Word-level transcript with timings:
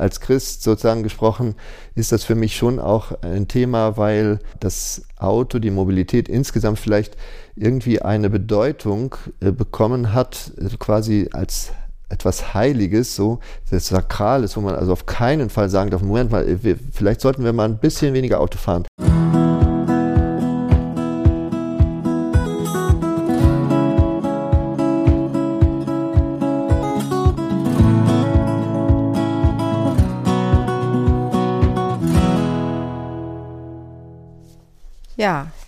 als 0.00 0.20
Christ 0.20 0.62
sozusagen 0.62 1.02
gesprochen, 1.02 1.54
ist 1.94 2.12
das 2.12 2.24
für 2.24 2.34
mich 2.34 2.56
schon 2.56 2.78
auch 2.78 3.12
ein 3.22 3.48
Thema, 3.48 3.96
weil 3.96 4.38
das 4.58 5.02
Auto, 5.16 5.58
die 5.58 5.70
Mobilität 5.70 6.28
insgesamt 6.28 6.78
vielleicht 6.78 7.16
irgendwie 7.54 8.02
eine 8.02 8.30
Bedeutung 8.30 9.14
äh, 9.40 9.52
bekommen 9.52 10.14
hat, 10.14 10.52
äh, 10.58 10.76
quasi 10.78 11.28
als 11.32 11.72
etwas 12.08 12.54
Heiliges, 12.54 13.14
so 13.14 13.38
das 13.70 13.86
Sakrales, 13.86 14.56
wo 14.56 14.60
man 14.60 14.74
also 14.74 14.92
auf 14.92 15.06
keinen 15.06 15.48
Fall 15.48 15.68
sagen 15.68 15.90
darf, 15.90 16.02
Moment 16.02 16.32
mal, 16.32 16.62
wir, 16.64 16.76
vielleicht 16.92 17.20
sollten 17.20 17.44
wir 17.44 17.52
mal 17.52 17.68
ein 17.68 17.78
bisschen 17.78 18.14
weniger 18.14 18.40
Auto 18.40 18.58
fahren. 18.58 18.84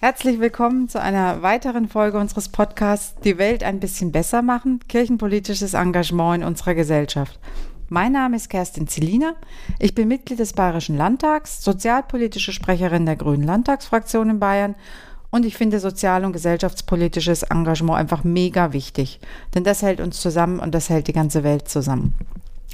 Herzlich 0.02 0.40
willkommen 0.40 0.88
zu 0.88 1.00
einer 1.00 1.42
weiteren 1.42 1.86
Folge 1.86 2.18
unseres 2.18 2.48
Podcasts 2.48 3.14
Die 3.22 3.38
Welt 3.38 3.62
ein 3.62 3.78
bisschen 3.78 4.10
besser 4.10 4.42
machen, 4.42 4.80
kirchenpolitisches 4.88 5.74
Engagement 5.74 6.42
in 6.42 6.48
unserer 6.48 6.74
Gesellschaft. 6.74 7.38
Mein 7.88 8.10
Name 8.10 8.34
ist 8.34 8.50
Kerstin 8.50 8.88
Zelina. 8.88 9.36
Ich 9.78 9.94
bin 9.94 10.08
Mitglied 10.08 10.40
des 10.40 10.54
Bayerischen 10.54 10.96
Landtags, 10.96 11.62
sozialpolitische 11.62 12.52
Sprecherin 12.52 13.06
der 13.06 13.14
Grünen 13.14 13.44
Landtagsfraktion 13.44 14.28
in 14.28 14.40
Bayern 14.40 14.74
und 15.30 15.46
ich 15.46 15.56
finde 15.56 15.78
sozial- 15.78 16.24
und 16.24 16.32
gesellschaftspolitisches 16.32 17.44
Engagement 17.44 18.00
einfach 18.00 18.24
mega 18.24 18.72
wichtig, 18.72 19.20
denn 19.54 19.62
das 19.62 19.82
hält 19.82 20.00
uns 20.00 20.20
zusammen 20.20 20.58
und 20.58 20.74
das 20.74 20.90
hält 20.90 21.06
die 21.06 21.12
ganze 21.12 21.44
Welt 21.44 21.68
zusammen. 21.68 22.14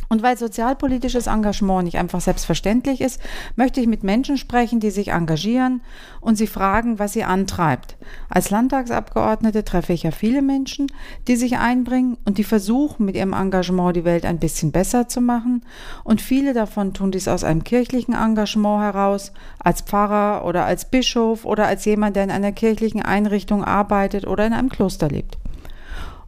Und 0.09 0.23
weil 0.23 0.37
sozialpolitisches 0.39 1.27
Engagement 1.27 1.85
nicht 1.85 1.99
einfach 1.99 2.21
selbstverständlich 2.21 3.01
ist, 3.01 3.21
möchte 3.57 3.81
ich 3.81 3.87
mit 3.87 4.03
Menschen 4.03 4.39
sprechen, 4.39 4.81
die 4.81 4.91
sich 4.91 5.09
engagieren 5.09 5.81
und 6.21 6.37
sie 6.37 6.47
fragen, 6.47 6.99
was 6.99 7.13
sie 7.13 7.25
antreibt. 7.25 7.97
Als 8.29 8.51
Landtagsabgeordnete 8.51 9.65
treffe 9.65 9.93
ich 9.93 10.05
ja 10.05 10.11
viele 10.11 10.43
Menschen, 10.43 10.87
die 11.27 11.37
sich 11.37 11.59
einbringen 11.59 12.17
und 12.25 12.39
die 12.39 12.45
versuchen, 12.45 13.07
mit 13.07 13.17
ihrem 13.17 13.33
Engagement 13.33 13.97
die 13.97 14.05
Welt 14.05 14.25
ein 14.25 14.39
bisschen 14.39 14.73
besser 14.73 15.09
zu 15.09 15.21
machen. 15.21 15.63
Und 16.05 16.21
viele 16.21 16.55
davon 16.55 16.95
tun 16.95 17.11
dies 17.11 17.29
aus 17.29 17.45
einem 17.45 17.65
kirchlichen 17.65 18.15
Engagement 18.15 18.83
heraus, 18.83 19.33
als 19.59 19.83
Pfarrer 19.83 20.45
oder 20.45 20.65
als 20.65 20.91
Bischof 20.91 21.45
oder 21.45 21.67
als 21.67 21.85
jemand, 21.85 22.17
der 22.17 22.25
in 22.25 22.31
einer 22.31 22.53
kirchlichen 22.53 23.03
Einrichtung 23.03 23.65
arbeitet 23.65 24.27
oder 24.27 24.47
in 24.47 24.53
einem 24.53 24.69
Kloster 24.69 25.09
lebt. 25.09 25.39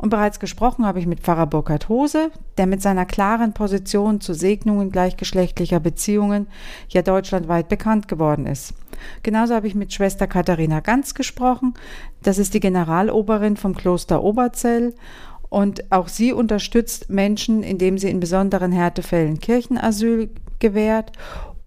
Und 0.01 0.09
bereits 0.09 0.41
gesprochen 0.41 0.87
habe 0.87 0.99
ich 0.99 1.07
mit 1.07 1.21
Pfarrer 1.21 1.47
Burkhard 1.47 1.91
Hose, 1.91 2.31
der 2.57 2.67
mit 2.67 2.81
seiner 2.81 3.05
klaren 3.05 3.53
Position 3.53 4.23
zu 4.23 4.33
Segnungen 4.33 4.91
gleichgeschlechtlicher 4.91 5.79
Beziehungen 5.79 6.47
ja 6.89 7.03
deutschlandweit 7.03 7.69
bekannt 7.69 8.09
geworden 8.09 8.47
ist. 8.47 8.73
Genauso 9.23 9.55
habe 9.55 9.67
ich 9.67 9.75
mit 9.75 9.93
Schwester 9.93 10.27
Katharina 10.27 10.81
Ganz 10.81 11.15
gesprochen. 11.15 11.75
Das 12.23 12.39
ist 12.39 12.55
die 12.55 12.61
Generaloberin 12.61 13.59
vom 13.59 13.75
Kloster 13.75 14.23
Oberzell 14.23 14.95
und 15.51 15.93
auch 15.93 16.09
sie 16.09 16.33
unterstützt 16.33 17.11
Menschen, 17.11 17.63
indem 17.63 17.99
sie 17.99 18.09
in 18.09 18.21
besonderen 18.21 18.73
Härtefällen 18.73 19.39
Kirchenasyl 19.39 20.31
gewährt 20.61 21.13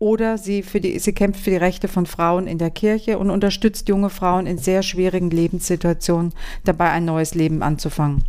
oder 0.03 0.37
sie, 0.37 0.63
für 0.63 0.81
die, 0.81 0.99
sie 0.99 1.13
kämpft 1.13 1.39
für 1.39 1.51
die 1.51 1.55
Rechte 1.55 1.87
von 1.87 2.05
Frauen 2.05 2.45
in 2.45 2.57
der 2.57 2.71
Kirche 2.71 3.17
und 3.17 3.29
unterstützt 3.29 3.87
junge 3.87 4.09
Frauen 4.09 4.47
in 4.47 4.57
sehr 4.57 4.83
schwierigen 4.83 5.29
Lebenssituationen 5.29 6.33
dabei 6.65 6.89
ein 6.89 7.05
neues 7.05 7.35
Leben 7.35 7.63
anzufangen. 7.63 8.25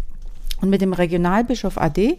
Und 0.61 0.70
mit 0.70 0.83
dem 0.83 0.92
Regionalbischof 0.92 1.77
AD, 1.77 2.17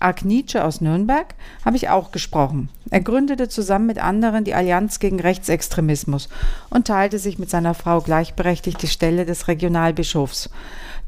Ark 0.00 0.24
Nietzsche 0.24 0.64
aus 0.64 0.80
Nürnberg, 0.80 1.36
habe 1.64 1.76
ich 1.76 1.88
auch 1.88 2.10
gesprochen. 2.10 2.70
Er 2.90 3.00
gründete 3.00 3.48
zusammen 3.48 3.86
mit 3.86 4.02
anderen 4.02 4.42
die 4.42 4.54
Allianz 4.54 4.98
gegen 4.98 5.20
Rechtsextremismus 5.20 6.28
und 6.68 6.88
teilte 6.88 7.20
sich 7.20 7.38
mit 7.38 7.50
seiner 7.50 7.74
Frau 7.74 8.00
gleichberechtigt 8.00 8.82
die 8.82 8.88
Stelle 8.88 9.26
des 9.26 9.46
Regionalbischofs 9.46 10.50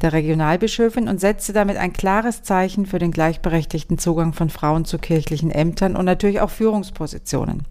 der 0.01 0.13
Regionalbischöfin 0.13 1.09
und 1.09 1.21
setzte 1.21 1.53
damit 1.53 1.77
ein 1.77 1.93
klares 1.93 2.45
Zeichen 2.45 2.87
für 2.87 3.01
den 3.01 3.11
gleichberechtigten 3.11 3.99
Zugang 3.99 4.33
von 4.33 4.49
Frauen 4.49 4.85
zu 4.85 4.99
kirchlichen 4.99 5.51
Ämtern 5.51 5.97
und 5.97 6.05
natürlich 6.05 6.41
auch 6.41 6.51
Führungspositionen. 6.51 7.65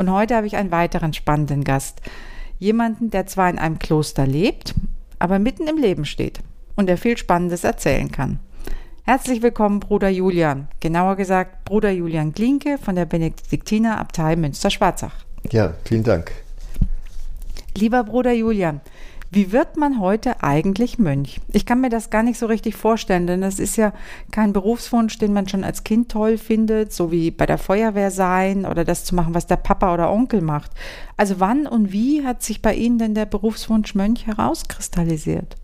Und 0.00 0.10
heute 0.10 0.34
habe 0.34 0.46
ich 0.46 0.56
einen 0.56 0.70
weiteren 0.70 1.12
spannenden 1.12 1.62
Gast. 1.62 2.00
Jemanden, 2.58 3.10
der 3.10 3.26
zwar 3.26 3.50
in 3.50 3.58
einem 3.58 3.78
Kloster 3.78 4.26
lebt, 4.26 4.74
aber 5.18 5.38
mitten 5.38 5.66
im 5.66 5.76
Leben 5.76 6.06
steht 6.06 6.40
und 6.74 6.86
der 6.86 6.96
viel 6.96 7.18
Spannendes 7.18 7.64
erzählen 7.64 8.10
kann. 8.10 8.40
Herzlich 9.04 9.42
willkommen, 9.42 9.78
Bruder 9.78 10.08
Julian. 10.08 10.68
Genauer 10.80 11.16
gesagt, 11.16 11.66
Bruder 11.66 11.90
Julian 11.90 12.32
Glinke 12.32 12.78
von 12.78 12.94
der 12.94 13.04
Benediktiner 13.04 14.00
Abtei 14.00 14.36
Münster-Schwarzach. 14.36 15.16
Ja, 15.50 15.74
vielen 15.84 16.04
Dank. 16.04 16.32
Lieber 17.76 18.02
Bruder 18.02 18.32
Julian, 18.32 18.80
wie 19.32 19.52
wird 19.52 19.76
man 19.76 20.00
heute 20.00 20.42
eigentlich 20.42 20.98
Mönch? 20.98 21.40
Ich 21.52 21.64
kann 21.64 21.80
mir 21.80 21.88
das 21.88 22.10
gar 22.10 22.24
nicht 22.24 22.38
so 22.38 22.46
richtig 22.46 22.74
vorstellen, 22.74 23.28
denn 23.28 23.40
das 23.40 23.60
ist 23.60 23.76
ja 23.76 23.92
kein 24.32 24.52
Berufswunsch, 24.52 25.18
den 25.18 25.32
man 25.32 25.46
schon 25.46 25.62
als 25.62 25.84
Kind 25.84 26.10
toll 26.10 26.36
findet, 26.36 26.92
so 26.92 27.12
wie 27.12 27.30
bei 27.30 27.46
der 27.46 27.58
Feuerwehr 27.58 28.10
sein 28.10 28.66
oder 28.66 28.84
das 28.84 29.04
zu 29.04 29.14
machen, 29.14 29.34
was 29.34 29.46
der 29.46 29.56
Papa 29.56 29.94
oder 29.94 30.10
Onkel 30.10 30.40
macht. 30.40 30.72
Also 31.16 31.38
wann 31.38 31.68
und 31.68 31.92
wie 31.92 32.26
hat 32.26 32.42
sich 32.42 32.60
bei 32.60 32.74
Ihnen 32.74 32.98
denn 32.98 33.14
der 33.14 33.26
Berufswunsch 33.26 33.94
Mönch 33.94 34.26
herauskristallisiert? 34.26 35.54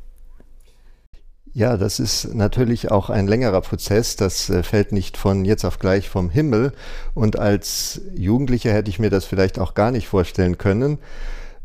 Ja, 1.53 1.77
das 1.77 1.99
ist 1.99 2.35
natürlich 2.35 2.91
auch 2.91 3.09
ein 3.09 3.27
längerer 3.27 3.63
Prozess. 3.63 4.15
Das 4.15 4.51
äh, 4.51 4.63
fällt 4.63 4.93
nicht 4.93 5.17
von 5.17 5.45
jetzt 5.47 5.65
auf 5.65 5.79
gleich 5.79 6.09
vom 6.09 6.29
Himmel. 6.29 6.73
Und 7.15 7.39
als 7.39 8.03
Jugendlicher 8.15 8.73
hätte 8.73 8.91
ich 8.91 8.99
mir 8.99 9.09
das 9.09 9.25
vielleicht 9.25 9.59
auch 9.59 9.73
gar 9.73 9.91
nicht 9.91 10.07
vorstellen 10.07 10.59
können. 10.59 10.99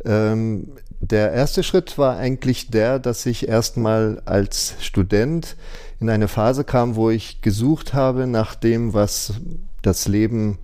Ähm, 0.06 0.72
der 1.02 1.32
erste 1.32 1.64
Schritt 1.64 1.98
war 1.98 2.18
eigentlich 2.18 2.70
der, 2.70 3.00
dass 3.00 3.26
ich 3.26 3.48
erstmal 3.48 4.22
als 4.26 4.76
Student 4.80 5.58
in 6.00 6.10
eine 6.10 6.28
Phase 6.28 6.64
kam, 6.64 6.96
wo 6.96 7.10
ich 7.10 7.42
gesucht 7.42 7.94
habe 7.94 8.28
nach 8.28 8.56
dem, 8.56 8.94
was 8.94 9.34
das 9.82 10.08
Leben 10.08 10.60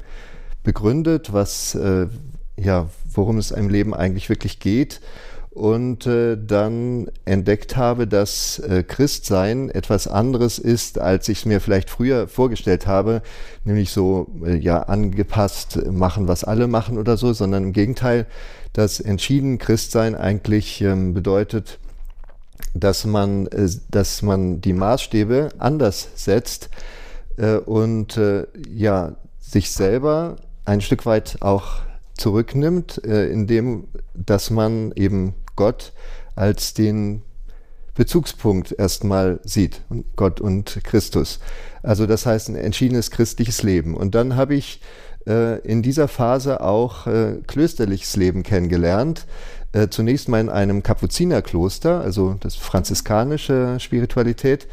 begründet, 0.63 1.33
was 1.33 1.73
äh, 1.75 2.07
ja, 2.59 2.89
worum 3.11 3.37
es 3.37 3.51
im 3.51 3.69
Leben 3.69 3.93
eigentlich 3.93 4.29
wirklich 4.29 4.59
geht 4.59 5.01
und 5.57 6.05
äh, 6.05 6.37
dann 6.37 7.09
entdeckt 7.25 7.75
habe, 7.75 8.05
dass 8.05 8.59
äh, 8.59 8.83
Christsein 8.83 9.71
etwas 9.71 10.07
anderes 10.07 10.59
ist, 10.59 10.99
als 10.99 11.27
ich 11.29 11.39
es 11.39 11.45
mir 11.45 11.59
vielleicht 11.59 11.89
früher 11.89 12.27
vorgestellt 12.27 12.85
habe, 12.85 13.23
nämlich 13.63 13.89
so 13.89 14.27
äh, 14.45 14.55
ja 14.55 14.83
angepasst 14.83 15.91
machen, 15.91 16.27
was 16.27 16.43
alle 16.43 16.67
machen 16.67 16.99
oder 16.99 17.17
so, 17.17 17.33
sondern 17.33 17.63
im 17.63 17.73
Gegenteil, 17.73 18.27
dass 18.73 18.99
entschieden 18.99 19.57
Christsein 19.57 20.13
eigentlich 20.13 20.79
ähm, 20.81 21.15
bedeutet, 21.15 21.79
dass 22.75 23.05
man, 23.05 23.47
äh, 23.47 23.67
dass 23.89 24.21
man 24.21 24.61
die 24.61 24.73
Maßstäbe 24.73 25.49
anders 25.57 26.09
setzt 26.13 26.69
äh, 27.37 27.55
und 27.57 28.15
äh, 28.17 28.45
ja 28.69 29.15
sich 29.39 29.71
selber 29.71 30.35
ein 30.65 30.81
Stück 30.81 31.07
weit 31.07 31.37
auch 31.39 31.81
zurücknimmt, 32.13 33.03
äh, 33.03 33.27
indem 33.29 33.85
dass 34.13 34.51
man 34.51 34.91
eben 34.95 35.33
Gott 35.57 35.91
als 36.35 36.73
den 36.73 37.23
Bezugspunkt 37.93 38.75
erstmal 38.77 39.39
sieht, 39.43 39.81
Gott 40.15 40.39
und 40.39 40.79
Christus. 40.83 41.39
Also 41.83 42.05
das 42.05 42.25
heißt 42.25 42.47
ein 42.49 42.55
entschiedenes 42.55 43.11
christliches 43.11 43.63
Leben. 43.63 43.97
Und 43.97 44.15
dann 44.15 44.35
habe 44.35 44.55
ich 44.55 44.79
äh, 45.27 45.59
in 45.61 45.81
dieser 45.81 46.07
Phase 46.07 46.61
auch 46.61 47.07
äh, 47.07 47.39
klösterliches 47.47 48.15
Leben 48.15 48.43
kennengelernt. 48.43 49.25
Äh, 49.73 49.89
zunächst 49.89 50.29
mal 50.29 50.39
in 50.39 50.49
einem 50.49 50.83
Kapuzinerkloster, 50.83 51.99
also 51.99 52.35
das 52.39 52.55
franziskanische 52.55 53.79
Spiritualität. 53.79 54.67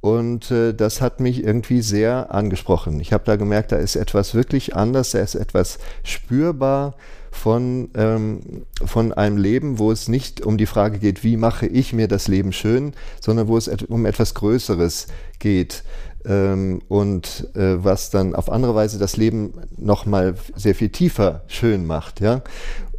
Und 0.00 0.50
äh, 0.50 0.74
das 0.74 1.00
hat 1.00 1.20
mich 1.20 1.44
irgendwie 1.44 1.80
sehr 1.80 2.34
angesprochen. 2.34 3.00
Ich 3.00 3.12
habe 3.12 3.24
da 3.24 3.36
gemerkt, 3.36 3.72
da 3.72 3.76
ist 3.76 3.96
etwas 3.96 4.34
wirklich 4.34 4.76
anders, 4.76 5.12
da 5.12 5.20
ist 5.20 5.34
etwas 5.34 5.78
spürbar 6.02 6.96
von, 7.34 7.90
ähm, 7.94 8.40
von 8.84 9.12
einem 9.12 9.36
Leben, 9.36 9.78
wo 9.78 9.90
es 9.90 10.08
nicht 10.08 10.40
um 10.40 10.56
die 10.56 10.66
Frage 10.66 10.98
geht, 10.98 11.24
wie 11.24 11.36
mache 11.36 11.66
ich 11.66 11.92
mir 11.92 12.08
das 12.08 12.28
Leben 12.28 12.52
schön, 12.52 12.92
sondern 13.20 13.48
wo 13.48 13.56
es 13.56 13.68
et 13.68 13.82
um 13.82 14.06
etwas 14.06 14.34
Größeres 14.34 15.08
geht. 15.40 15.82
Ähm, 16.24 16.80
und 16.88 17.48
äh, 17.54 17.84
was 17.84 18.10
dann 18.10 18.34
auf 18.34 18.50
andere 18.50 18.74
Weise 18.74 18.98
das 18.98 19.16
Leben 19.16 19.52
nochmal 19.76 20.36
sehr 20.56 20.74
viel 20.74 20.88
tiefer 20.88 21.42
schön 21.48 21.84
macht. 21.86 22.20
Ja? 22.20 22.42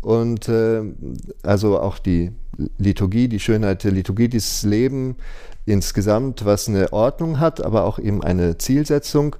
Und 0.01 0.47
äh, 0.49 0.81
also 1.41 1.79
auch 1.79 1.97
die 1.97 2.31
Liturgie, 2.77 3.27
die 3.27 3.39
Schönheit 3.39 3.83
der 3.83 3.91
Liturgie, 3.91 4.27
dieses 4.27 4.63
Leben 4.63 5.15
insgesamt, 5.65 6.45
was 6.45 6.67
eine 6.67 6.93
Ordnung 6.93 7.39
hat, 7.39 7.63
aber 7.65 7.85
auch 7.85 7.97
eben 7.97 8.23
eine 8.23 8.57
Zielsetzung. 8.57 9.35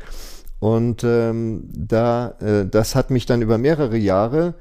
Und 0.60 1.04
ähm, 1.04 1.70
da, 1.72 2.34
äh, 2.40 2.66
das 2.66 2.96
hat 2.96 3.12
mich 3.12 3.28
dann 3.28 3.44
über 3.44 3.60
mehrere 3.60 3.98
Jahre 3.98 4.56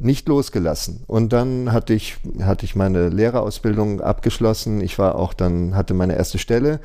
nicht 0.00 0.28
losgelassen. 0.28 1.04
Und 1.06 1.32
dann 1.32 1.72
hatte 1.72 1.94
ich, 1.94 2.16
hatte 2.42 2.64
ich 2.64 2.74
meine 2.76 3.08
Lehrerausbildung 3.08 4.00
abgeschlossen. 4.00 4.80
Ich 4.80 4.98
war 4.98 5.14
auch 5.14 5.34
dann, 5.34 5.74
hatte 5.76 5.94
meine 5.94 6.16
erste 6.16 6.38
Stelle. 6.38 6.80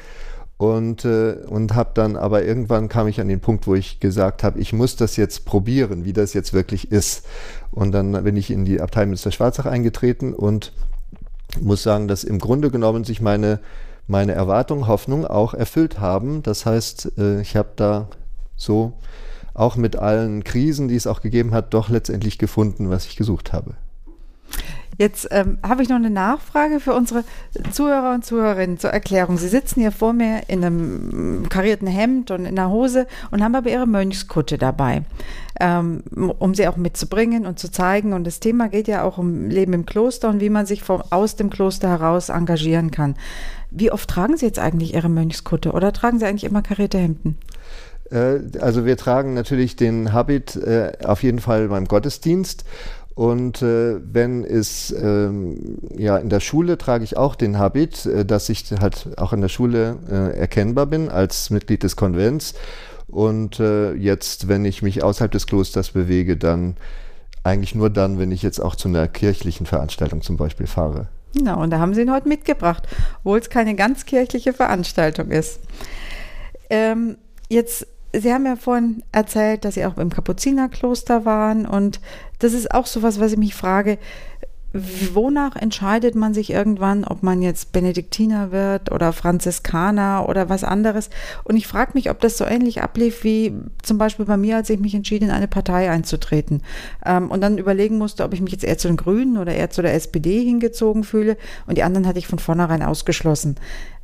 und, 0.58 1.04
äh, 1.04 1.36
und 1.48 1.76
habe 1.76 1.92
dann 1.94 2.16
aber 2.16 2.44
irgendwann 2.46 2.88
kam 2.88 3.08
ich 3.08 3.20
an 3.20 3.28
den 3.28 3.42
Punkt, 3.42 3.68
wo 3.68 3.76
ich 3.76 4.00
gesagt 4.00 4.44
habe, 4.44 4.60
ich 4.60 4.72
muss 4.72 4.96
das 4.96 5.18
jetzt 5.18 5.46
probieren, 5.46 6.06
wie 6.06 6.14
das 6.14 6.34
jetzt 6.34 6.54
wirklich 6.54 6.92
ist. 6.92 7.26
Und 7.72 7.92
dann 7.92 8.24
bin 8.24 8.38
ich 8.38 8.52
in 8.52 8.64
die 8.64 8.80
Abtei 8.80 9.06
Münster-Schwarzach 9.06 9.66
eingetreten 9.66 10.34
und 10.34 10.72
muss 11.60 11.84
sagen, 11.84 12.08
dass 12.08 12.24
im 12.24 12.40
Grunde 12.40 12.72
genommen 12.72 13.04
sich 13.04 13.22
meine, 13.22 13.60
meine 14.08 14.32
Erwartungen, 14.32 14.88
Hoffnungen 14.88 15.26
auch 15.26 15.54
erfüllt 15.54 16.00
haben. 16.00 16.42
Das 16.44 16.66
heißt, 16.66 17.18
äh, 17.18 17.42
ich 17.42 17.56
habe 17.58 17.70
da 17.76 18.08
so 18.56 18.94
auch 19.56 19.78
mit 19.78 19.96
allen 19.96 20.44
Krisen, 20.44 20.88
die 20.88 20.96
es 20.96 21.08
auch 21.08 21.22
gegeben 21.22 21.52
hat, 21.54 21.74
doch 21.74 21.90
letztendlich 21.90 22.38
gefunden, 22.38 22.90
was 22.90 23.06
ich 23.06 23.16
gesucht 23.16 23.54
habe. 23.54 23.76
Jetzt 24.98 25.28
ähm, 25.32 25.58
habe 25.62 25.84
ich 25.84 25.90
noch 25.90 25.98
eine 25.98 26.10
Nachfrage 26.10 26.80
für 26.80 26.94
unsere 26.94 27.26
Zuhörer 27.72 28.14
und 28.14 28.24
Zuhörerinnen 28.24 28.80
zur 28.80 28.92
Erklärung. 28.92 29.38
Sie 29.38 29.50
sitzen 29.50 29.82
hier 29.82 29.92
vor 29.92 30.14
mir 30.14 30.44
in 30.48 30.64
einem 30.64 31.50
karierten 31.50 31.88
Hemd 31.88 32.32
und 32.32 32.46
in 32.46 32.58
einer 32.58 32.70
Hose 32.70 33.06
und 33.30 33.44
haben 33.44 33.56
aber 33.56 33.70
ihre 33.70 33.88
Mönchskutte 33.88 34.58
dabei, 34.58 35.04
ähm, 35.60 36.02
um 36.40 36.54
sie 36.54 36.68
auch 36.70 36.78
mitzubringen 36.78 37.46
und 37.46 37.60
zu 37.60 37.70
zeigen. 37.70 38.14
Und 38.14 38.26
das 38.26 38.40
Thema 38.40 38.70
geht 38.70 38.88
ja 38.88 39.04
auch 39.04 39.18
um 39.18 39.50
Leben 39.50 39.74
im 39.74 39.86
Kloster 39.86 40.30
und 40.30 40.40
wie 40.40 40.50
man 40.50 40.66
sich 40.66 40.82
vom, 40.82 41.04
aus 41.10 41.36
dem 41.36 41.50
Kloster 41.50 41.90
heraus 41.90 42.30
engagieren 42.30 42.90
kann. 42.92 43.16
Wie 43.72 43.92
oft 43.92 44.10
tragen 44.10 44.38
Sie 44.38 44.46
jetzt 44.46 44.60
eigentlich 44.60 44.94
Ihre 44.94 45.10
Mönchskutte 45.10 45.74
oder 45.74 45.92
tragen 45.92 46.20
Sie 46.20 46.26
eigentlich 46.26 46.46
immer 46.46 46.62
karierte 46.62 47.00
Hemden? 47.00 47.38
Äh, 48.12 48.40
also 48.60 48.86
wir 48.86 48.98
tragen 48.98 49.34
natürlich 49.34 49.76
den 49.76 50.14
Habit 50.14 50.56
äh, 50.56 50.94
auf 51.04 51.24
jeden 51.24 51.40
Fall 51.40 51.68
beim 51.68 51.86
Gottesdienst 51.86 52.66
und 53.16 53.62
äh, 53.62 54.00
wenn 54.02 54.44
es 54.44 54.92
ähm, 54.92 55.78
ja 55.98 56.18
in 56.18 56.30
der 56.30 56.42
Schule 56.42 56.78
trage 56.78 57.04
ich 57.04 57.18
auch 57.18 57.36
den 57.36 57.58
Habit, 57.58 58.10
dass 58.28 58.50
ich 58.50 58.66
halt 58.80 59.10
auch 59.18 59.34
in 59.34 59.42
der 59.42 59.50
Schule 59.50 59.98
erkennbar 60.38 60.86
bin 60.86 61.10
als 61.10 61.50
Mitglied 61.50 61.84
des 61.84 61.96
Konvents. 61.96 62.54
Und 63.08 63.60
jetzt, 63.60 64.48
wenn 64.50 64.66
ich 64.66 64.82
mich 64.82 65.04
außerhalb 65.04 65.32
des 65.32 65.46
Klosters 65.46 65.92
bewege, 65.92 66.36
dann 66.36 66.76
eigentlich 67.44 67.76
nur 67.76 67.90
dann, 67.90 68.18
wenn 68.20 68.32
ich 68.32 68.42
jetzt 68.42 68.60
auch 68.60 68.76
zu 68.76 68.90
einer 68.90 69.08
kirchlichen 69.08 69.68
Veranstaltung 69.68 70.22
zum 70.22 70.36
Beispiel 70.36 70.68
fahre. 70.68 71.08
Genau, 71.38 71.62
und 71.62 71.70
da 71.70 71.80
haben 71.80 71.94
Sie 71.94 72.02
ihn 72.02 72.12
heute 72.12 72.28
mitgebracht, 72.28 72.88
obwohl 73.20 73.40
es 73.40 73.50
keine 73.50 73.76
ganz 73.76 74.06
kirchliche 74.06 74.52
Veranstaltung 74.54 75.32
ist. 75.32 75.60
Ähm, 76.70 77.18
jetzt 77.48 77.88
Sie 78.20 78.34
haben 78.34 78.46
ja 78.46 78.56
vorhin 78.56 79.04
erzählt, 79.12 79.66
dass 79.66 79.76
Sie 79.76 79.86
auch 79.86 79.98
im 79.98 80.10
Kapuzinerkloster 80.10 81.26
waren 81.26 81.66
und 81.66 82.00
das 82.40 82.54
ist 82.54 82.72
auch 82.72 82.86
so 82.86 83.04
was, 83.04 83.20
was 83.20 83.34
ich 83.34 83.38
mich 83.38 83.56
frage, 83.56 83.98
wonach 85.14 85.56
entscheidet 85.56 86.16
man 86.16 86.34
sich 86.34 86.50
irgendwann, 86.50 87.06
ob 87.06 87.24
man 87.24 87.42
jetzt 87.42 87.72
Benediktiner 87.72 88.52
wird 88.52 88.92
oder 88.92 89.14
Franziskaner 89.14 90.28
oder 90.28 90.50
was 90.50 90.64
anderes? 90.66 91.10
Und 91.46 91.56
ich 91.56 91.66
frage 91.66 91.92
mich, 91.94 92.10
ob 92.10 92.20
das 92.20 92.38
so 92.38 92.46
ähnlich 92.46 92.82
ablief 92.82 93.24
wie 93.24 93.54
zum 93.82 93.98
Beispiel 93.98 94.26
bei 94.26 94.36
mir, 94.36 94.58
als 94.58 94.70
ich 94.70 94.80
mich 94.80 94.94
entschieden, 94.94 95.30
in 95.30 95.32
eine 95.32 95.48
Partei 95.48 95.90
einzutreten 95.90 96.62
ähm, 97.06 97.32
und 97.32 97.42
dann 97.42 97.58
überlegen 97.58 97.98
musste, 97.98 98.26
ob 98.26 98.34
ich 98.34 98.42
mich 98.42 98.52
jetzt 98.52 98.66
eher 98.66 98.78
zu 98.78 98.90
den 98.90 98.98
Grünen 98.98 99.38
oder 99.38 99.54
eher 99.54 99.70
zu 99.70 99.82
der 99.82 99.94
SPD 99.94 100.44
hingezogen 100.44 101.06
fühle. 101.06 101.38
Und 101.68 101.78
die 101.78 101.84
anderen 101.84 102.06
hatte 102.06 102.20
ich 102.20 102.28
von 102.28 102.40
vornherein 102.40 102.84
ausgeschlossen. 102.84 103.56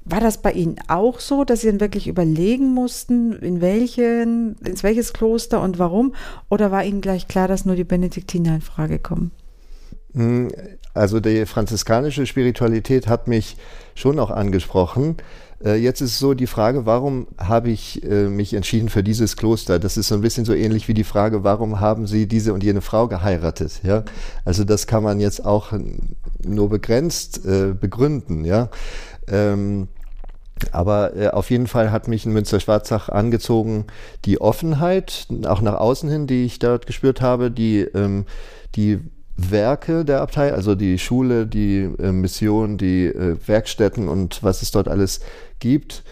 War 0.04 0.20
das 0.20 0.42
bei 0.42 0.52
Ihnen 0.52 0.78
auch 0.88 1.20
so, 1.20 1.44
dass 1.44 1.62
Sie 1.62 1.68
dann 1.68 1.80
wirklich 1.80 2.08
überlegen 2.08 2.74
mussten, 2.74 3.34
in 3.34 3.62
welchen, 3.62 4.56
ins 4.66 4.84
welches 4.84 5.14
Kloster 5.14 5.62
und 5.62 5.78
warum? 5.78 6.16
Oder 6.50 6.72
war 6.72 6.84
Ihnen 6.84 7.02
gleich 7.02 7.28
klar, 7.28 7.48
dass 7.48 7.66
nur 7.66 7.76
die 7.76 7.84
Benediktiner 7.84 8.56
in 8.56 8.62
Frage 8.62 8.98
kommen? 8.98 9.32
Hm, 10.14 10.52
also 10.94 11.20
die 11.20 11.46
franziskanische 11.46 12.26
Spiritualität 12.26 13.08
hat 13.08 13.28
mich 13.28 13.58
schon 13.96 14.20
auch 14.20 14.32
angesprochen. 14.32 15.18
Äh, 15.64 15.76
jetzt 15.76 16.02
ist 16.02 16.18
so 16.18 16.34
die 16.34 16.48
Frage, 16.48 16.86
warum 16.86 17.28
habe 17.38 17.70
ich 17.70 18.04
äh, 18.04 18.28
mich 18.28 18.54
entschieden 18.54 18.90
für 18.90 19.04
dieses 19.04 19.38
Kloster? 19.38 19.80
Das 19.80 19.98
ist 19.98 20.08
so 20.08 20.16
ein 20.16 20.22
bisschen 20.22 20.46
so 20.46 20.54
ähnlich 20.54 20.88
wie 20.88 20.94
die 20.94 21.04
Frage, 21.04 21.44
warum 21.44 21.80
haben 21.80 22.08
Sie 22.08 22.28
diese 22.28 22.54
und 22.54 22.64
jene 22.64 22.82
Frau 22.82 23.08
geheiratet? 23.08 23.82
Ja, 23.84 24.04
also 24.44 24.64
das 24.64 24.88
kann 24.88 25.04
man 25.04 25.20
jetzt 25.20 25.46
auch 25.46 25.72
nur 26.44 26.70
begrenzt 26.70 27.46
äh, 27.46 27.74
begründen. 27.80 28.44
Ja, 28.44 28.70
ähm, 29.28 29.88
aber 30.72 31.16
äh, 31.16 31.30
auf 31.30 31.50
jeden 31.50 31.68
Fall 31.68 31.92
hat 31.92 32.08
mich 32.08 32.26
in 32.26 32.34
Münster-Schwarzach 32.34 33.10
angezogen 33.10 33.86
die 34.26 34.40
Offenheit, 34.40 35.28
auch 35.46 35.62
nach 35.62 35.76
außen 35.76 36.10
hin, 36.10 36.28
die 36.28 36.46
ich 36.46 36.60
dort 36.60 36.86
gespürt 36.86 37.22
habe, 37.22 37.50
die, 37.50 37.80
ähm, 37.80 38.26
die 38.76 39.00
Werke 39.38 40.06
der 40.06 40.22
Abtei, 40.22 40.54
also 40.54 40.76
die 40.76 41.00
Schule, 41.00 41.48
die 41.48 41.90
äh, 42.00 42.12
Mission, 42.12 42.78
die 42.78 43.08
äh, 43.08 43.38
Werkstätten 43.46 44.08
und 44.08 44.44
was 44.44 44.62
es 44.62 44.72
dort 44.72 44.88
alles 44.88 45.22
gibt. 45.60 46.04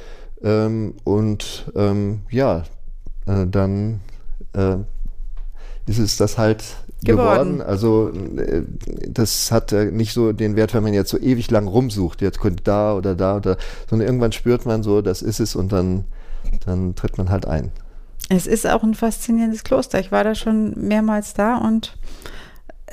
Ähm, 0.42 0.96
und 1.04 1.72
ähm, 1.76 2.22
ja, 2.32 2.64
äh, 3.26 3.46
dann 3.46 4.00
äh, 4.54 4.78
ist 5.86 6.00
es 6.00 6.18
das 6.18 6.38
halt 6.38 6.64
geworden. 7.02 7.58
geworden. 7.58 7.62
Also 7.62 8.12
äh, 8.38 8.64
das 9.08 9.52
hat 9.52 9.72
nicht 9.72 10.14
so 10.14 10.32
den 10.32 10.56
Wert, 10.56 10.74
wenn 10.74 10.84
man 10.84 10.94
jetzt 10.94 11.10
so 11.10 11.18
ewig 11.18 11.50
lang 11.52 11.68
rumsucht, 11.68 12.22
jetzt 12.22 12.40
könnte 12.40 12.64
da 12.64 12.94
oder 12.94 13.16
da 13.16 13.38
oder, 13.38 13.58
sondern 13.90 14.08
irgendwann 14.08 14.32
spürt 14.32 14.66
man 14.66 14.84
so, 14.84 15.02
das 15.02 15.22
ist 15.22 15.40
es 15.40 15.56
und 15.56 15.72
dann, 15.72 16.06
dann 16.66 16.96
tritt 16.96 17.18
man 17.18 17.30
halt 17.30 17.48
ein. 17.48 17.72
Es 18.30 18.46
ist 18.46 18.68
auch 18.68 18.84
ein 18.84 18.94
faszinierendes 18.94 19.64
Kloster. 19.64 20.00
Ich 20.00 20.12
war 20.12 20.24
da 20.24 20.36
schon 20.36 20.74
mehrmals 20.76 21.34
da 21.34 21.58
und 21.58 21.98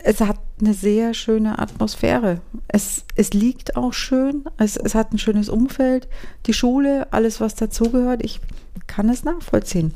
es 0.03 0.21
hat 0.21 0.39
eine 0.61 0.73
sehr 0.73 1.15
schöne 1.15 1.59
Atmosphäre. 1.59 2.41
Es, 2.69 3.05
es 3.15 3.33
liegt 3.33 3.77
auch 3.77 3.93
schön, 3.93 4.45
es, 4.57 4.77
es 4.77 4.95
hat 4.95 5.13
ein 5.13 5.19
schönes 5.19 5.49
Umfeld, 5.49 6.09
die 6.47 6.55
Schule, 6.55 7.09
alles, 7.13 7.41
was 7.41 7.55
dazugehört. 7.55 8.25
Ich 8.25 8.41
kann 8.87 9.09
es 9.09 9.25
nachvollziehen. 9.25 9.93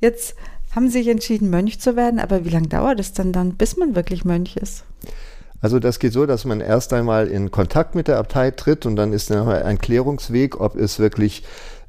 Jetzt 0.00 0.34
haben 0.70 0.88
sich 0.88 1.08
entschieden, 1.08 1.50
Mönch 1.50 1.80
zu 1.80 1.96
werden, 1.96 2.20
aber 2.20 2.44
wie 2.44 2.50
lange 2.50 2.68
dauert 2.68 3.00
es 3.00 3.12
denn 3.12 3.32
dann, 3.32 3.54
bis 3.54 3.76
man 3.76 3.94
wirklich 3.94 4.24
Mönch 4.24 4.56
ist? 4.56 4.84
Also 5.60 5.78
das 5.78 5.98
geht 5.98 6.12
so, 6.12 6.24
dass 6.26 6.44
man 6.44 6.60
erst 6.60 6.92
einmal 6.92 7.28
in 7.28 7.50
Kontakt 7.50 7.94
mit 7.94 8.08
der 8.08 8.18
Abtei 8.18 8.50
tritt 8.50 8.86
und 8.86 8.96
dann 8.96 9.12
ist 9.12 9.30
ein 9.30 9.78
Klärungsweg, 9.78 10.58
ob 10.60 10.76
es 10.76 10.98
wirklich 10.98 11.44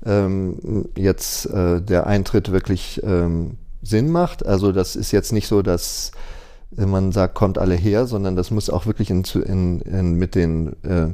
ähm, 0.05 0.89
jetzt 0.97 1.45
äh, 1.45 1.81
der 1.81 2.07
Eintritt 2.07 2.51
wirklich 2.51 3.01
ähm, 3.03 3.57
Sinn 3.81 4.11
macht. 4.11 4.45
Also 4.45 4.71
das 4.71 4.95
ist 4.95 5.11
jetzt 5.11 5.31
nicht 5.31 5.47
so, 5.47 5.61
dass 5.61 6.11
man 6.73 7.11
sagt, 7.11 7.35
kommt 7.35 7.57
alle 7.57 7.75
her, 7.75 8.05
sondern 8.05 8.35
das 8.35 8.49
muss 8.49 8.69
auch 8.69 8.85
wirklich 8.85 9.09
in, 9.09 9.23
in, 9.45 9.81
in, 9.81 10.13
mit 10.15 10.35
den 10.35 10.73
äh, 10.83 11.09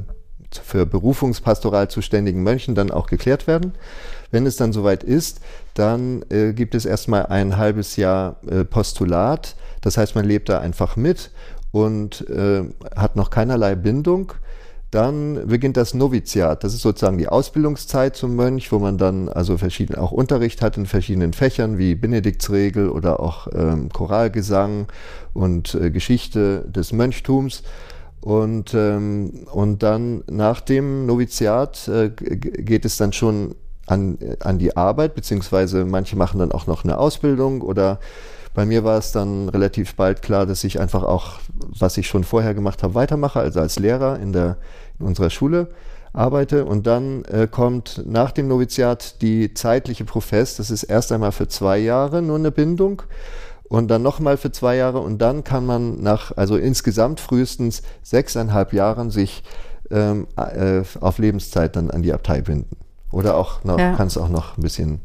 für 0.62 0.86
Berufungspastoral 0.86 1.88
zuständigen 1.88 2.42
Mönchen 2.42 2.74
dann 2.74 2.90
auch 2.90 3.06
geklärt 3.06 3.46
werden. 3.46 3.72
Wenn 4.30 4.46
es 4.46 4.56
dann 4.56 4.72
soweit 4.72 5.04
ist, 5.04 5.40
dann 5.74 6.24
äh, 6.30 6.52
gibt 6.52 6.74
es 6.74 6.84
erstmal 6.84 7.26
ein 7.26 7.56
halbes 7.56 7.96
Jahr 7.96 8.36
äh, 8.48 8.64
Postulat. 8.64 9.56
Das 9.80 9.96
heißt, 9.96 10.14
man 10.14 10.24
lebt 10.24 10.48
da 10.48 10.60
einfach 10.60 10.96
mit 10.96 11.30
und 11.72 12.28
äh, 12.28 12.64
hat 12.94 13.16
noch 13.16 13.30
keinerlei 13.30 13.74
Bindung. 13.74 14.32
Dann 14.90 15.46
beginnt 15.46 15.76
das 15.76 15.92
Noviziat. 15.92 16.64
Das 16.64 16.72
ist 16.72 16.80
sozusagen 16.80 17.18
die 17.18 17.28
Ausbildungszeit 17.28 18.16
zum 18.16 18.34
Mönch, 18.36 18.72
wo 18.72 18.78
man 18.78 18.96
dann 18.96 19.28
also 19.28 19.58
verschieden 19.58 19.96
auch 19.96 20.12
Unterricht 20.12 20.62
hat 20.62 20.78
in 20.78 20.86
verschiedenen 20.86 21.34
Fächern 21.34 21.76
wie 21.76 21.94
Benediktsregel 21.94 22.88
oder 22.88 23.20
auch 23.20 23.48
ähm, 23.52 23.90
Choralgesang 23.90 24.86
und 25.34 25.74
äh, 25.74 25.90
Geschichte 25.90 26.64
des 26.68 26.92
Mönchtums. 26.92 27.62
Und, 28.20 28.74
ähm, 28.74 29.46
und 29.52 29.82
dann 29.82 30.24
nach 30.28 30.60
dem 30.60 31.06
Noviziat 31.06 31.88
äh, 31.88 32.10
geht 32.10 32.84
es 32.84 32.96
dann 32.96 33.12
schon 33.12 33.54
an, 33.86 34.18
an 34.40 34.58
die 34.58 34.76
Arbeit, 34.76 35.14
beziehungsweise 35.14 35.84
manche 35.84 36.16
machen 36.16 36.40
dann 36.40 36.52
auch 36.52 36.66
noch 36.66 36.84
eine 36.84 36.98
Ausbildung 36.98 37.62
oder 37.62 37.98
bei 38.54 38.66
mir 38.66 38.82
war 38.82 38.98
es 38.98 39.12
dann 39.12 39.48
relativ 39.48 39.94
bald 39.94 40.20
klar, 40.20 40.44
dass 40.44 40.64
ich 40.64 40.80
einfach 40.80 41.04
auch, 41.04 41.38
was 41.78 41.96
ich 41.96 42.08
schon 42.08 42.24
vorher 42.24 42.54
gemacht 42.54 42.82
habe, 42.82 42.94
weitermache, 42.94 43.38
also 43.38 43.60
als 43.60 43.78
Lehrer 43.78 44.18
in, 44.18 44.32
der, 44.32 44.56
in 44.98 45.06
unserer 45.06 45.30
Schule 45.30 45.68
arbeite. 46.12 46.64
Und 46.64 46.86
dann 46.86 47.24
äh, 47.26 47.46
kommt 47.48 48.02
nach 48.04 48.32
dem 48.32 48.48
Noviziat 48.48 49.22
die 49.22 49.54
zeitliche 49.54 50.04
Profess. 50.04 50.56
Das 50.56 50.72
ist 50.72 50.82
erst 50.82 51.12
einmal 51.12 51.30
für 51.30 51.46
zwei 51.46 51.78
Jahre 51.78 52.20
nur 52.20 52.36
eine 52.36 52.50
Bindung 52.50 53.02
und 53.68 53.88
dann 53.88 54.02
nochmal 54.02 54.36
für 54.36 54.50
zwei 54.50 54.76
Jahre 54.76 55.00
und 55.00 55.18
dann 55.18 55.44
kann 55.44 55.66
man 55.66 56.02
nach, 56.02 56.36
also 56.36 56.56
insgesamt 56.56 57.20
frühestens 57.20 57.82
sechseinhalb 58.02 58.72
Jahren 58.72 59.10
sich 59.10 59.42
ähm, 59.90 60.26
äh, 60.36 60.82
auf 61.00 61.18
Lebenszeit 61.18 61.76
dann 61.76 61.90
an 61.90 62.02
die 62.02 62.12
Abtei 62.12 62.40
binden. 62.40 62.76
Oder 63.10 63.36
auch 63.36 63.64
noch, 63.64 63.78
ja. 63.78 63.94
kannst 63.94 64.18
auch 64.18 64.28
noch 64.28 64.58
ein 64.58 64.62
bisschen 64.62 65.00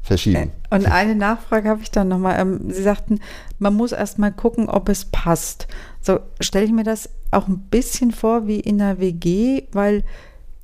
verschieben. 0.00 0.52
Äh, 0.70 0.74
und 0.74 0.86
eine 0.86 1.14
Nachfrage 1.14 1.68
habe 1.68 1.82
ich 1.82 1.90
dann 1.90 2.08
nochmal. 2.08 2.40
Ähm, 2.40 2.70
Sie 2.70 2.82
sagten, 2.82 3.20
man 3.58 3.74
muss 3.74 3.92
erstmal 3.92 4.32
gucken, 4.32 4.68
ob 4.68 4.88
es 4.88 5.04
passt. 5.06 5.66
So 6.00 6.20
stelle 6.40 6.64
ich 6.64 6.72
mir 6.72 6.84
das 6.84 7.08
auch 7.30 7.48
ein 7.48 7.58
bisschen 7.70 8.12
vor 8.12 8.46
wie 8.46 8.60
in 8.60 8.80
einer 8.80 9.00
WG, 9.00 9.64
weil 9.72 10.04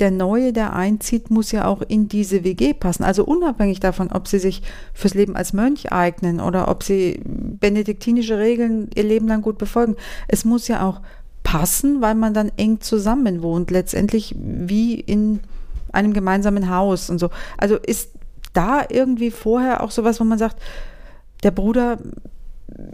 der 0.01 0.11
Neue, 0.11 0.53
der 0.53 0.75
einzieht, 0.75 1.31
muss 1.31 1.51
ja 1.51 1.67
auch 1.67 1.83
in 1.83 2.09
diese 2.09 2.45
WG 2.45 2.73
passen. 2.73 3.03
Also 3.03 3.25
unabhängig 3.25 3.81
davon, 3.81 4.13
ob 4.13 4.29
sie 4.29 4.39
sich 4.39 4.63
fürs 4.95 5.15
Leben 5.15 5.35
als 5.35 5.53
Mönch 5.53 5.91
eignen 5.93 6.41
oder 6.41 6.69
ob 6.69 6.85
sie 6.85 7.21
benediktinische 7.25 8.39
Regeln 8.39 8.91
ihr 8.95 9.03
Leben 9.03 9.27
lang 9.27 9.43
gut 9.43 9.59
befolgen. 9.59 9.97
Es 10.29 10.45
muss 10.45 10.69
ja 10.69 10.87
auch 10.87 11.01
passen, 11.43 12.01
weil 12.01 12.15
man 12.15 12.33
dann 12.33 12.53
eng 12.57 12.81
zusammen 12.81 13.43
wohnt. 13.43 13.71
Letztendlich 13.71 14.35
wie 14.39 14.95
in 14.95 15.41
einem 15.93 16.13
gemeinsamen 16.13 16.71
Haus 16.71 17.11
und 17.11 17.19
so. 17.19 17.31
Also 17.57 17.77
ist 17.77 18.11
da 18.53 18.85
irgendwie 18.89 19.31
vorher 19.31 19.83
auch 19.83 19.91
sowas, 19.91 20.21
wo 20.21 20.25
man 20.25 20.39
sagt, 20.39 20.61
der 21.43 21.51
Bruder 21.51 21.99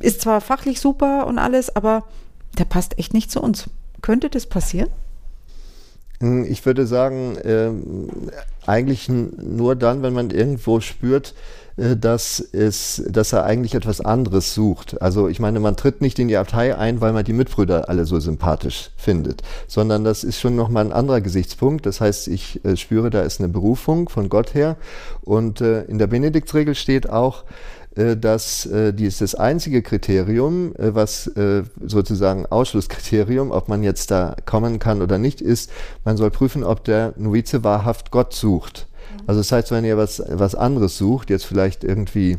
ist 0.01 0.23
zwar 0.23 0.41
fachlich 0.41 0.81
super 0.81 1.27
und 1.27 1.39
alles, 1.39 1.75
aber 1.75 2.05
der 2.59 2.65
passt 2.65 2.99
echt 2.99 3.13
nicht 3.13 3.31
zu 3.31 3.43
uns. 3.43 3.69
Könnte 4.01 4.31
das 4.31 4.47
passieren? 4.47 4.89
Hm, 6.25 6.47
ich 6.51 6.65
würde 6.65 6.87
sagen, 6.87 7.37
äh, 7.37 7.71
eigentlich 8.67 9.11
nur 9.11 9.77
dann, 9.77 10.03
wenn 10.03 10.15
man 10.15 10.31
irgendwo 10.31 10.81
spürt, 10.81 11.35
äh, 11.77 11.97
dass, 11.97 12.41
es, 12.41 13.03
dass 13.07 13.35
er 13.35 13.45
eigentlich 13.45 13.75
etwas 13.75 14.01
anderes 14.01 14.55
sucht. 14.55 15.03
Also 15.03 15.29
ich 15.29 15.39
meine, 15.39 15.61
man 15.61 15.77
tritt 15.77 16.01
nicht 16.01 16.19
in 16.19 16.29
die 16.29 16.39
Abtei 16.39 16.79
ein, 16.79 17.03
weil 17.03 17.13
man 17.13 17.27
die 17.27 17.35
Mitbrüder 17.35 17.91
alle 17.91 18.07
so 18.07 18.19
sympathisch 18.21 18.91
findet, 18.97 19.43
sondern 19.67 20.03
das 20.03 20.25
ist 20.25 20.41
schon 20.41 20.57
nochmal 20.57 20.87
ein 20.87 20.93
anderer 20.93 21.21
Gesichtspunkt. 21.21 21.85
Das 21.85 22.01
heißt, 22.01 22.29
ich 22.29 22.65
äh, 22.65 22.77
spüre, 22.79 23.11
da 23.11 23.21
ist 23.21 23.41
eine 23.41 23.51
Berufung 23.51 24.09
von 24.09 24.31
Gott 24.31 24.55
her. 24.55 24.77
Und 25.21 25.61
äh, 25.61 25.83
in 25.83 25.99
der 25.99 26.07
Benediktsregel 26.07 26.75
steht 26.75 27.11
auch, 27.11 27.45
dass 27.95 28.67
äh, 28.67 28.93
dies 28.93 29.19
das 29.19 29.35
einzige 29.35 29.83
Kriterium, 29.83 30.75
äh, 30.77 30.95
was 30.95 31.29
äh, 31.29 31.63
sozusagen 31.85 32.47
Ausschlusskriterium, 32.47 33.51
ob 33.51 33.69
man 33.69 33.83
jetzt 33.83 34.11
da 34.11 34.35
kommen 34.47 34.79
kann 34.79 35.01
oder 35.03 35.19
nicht, 35.19 35.41
ist, 35.41 35.71
man 36.05 36.17
soll 36.17 36.31
prüfen, 36.31 36.65
ob 36.65 36.85
der 36.85 37.15
Novize 37.17 37.63
wahrhaft 37.63 38.11
Gott 38.11 38.35
sucht. 38.35 38.87
Mhm. 39.13 39.25
Also 39.27 39.41
das 39.41 39.53
heißt, 39.53 39.71
wenn 39.71 39.85
ihr 39.85 39.97
was, 39.97 40.23
was 40.29 40.55
anderes 40.55 40.99
sucht, 40.99 41.31
jetzt 41.31 41.45
vielleicht 41.45 41.85
irgendwie 41.85 42.39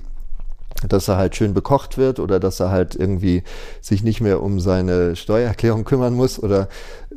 dass 0.88 1.07
er 1.07 1.17
halt 1.17 1.35
schön 1.35 1.53
bekocht 1.53 1.97
wird 1.97 2.19
oder 2.19 2.39
dass 2.39 2.59
er 2.59 2.69
halt 2.69 2.95
irgendwie 2.95 3.43
sich 3.81 4.03
nicht 4.03 4.21
mehr 4.21 4.43
um 4.43 4.59
seine 4.59 5.15
Steuererklärung 5.15 5.85
kümmern 5.85 6.13
muss 6.13 6.41
oder 6.41 6.67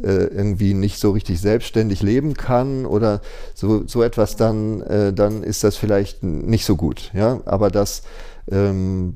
äh, 0.02 0.26
irgendwie 0.26 0.74
nicht 0.74 0.98
so 1.00 1.10
richtig 1.10 1.40
selbstständig 1.40 2.02
leben 2.02 2.34
kann 2.34 2.86
oder 2.86 3.20
so, 3.54 3.86
so 3.86 4.02
etwas, 4.02 4.36
dann, 4.36 4.80
äh, 4.82 5.12
dann 5.12 5.42
ist 5.42 5.64
das 5.64 5.76
vielleicht 5.76 6.22
nicht 6.22 6.64
so 6.64 6.76
gut. 6.76 7.10
Ja, 7.14 7.40
aber 7.46 7.70
das 7.70 8.02
ähm, 8.50 9.14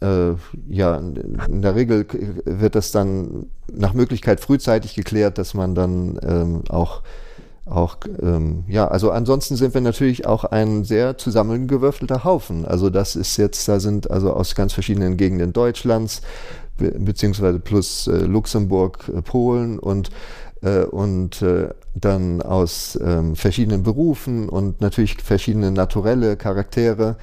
äh, 0.00 0.34
ja, 0.68 0.96
in 0.96 1.62
der 1.62 1.74
Regel 1.74 2.06
wird 2.44 2.74
das 2.74 2.92
dann 2.92 3.46
nach 3.72 3.94
Möglichkeit 3.94 4.40
frühzeitig 4.40 4.94
geklärt, 4.94 5.38
dass 5.38 5.54
man 5.54 5.74
dann 5.74 6.18
ähm, 6.22 6.62
auch 6.68 7.02
auch, 7.70 7.98
ähm, 8.22 8.64
ja, 8.66 8.88
also 8.88 9.10
ansonsten 9.10 9.56
sind 9.56 9.74
wir 9.74 9.80
natürlich 9.80 10.26
auch 10.26 10.44
ein 10.44 10.84
sehr 10.84 11.18
zusammengewürfelter 11.18 12.24
Haufen. 12.24 12.64
Also 12.64 12.90
das 12.90 13.16
ist 13.16 13.36
jetzt, 13.36 13.68
da 13.68 13.80
sind 13.80 14.10
also 14.10 14.32
aus 14.32 14.54
ganz 14.54 14.72
verschiedenen 14.72 15.16
Gegenden 15.16 15.52
Deutschlands, 15.52 16.22
be 16.78 16.92
beziehungsweise 16.92 17.58
plus 17.58 18.06
äh, 18.06 18.20
Luxemburg, 18.20 19.10
äh, 19.14 19.22
Polen 19.22 19.78
und, 19.78 20.10
äh, 20.62 20.84
und 20.84 21.42
äh, 21.42 21.68
dann 21.94 22.40
aus 22.40 22.98
ähm, 23.02 23.36
verschiedenen 23.36 23.82
Berufen 23.82 24.48
und 24.48 24.80
natürlich 24.80 25.20
verschiedene 25.22 25.70
naturelle 25.70 26.36
Charaktere. 26.36 27.16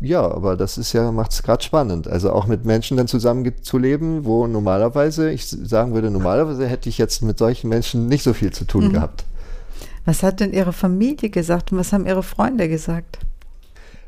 Ja, 0.00 0.22
aber 0.22 0.56
das 0.56 0.78
ist 0.78 0.92
ja, 0.92 1.10
macht 1.10 1.32
es 1.32 1.42
gerade 1.42 1.62
spannend. 1.62 2.06
Also 2.06 2.32
auch 2.32 2.46
mit 2.46 2.64
Menschen 2.64 2.96
dann 2.96 3.08
zusammen 3.08 3.50
zu 3.62 3.78
leben, 3.78 4.24
wo 4.24 4.46
normalerweise, 4.46 5.30
ich 5.30 5.48
sagen 5.48 5.92
würde, 5.92 6.10
normalerweise 6.10 6.66
hätte 6.68 6.88
ich 6.88 6.98
jetzt 6.98 7.22
mit 7.22 7.38
solchen 7.38 7.68
Menschen 7.68 8.06
nicht 8.06 8.22
so 8.22 8.32
viel 8.32 8.52
zu 8.52 8.64
tun 8.64 8.88
mhm. 8.88 8.92
gehabt. 8.92 9.24
Was 10.04 10.22
hat 10.22 10.40
denn 10.40 10.52
Ihre 10.52 10.72
Familie 10.72 11.30
gesagt 11.30 11.72
und 11.72 11.78
was 11.78 11.92
haben 11.92 12.06
Ihre 12.06 12.22
Freunde 12.22 12.68
gesagt? 12.68 13.18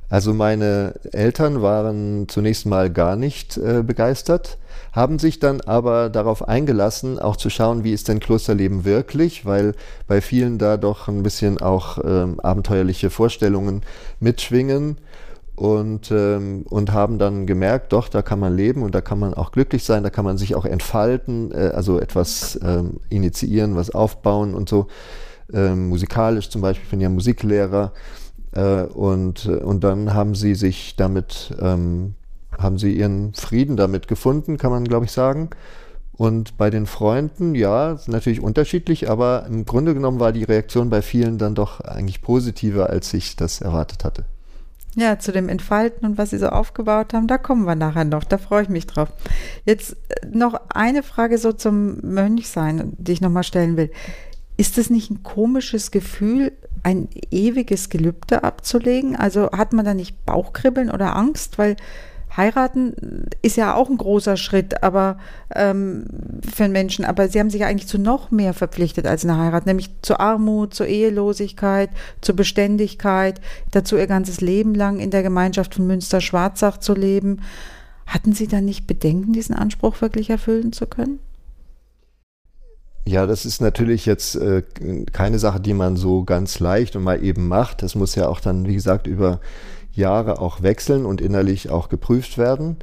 Also 0.08 0.32
meine 0.34 0.94
Eltern 1.12 1.62
waren 1.62 2.26
zunächst 2.28 2.66
mal 2.66 2.90
gar 2.90 3.14
nicht 3.14 3.56
äh, 3.56 3.82
begeistert, 3.84 4.58
haben 4.92 5.20
sich 5.20 5.38
dann 5.38 5.60
aber 5.60 6.08
darauf 6.08 6.48
eingelassen, 6.48 7.20
auch 7.20 7.36
zu 7.36 7.48
schauen, 7.48 7.84
wie 7.84 7.92
ist 7.92 8.08
denn 8.08 8.18
Klosterleben 8.18 8.84
wirklich, 8.84 9.46
weil 9.46 9.74
bei 10.08 10.20
vielen 10.20 10.58
da 10.58 10.76
doch 10.78 11.06
ein 11.06 11.22
bisschen 11.22 11.58
auch 11.58 11.98
ähm, 12.04 12.40
abenteuerliche 12.40 13.10
Vorstellungen 13.10 13.82
mitschwingen 14.18 14.96
und, 15.60 16.10
ähm, 16.10 16.64
und 16.70 16.90
haben 16.90 17.18
dann 17.18 17.46
gemerkt, 17.46 17.92
doch, 17.92 18.08
da 18.08 18.22
kann 18.22 18.40
man 18.40 18.56
leben 18.56 18.82
und 18.82 18.94
da 18.94 19.02
kann 19.02 19.18
man 19.18 19.34
auch 19.34 19.52
glücklich 19.52 19.84
sein, 19.84 20.02
da 20.02 20.08
kann 20.08 20.24
man 20.24 20.38
sich 20.38 20.54
auch 20.54 20.64
entfalten, 20.64 21.52
äh, 21.52 21.72
also 21.74 22.00
etwas 22.00 22.58
ähm, 22.64 23.00
initiieren, 23.10 23.76
was 23.76 23.90
aufbauen 23.90 24.54
und 24.54 24.70
so 24.70 24.86
ähm, 25.52 25.90
musikalisch 25.90 26.48
zum 26.48 26.62
Beispiel, 26.62 26.84
ich 26.84 26.90
bin 26.90 27.00
ja 27.02 27.10
Musiklehrer. 27.10 27.92
Äh, 28.52 28.84
und, 28.84 29.44
und 29.48 29.84
dann 29.84 30.14
haben 30.14 30.34
sie 30.34 30.54
sich 30.54 30.96
damit, 30.96 31.54
ähm, 31.60 32.14
haben 32.56 32.78
sie 32.78 32.94
ihren 32.94 33.34
Frieden 33.34 33.76
damit 33.76 34.08
gefunden, 34.08 34.56
kann 34.56 34.70
man 34.70 34.84
glaube 34.84 35.04
ich 35.04 35.12
sagen. 35.12 35.50
Und 36.14 36.56
bei 36.56 36.70
den 36.70 36.86
Freunden, 36.86 37.54
ja, 37.54 37.98
natürlich 38.06 38.40
unterschiedlich, 38.40 39.10
aber 39.10 39.44
im 39.46 39.66
Grunde 39.66 39.92
genommen 39.92 40.20
war 40.20 40.32
die 40.32 40.44
Reaktion 40.44 40.88
bei 40.88 41.02
vielen 41.02 41.36
dann 41.36 41.54
doch 41.54 41.80
eigentlich 41.80 42.22
positiver, 42.22 42.88
als 42.88 43.12
ich 43.12 43.36
das 43.36 43.60
erwartet 43.60 44.06
hatte. 44.06 44.24
Ja, 44.96 45.18
zu 45.18 45.30
dem 45.30 45.48
Entfalten 45.48 46.04
und 46.04 46.18
was 46.18 46.30
Sie 46.30 46.38
so 46.38 46.48
aufgebaut 46.48 47.14
haben, 47.14 47.28
da 47.28 47.38
kommen 47.38 47.64
wir 47.64 47.76
nachher 47.76 48.04
noch. 48.04 48.24
Da 48.24 48.38
freue 48.38 48.64
ich 48.64 48.68
mich 48.68 48.86
drauf. 48.86 49.08
Jetzt 49.64 49.92
äh, 49.92 50.26
noch 50.26 50.60
eine 50.70 51.02
Frage 51.02 51.38
so 51.38 51.52
zum 51.52 52.00
Mönchsein, 52.00 52.92
die 52.98 53.12
ich 53.12 53.20
nochmal 53.20 53.44
stellen 53.44 53.76
will. 53.76 53.90
Ist 54.56 54.78
es 54.78 54.90
nicht 54.90 55.10
ein 55.10 55.22
komisches 55.22 55.90
Gefühl, 55.90 56.52
ein 56.82 57.08
ewiges 57.30 57.88
Gelübde 57.88 58.42
abzulegen? 58.42 59.14
Also 59.16 59.50
hat 59.52 59.72
man 59.72 59.84
da 59.84 59.94
nicht 59.94 60.26
Bauchkribbeln 60.26 60.90
oder 60.90 61.14
Angst? 61.16 61.56
Weil 61.58 61.76
heiraten 62.36 63.26
ist 63.42 63.56
ja 63.56 63.74
auch 63.74 63.90
ein 63.90 63.96
großer 63.96 64.36
Schritt, 64.36 64.82
aber 64.82 65.18
ähm, 65.54 66.04
für 66.48 66.64
einen 66.64 66.72
Menschen. 66.72 67.04
Aber 67.04 67.28
sie 67.28 67.40
haben 67.40 67.50
sich 67.50 67.64
eigentlich 67.64 67.88
zu 67.88 67.98
noch 67.98 68.30
mehr 68.30 68.54
verpflichtet 68.54 69.06
als 69.06 69.24
eine 69.24 69.36
Heirat, 69.36 69.66
nämlich 69.66 69.90
zur 70.02 70.20
Armut, 70.20 70.74
zur 70.74 70.86
Ehelosigkeit, 70.86 71.90
zur 72.20 72.36
Beständigkeit, 72.36 73.40
dazu 73.70 73.96
ihr 73.96 74.06
ganzes 74.06 74.40
Leben 74.40 74.74
lang 74.74 75.00
in 75.00 75.10
der 75.10 75.22
Gemeinschaft 75.22 75.74
von 75.74 75.86
Münster-Schwarzach 75.86 76.78
zu 76.78 76.94
leben. 76.94 77.40
Hatten 78.06 78.32
Sie 78.32 78.48
da 78.48 78.60
nicht 78.60 78.86
Bedenken, 78.86 79.32
diesen 79.32 79.54
Anspruch 79.54 80.00
wirklich 80.00 80.30
erfüllen 80.30 80.72
zu 80.72 80.86
können? 80.86 81.20
Ja, 83.06 83.26
das 83.26 83.44
ist 83.44 83.60
natürlich 83.60 84.06
jetzt 84.06 84.36
äh, 84.36 84.62
keine 85.12 85.38
Sache, 85.38 85.60
die 85.60 85.74
man 85.74 85.96
so 85.96 86.24
ganz 86.24 86.60
leicht 86.60 86.96
und 86.96 87.02
mal 87.02 87.24
eben 87.24 87.48
macht. 87.48 87.82
Das 87.82 87.94
muss 87.94 88.14
ja 88.14 88.28
auch 88.28 88.40
dann, 88.40 88.68
wie 88.68 88.74
gesagt, 88.74 89.06
über 89.06 89.40
Jahre 89.92 90.40
auch 90.40 90.62
wechseln 90.62 91.06
und 91.06 91.20
innerlich 91.20 91.70
auch 91.70 91.88
geprüft 91.88 92.38
werden. 92.38 92.76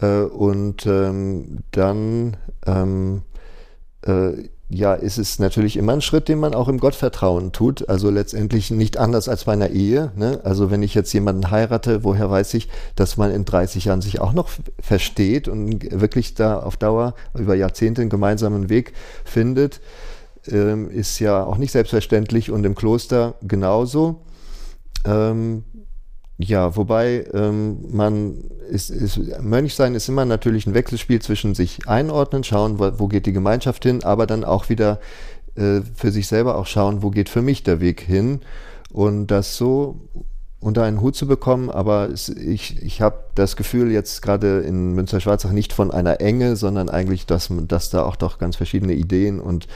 Äh, 0.00 0.22
und 0.22 0.86
ähm, 0.86 1.58
dann 1.70 2.36
ähm, 2.66 3.22
äh, 4.06 4.48
ja, 4.70 4.94
ist 4.94 5.18
es 5.18 5.38
natürlich 5.38 5.76
immer 5.76 5.92
ein 5.92 6.00
Schritt, 6.00 6.28
den 6.28 6.40
man 6.40 6.54
auch 6.54 6.68
im 6.68 6.78
Gottvertrauen 6.78 7.52
tut. 7.52 7.88
Also 7.88 8.10
letztendlich 8.10 8.70
nicht 8.70 8.96
anders 8.96 9.28
als 9.28 9.44
bei 9.44 9.52
einer 9.52 9.70
Ehe. 9.70 10.10
Ne? 10.16 10.40
Also 10.42 10.70
wenn 10.70 10.82
ich 10.82 10.94
jetzt 10.94 11.12
jemanden 11.12 11.50
heirate, 11.50 12.02
woher 12.02 12.30
weiß 12.30 12.54
ich, 12.54 12.68
dass 12.96 13.16
man 13.16 13.30
in 13.30 13.44
30 13.44 13.84
Jahren 13.84 14.00
sich 14.00 14.20
auch 14.20 14.32
noch 14.32 14.48
versteht 14.80 15.48
und 15.48 16.00
wirklich 16.00 16.34
da 16.34 16.58
auf 16.58 16.76
Dauer 16.76 17.14
über 17.38 17.54
Jahrzehnte 17.54 18.00
einen 18.00 18.10
gemeinsamen 18.10 18.68
Weg 18.68 18.94
findet, 19.24 19.80
ähm, 20.48 20.90
ist 20.90 21.18
ja 21.20 21.44
auch 21.44 21.58
nicht 21.58 21.72
selbstverständlich 21.72 22.50
und 22.50 22.64
im 22.64 22.74
Kloster 22.74 23.34
genauso. 23.42 24.22
Ähm, 25.04 25.64
ja, 26.36 26.76
wobei 26.76 27.26
ähm, 27.32 27.78
man 27.90 28.34
ist, 28.68 28.90
ist, 28.90 29.20
Mönchsein 29.40 29.94
ist 29.94 30.08
immer 30.08 30.24
natürlich 30.24 30.66
ein 30.66 30.74
Wechselspiel 30.74 31.22
zwischen 31.22 31.54
sich 31.54 31.86
einordnen, 31.86 32.42
schauen, 32.42 32.78
wo, 32.78 32.98
wo 32.98 33.08
geht 33.08 33.26
die 33.26 33.32
Gemeinschaft 33.32 33.84
hin, 33.84 34.02
aber 34.02 34.26
dann 34.26 34.44
auch 34.44 34.68
wieder 34.68 34.98
äh, 35.54 35.80
für 35.94 36.10
sich 36.10 36.26
selber 36.26 36.56
auch 36.56 36.66
schauen, 36.66 37.02
wo 37.02 37.10
geht 37.10 37.28
für 37.28 37.42
mich 37.42 37.62
der 37.62 37.80
Weg 37.80 38.00
hin. 38.00 38.40
Und 38.92 39.28
das 39.28 39.56
so 39.56 40.08
unter 40.60 40.82
einen 40.82 41.00
Hut 41.00 41.14
zu 41.14 41.26
bekommen, 41.26 41.70
aber 41.70 42.08
es, 42.08 42.28
ich, 42.28 42.82
ich 42.82 43.00
habe 43.00 43.18
das 43.34 43.54
Gefühl 43.54 43.92
jetzt 43.92 44.22
gerade 44.22 44.60
in 44.60 44.94
Münster-Schwarzach 44.94 45.52
nicht 45.52 45.72
von 45.72 45.90
einer 45.90 46.20
Enge, 46.20 46.56
sondern 46.56 46.88
eigentlich, 46.88 47.26
dass, 47.26 47.50
dass 47.68 47.90
da 47.90 48.04
auch 48.04 48.16
doch 48.16 48.38
ganz 48.38 48.56
verschiedene 48.56 48.94
Ideen 48.94 49.40
und, 49.40 49.68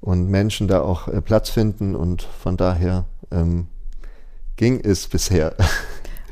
und 0.00 0.28
Menschen 0.28 0.68
da 0.68 0.80
auch 0.80 1.06
äh, 1.06 1.20
Platz 1.20 1.50
finden 1.50 1.94
und 1.94 2.22
von 2.22 2.56
daher 2.56 3.04
ähm, 3.30 3.66
ging 4.56 4.80
es 4.80 5.08
bisher. 5.08 5.54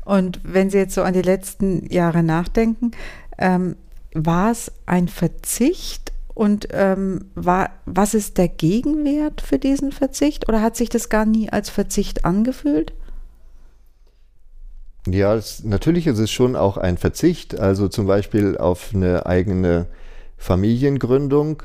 Und 0.04 0.40
wenn 0.42 0.70
Sie 0.70 0.78
jetzt 0.78 0.94
so 0.94 1.02
an 1.02 1.14
die 1.14 1.22
letzten 1.22 1.86
Jahre 1.86 2.22
nachdenken, 2.22 2.90
ähm, 3.38 3.76
war 4.12 4.50
es 4.50 4.72
ein 4.86 5.08
Verzicht 5.08 6.12
und 6.34 6.68
ähm, 6.72 7.26
war, 7.34 7.70
was 7.86 8.14
ist 8.14 8.38
der 8.38 8.48
Gegenwert 8.48 9.40
für 9.40 9.58
diesen 9.58 9.92
Verzicht 9.92 10.48
oder 10.48 10.62
hat 10.62 10.76
sich 10.76 10.88
das 10.88 11.08
gar 11.08 11.26
nie 11.26 11.50
als 11.50 11.70
Verzicht 11.70 12.24
angefühlt? 12.24 12.92
Ja, 15.06 15.34
es, 15.34 15.64
natürlich 15.64 16.06
ist 16.06 16.18
es 16.18 16.30
schon 16.30 16.56
auch 16.56 16.76
ein 16.76 16.98
Verzicht, 16.98 17.58
also 17.58 17.88
zum 17.88 18.06
Beispiel 18.06 18.58
auf 18.58 18.90
eine 18.94 19.26
eigene 19.26 19.86
Familiengründung 20.36 21.62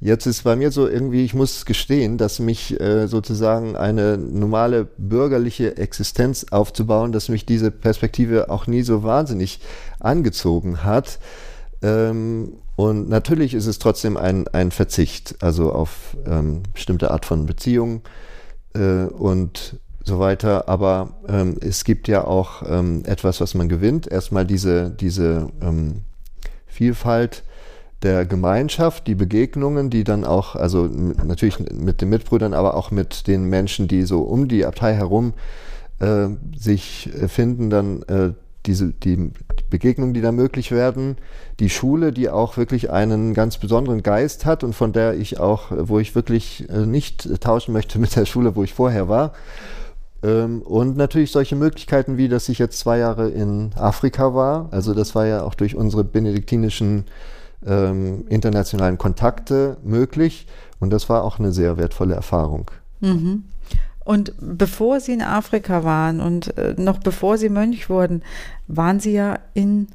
Jetzt 0.00 0.26
ist 0.26 0.44
bei 0.44 0.54
mir 0.54 0.70
so 0.70 0.86
irgendwie, 0.86 1.24
ich 1.24 1.34
muss 1.34 1.64
gestehen, 1.64 2.18
dass 2.18 2.38
mich 2.38 2.80
äh, 2.80 3.08
sozusagen 3.08 3.76
eine 3.76 4.16
normale 4.16 4.84
bürgerliche 4.96 5.76
Existenz 5.76 6.46
aufzubauen, 6.50 7.10
dass 7.10 7.28
mich 7.28 7.44
diese 7.44 7.72
Perspektive 7.72 8.48
auch 8.48 8.68
nie 8.68 8.82
so 8.82 9.02
wahnsinnig 9.02 9.60
angezogen 9.98 10.84
hat. 10.84 11.18
Ähm, 11.82 12.52
und 12.76 13.08
natürlich 13.08 13.54
ist 13.54 13.66
es 13.66 13.80
trotzdem 13.80 14.16
ein, 14.16 14.46
ein 14.48 14.70
Verzicht, 14.70 15.36
also 15.40 15.72
auf 15.72 16.16
ähm, 16.26 16.62
bestimmte 16.72 17.10
Art 17.10 17.26
von 17.26 17.46
Beziehungen, 17.46 18.02
äh, 18.74 19.04
und 19.04 19.76
so 20.04 20.18
weiter. 20.18 20.68
Aber 20.68 21.10
ähm, 21.28 21.56
es 21.60 21.84
gibt 21.84 22.08
ja 22.08 22.24
auch 22.24 22.62
ähm, 22.66 23.02
etwas, 23.04 23.40
was 23.40 23.54
man 23.54 23.68
gewinnt. 23.68 24.06
Erstmal 24.06 24.46
diese, 24.46 24.90
diese 24.90 25.48
ähm, 25.60 26.02
Vielfalt 26.66 27.42
der 28.02 28.26
Gemeinschaft, 28.26 29.06
die 29.06 29.14
Begegnungen, 29.14 29.90
die 29.90 30.04
dann 30.04 30.24
auch, 30.24 30.54
also 30.54 30.86
natürlich 30.86 31.58
mit 31.58 32.00
den 32.00 32.10
Mitbrüdern, 32.10 32.54
aber 32.54 32.74
auch 32.74 32.90
mit 32.90 33.26
den 33.26 33.44
Menschen, 33.44 33.88
die 33.88 34.02
so 34.02 34.20
um 34.20 34.48
die 34.48 34.64
Abtei 34.64 34.94
herum 34.94 35.34
äh, 35.98 36.28
sich 36.56 37.10
finden, 37.26 37.70
dann 37.70 38.02
äh, 38.04 38.32
diese, 38.66 38.92
die 38.92 39.32
Begegnungen, 39.70 40.14
die 40.14 40.20
da 40.20 40.30
möglich 40.30 40.70
werden, 40.70 41.16
die 41.58 41.70
Schule, 41.70 42.12
die 42.12 42.28
auch 42.28 42.56
wirklich 42.56 42.90
einen 42.90 43.34
ganz 43.34 43.58
besonderen 43.58 44.02
Geist 44.02 44.46
hat 44.46 44.62
und 44.62 44.74
von 44.74 44.92
der 44.92 45.14
ich 45.14 45.40
auch, 45.40 45.70
wo 45.70 45.98
ich 45.98 46.14
wirklich 46.14 46.68
äh, 46.68 46.86
nicht 46.86 47.40
tauschen 47.40 47.72
möchte 47.72 47.98
mit 47.98 48.14
der 48.14 48.26
Schule, 48.26 48.54
wo 48.54 48.62
ich 48.62 48.74
vorher 48.74 49.08
war. 49.08 49.32
Ähm, 50.22 50.62
und 50.62 50.96
natürlich 50.96 51.32
solche 51.32 51.56
Möglichkeiten 51.56 52.16
wie, 52.16 52.28
dass 52.28 52.48
ich 52.48 52.58
jetzt 52.58 52.78
zwei 52.78 52.98
Jahre 52.98 53.28
in 53.28 53.70
Afrika 53.74 54.34
war. 54.34 54.68
Also 54.70 54.94
das 54.94 55.14
war 55.14 55.26
ja 55.26 55.42
auch 55.42 55.54
durch 55.54 55.74
unsere 55.74 56.04
benediktinischen 56.04 57.04
ähm, 57.66 58.24
internationalen 58.28 58.98
Kontakte 58.98 59.76
möglich. 59.82 60.46
Und 60.80 60.90
das 60.90 61.08
war 61.08 61.24
auch 61.24 61.38
eine 61.38 61.52
sehr 61.52 61.76
wertvolle 61.76 62.14
Erfahrung. 62.14 62.70
Mhm. 63.00 63.44
Und 64.04 64.32
bevor 64.40 65.00
Sie 65.00 65.12
in 65.12 65.22
Afrika 65.22 65.84
waren 65.84 66.20
und 66.20 66.56
äh, 66.56 66.74
noch 66.78 66.98
bevor 66.98 67.36
Sie 67.36 67.50
Mönch 67.50 67.90
wurden, 67.90 68.22
waren 68.66 69.00
Sie 69.00 69.12
ja 69.12 69.38
in 69.52 69.88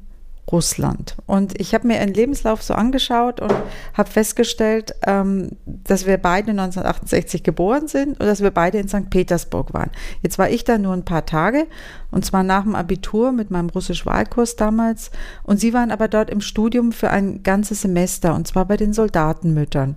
Russland. 0.50 1.16
Und 1.26 1.58
ich 1.60 1.74
habe 1.74 1.86
mir 1.86 1.98
Ihren 1.98 2.12
Lebenslauf 2.12 2.62
so 2.62 2.74
angeschaut 2.74 3.40
und 3.40 3.54
habe 3.94 4.10
festgestellt, 4.10 4.94
ähm, 5.06 5.52
dass 5.64 6.06
wir 6.06 6.18
beide 6.18 6.50
1968 6.50 7.42
geboren 7.42 7.88
sind 7.88 8.20
und 8.20 8.26
dass 8.26 8.42
wir 8.42 8.50
beide 8.50 8.78
in 8.78 8.88
St. 8.88 9.10
Petersburg 9.10 9.72
waren. 9.72 9.90
Jetzt 10.22 10.38
war 10.38 10.50
ich 10.50 10.64
da 10.64 10.76
nur 10.78 10.92
ein 10.92 11.04
paar 11.04 11.24
Tage 11.26 11.66
und 12.10 12.24
zwar 12.24 12.42
nach 12.42 12.64
dem 12.64 12.74
Abitur 12.74 13.32
mit 13.32 13.50
meinem 13.50 13.70
Russisch-Wahlkurs 13.70 14.56
damals. 14.56 15.10
Und 15.42 15.60
Sie 15.60 15.72
waren 15.72 15.90
aber 15.90 16.08
dort 16.08 16.30
im 16.30 16.40
Studium 16.40 16.92
für 16.92 17.10
ein 17.10 17.42
ganzes 17.42 17.82
Semester 17.82 18.34
und 18.34 18.46
zwar 18.46 18.66
bei 18.66 18.76
den 18.76 18.92
Soldatenmüttern, 18.92 19.96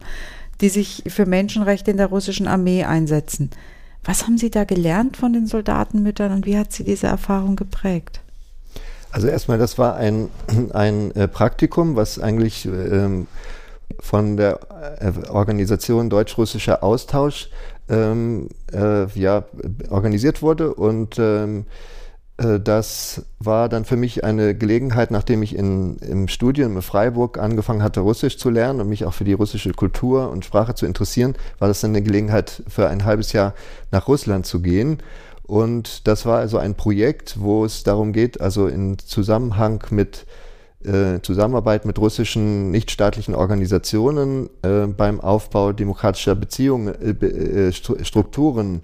die 0.62 0.70
sich 0.70 1.04
für 1.08 1.26
Menschenrechte 1.26 1.92
in 1.92 1.98
der 1.98 2.08
russischen 2.08 2.48
Armee 2.48 2.86
einsetzen. 2.86 3.50
Was 4.04 4.24
haben 4.24 4.38
Sie 4.38 4.50
da 4.50 4.64
gelernt 4.64 5.18
von 5.18 5.34
den 5.34 5.48
Soldatenmüttern 5.48 6.32
und 6.32 6.46
wie 6.46 6.58
hat 6.58 6.72
Sie 6.72 6.86
diese 6.86 7.08
Erfahrung 7.08 7.58
geprägt? 7.58 8.22
Also 9.18 9.30
erstmal, 9.30 9.58
das 9.58 9.80
war 9.80 9.96
ein, 9.96 10.30
ein 10.76 11.10
äh, 11.16 11.28
Praktikum, 11.28 11.96
was 11.96 12.20
eigentlich 12.20 12.68
ähm, 12.68 13.26
von 14.00 14.38
der 14.38 14.60
äh, 15.00 15.28
Organisation 15.30 16.12
Deutsch-Russischer 16.12 16.84
Austausch 16.84 17.50
ähm, 17.90 18.50
äh, 18.72 19.08
ja, 19.20 19.46
organisiert 19.90 20.44
wurde. 20.44 20.72
Und 20.72 21.18
ähm, 21.18 21.66
äh, 22.38 22.60
das 22.60 23.26
war 23.40 23.70
dann 23.70 23.86
für 23.86 23.96
mich 23.96 24.24
eine 24.24 24.54
Gelegenheit, 24.54 25.10
nachdem 25.10 25.42
ich 25.42 25.56
in, 25.56 25.98
im 25.98 26.28
Studium 26.28 26.76
in 26.76 26.84
Freiburg 26.84 27.40
angefangen 27.40 27.82
hatte, 27.82 28.02
Russisch 28.02 28.38
zu 28.38 28.52
lernen 28.52 28.82
und 28.82 28.90
mich 28.90 29.04
auch 29.04 29.16
für 29.16 29.24
die 29.24 29.34
russische 29.34 29.72
Kultur 29.72 30.30
und 30.30 30.46
Sprache 30.46 30.76
zu 30.76 30.86
interessieren, 30.86 31.34
war 31.58 31.68
das 31.68 31.82
dann 31.82 31.90
eine 31.90 32.04
Gelegenheit, 32.04 32.62
für 32.68 32.88
ein 32.88 33.04
halbes 33.04 33.34
Jahr 33.34 33.56
nach 33.90 34.08
Russland 34.08 34.46
zu 34.46 34.62
gehen 34.62 35.02
und 35.48 36.08
das 36.08 36.26
war 36.26 36.40
also 36.40 36.58
ein 36.58 36.76
Projekt, 36.76 37.40
wo 37.40 37.64
es 37.64 37.84
darum 37.84 38.12
geht, 38.12 38.42
also 38.42 38.68
in 38.68 39.00
Zusammenhang 39.00 39.82
mit 39.90 40.26
äh, 40.84 41.22
Zusammenarbeit 41.22 41.86
mit 41.86 41.98
russischen 41.98 42.70
nichtstaatlichen 42.72 43.34
Organisationen 43.34 44.50
äh, 44.62 44.88
beim 44.88 45.20
Aufbau 45.22 45.72
demokratischer 45.72 46.36
Beziehungen, 46.36 46.94
äh, 47.02 47.68
äh 47.68 47.72
Strukturen 47.72 48.82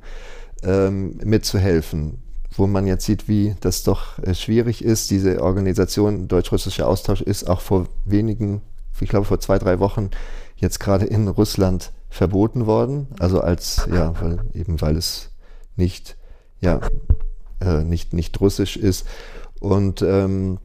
ähm, 0.63 1.19
mitzuhelfen. 1.23 2.19
Wo 2.55 2.67
man 2.67 2.87
jetzt 2.87 3.05
sieht, 3.05 3.27
wie 3.27 3.55
das 3.61 3.83
doch 3.83 4.19
äh, 4.19 4.33
schwierig 4.33 4.83
ist. 4.83 5.11
Diese 5.11 5.41
Organisation 5.41 6.27
Deutsch-Russischer 6.27 6.87
Austausch 6.87 7.21
ist 7.21 7.49
auch 7.49 7.61
vor 7.61 7.87
wenigen, 8.05 8.61
ich 9.01 9.09
glaube 9.09 9.25
vor 9.25 9.39
zwei, 9.39 9.57
drei 9.57 9.79
Wochen 9.79 10.11
jetzt 10.55 10.79
gerade 10.79 11.05
in 11.05 11.27
Russland 11.27 11.91
verboten 12.09 12.67
worden. 12.67 13.07
Also 13.19 13.41
als, 13.41 13.87
ja, 13.91 14.13
weil, 14.21 14.39
eben 14.53 14.81
weil 14.81 14.97
es 14.97 15.29
nicht 15.75 16.15
ja, 16.63 16.79
äh, 17.61 17.83
nicht, 17.83 18.13
nicht 18.13 18.39
russisch 18.39 18.77
ist 18.77 19.05
und 19.59 20.01
ähm, 20.01 20.59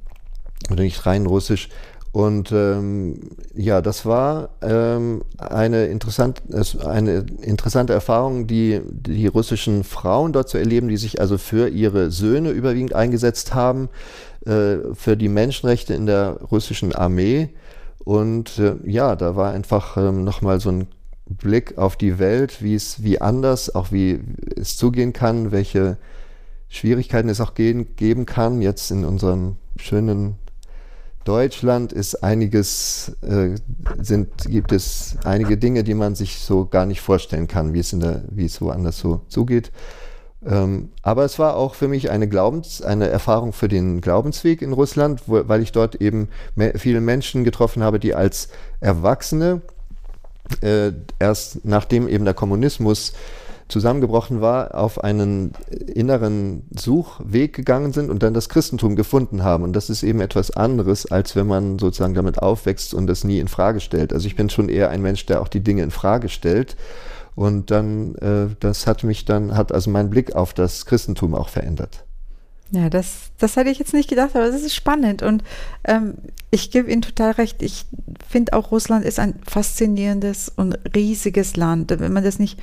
oder 0.70 0.82
nicht 0.82 1.04
rein 1.06 1.26
russisch. 1.26 1.68
Und 2.10 2.52
ähm, 2.52 3.30
ja, 3.54 3.82
das 3.82 4.06
war 4.06 4.48
ähm, 4.62 5.22
eine, 5.36 5.86
interessant, 5.86 6.42
eine 6.84 7.26
interessante 7.42 7.92
Erfahrung, 7.92 8.46
die 8.46 8.80
die 8.88 9.26
russischen 9.26 9.84
Frauen 9.84 10.32
dort 10.32 10.48
zu 10.48 10.56
erleben, 10.56 10.88
die 10.88 10.96
sich 10.96 11.20
also 11.20 11.36
für 11.36 11.68
ihre 11.68 12.10
Söhne 12.10 12.50
überwiegend 12.50 12.94
eingesetzt 12.94 13.54
haben, 13.54 13.90
äh, 14.46 14.76
für 14.94 15.16
die 15.16 15.28
Menschenrechte 15.28 15.94
in 15.94 16.06
der 16.06 16.40
russischen 16.50 16.94
Armee. 16.94 17.50
Und 18.04 18.58
äh, 18.58 18.76
ja, 18.84 19.14
da 19.14 19.36
war 19.36 19.52
einfach 19.52 19.96
ähm, 19.98 20.24
nochmal 20.24 20.60
so 20.60 20.70
ein 20.70 20.88
Blick 21.28 21.78
auf 21.78 21.96
die 21.96 22.18
Welt, 22.18 22.62
wie 22.62 22.74
es, 22.74 23.02
wie 23.02 23.20
anders, 23.20 23.74
auch 23.74 23.92
wie 23.92 24.20
es 24.56 24.76
zugehen 24.76 25.12
kann, 25.12 25.52
welche 25.52 25.98
Schwierigkeiten 26.68 27.28
es 27.28 27.40
auch 27.40 27.54
gehen, 27.54 27.96
geben 27.96 28.26
kann. 28.26 28.60
Jetzt 28.62 28.90
in 28.90 29.04
unserem 29.04 29.56
schönen 29.76 30.36
Deutschland 31.24 31.92
ist 31.92 32.22
einiges, 32.22 33.16
äh, 33.20 33.50
sind, 34.00 34.30
gibt 34.46 34.72
es 34.72 35.16
einige 35.24 35.58
Dinge, 35.58 35.84
die 35.84 35.94
man 35.94 36.14
sich 36.14 36.38
so 36.38 36.64
gar 36.64 36.86
nicht 36.86 37.02
vorstellen 37.02 37.48
kann, 37.48 37.74
wie 37.74 37.80
es 37.80 37.92
in 37.92 38.00
der, 38.00 38.22
wie 38.30 38.46
es 38.46 38.60
woanders 38.62 38.98
so 38.98 39.20
zugeht. 39.28 39.70
Ähm, 40.46 40.90
aber 41.02 41.24
es 41.24 41.38
war 41.38 41.56
auch 41.56 41.74
für 41.74 41.88
mich 41.88 42.10
eine 42.10 42.28
Glaubens, 42.28 42.80
eine 42.80 43.08
Erfahrung 43.08 43.52
für 43.52 43.68
den 43.68 44.00
Glaubensweg 44.00 44.62
in 44.62 44.72
Russland, 44.72 45.22
wo, 45.26 45.46
weil 45.48 45.62
ich 45.62 45.72
dort 45.72 45.96
eben 45.96 46.28
viele 46.76 47.00
Menschen 47.00 47.44
getroffen 47.44 47.82
habe, 47.82 47.98
die 47.98 48.14
als 48.14 48.48
Erwachsene 48.80 49.60
äh, 50.62 50.92
erst 51.18 51.64
nachdem 51.64 52.08
eben 52.08 52.24
der 52.24 52.34
Kommunismus 52.34 53.12
zusammengebrochen 53.68 54.40
war, 54.40 54.74
auf 54.74 55.04
einen 55.04 55.52
inneren 55.86 56.62
Suchweg 56.70 57.54
gegangen 57.54 57.92
sind 57.92 58.10
und 58.10 58.22
dann 58.22 58.34
das 58.34 58.48
Christentum 58.48 58.96
gefunden 58.96 59.44
haben. 59.44 59.62
Und 59.62 59.74
das 59.74 59.90
ist 59.90 60.02
eben 60.02 60.20
etwas 60.20 60.50
anderes, 60.50 61.06
als 61.06 61.36
wenn 61.36 61.46
man 61.46 61.78
sozusagen 61.78 62.14
damit 62.14 62.40
aufwächst 62.40 62.94
und 62.94 63.06
das 63.06 63.24
nie 63.24 63.38
in 63.38 63.48
Frage 63.48 63.80
stellt. 63.80 64.12
Also 64.12 64.26
ich 64.26 64.36
bin 64.36 64.48
schon 64.48 64.68
eher 64.68 64.90
ein 64.90 65.02
Mensch, 65.02 65.26
der 65.26 65.42
auch 65.42 65.48
die 65.48 65.60
Dinge 65.60 65.82
in 65.82 65.90
Frage 65.90 66.28
stellt. 66.28 66.76
Und 67.34 67.70
dann, 67.70 68.14
äh, 68.16 68.46
das 68.58 68.86
hat 68.86 69.04
mich 69.04 69.24
dann, 69.24 69.56
hat 69.56 69.70
also 69.70 69.90
meinen 69.90 70.10
Blick 70.10 70.34
auf 70.34 70.54
das 70.54 70.86
Christentum 70.86 71.34
auch 71.34 71.50
verändert. 71.50 72.04
Ja, 72.70 72.90
das, 72.90 73.30
das 73.38 73.56
hätte 73.56 73.70
ich 73.70 73.78
jetzt 73.78 73.94
nicht 73.94 74.10
gedacht, 74.10 74.36
aber 74.36 74.50
das 74.50 74.62
ist 74.62 74.74
spannend. 74.74 75.22
Und 75.22 75.42
ähm, 75.84 76.14
ich 76.50 76.70
gebe 76.70 76.90
Ihnen 76.90 77.02
total 77.02 77.32
recht. 77.32 77.62
Ich 77.62 77.86
finde 78.28 78.52
auch, 78.52 78.70
Russland 78.72 79.04
ist 79.04 79.18
ein 79.18 79.40
faszinierendes 79.46 80.52
und 80.54 80.78
riesiges 80.94 81.56
Land. 81.56 81.94
Wenn 81.98 82.12
man 82.12 82.24
das 82.24 82.38
nicht 82.38 82.58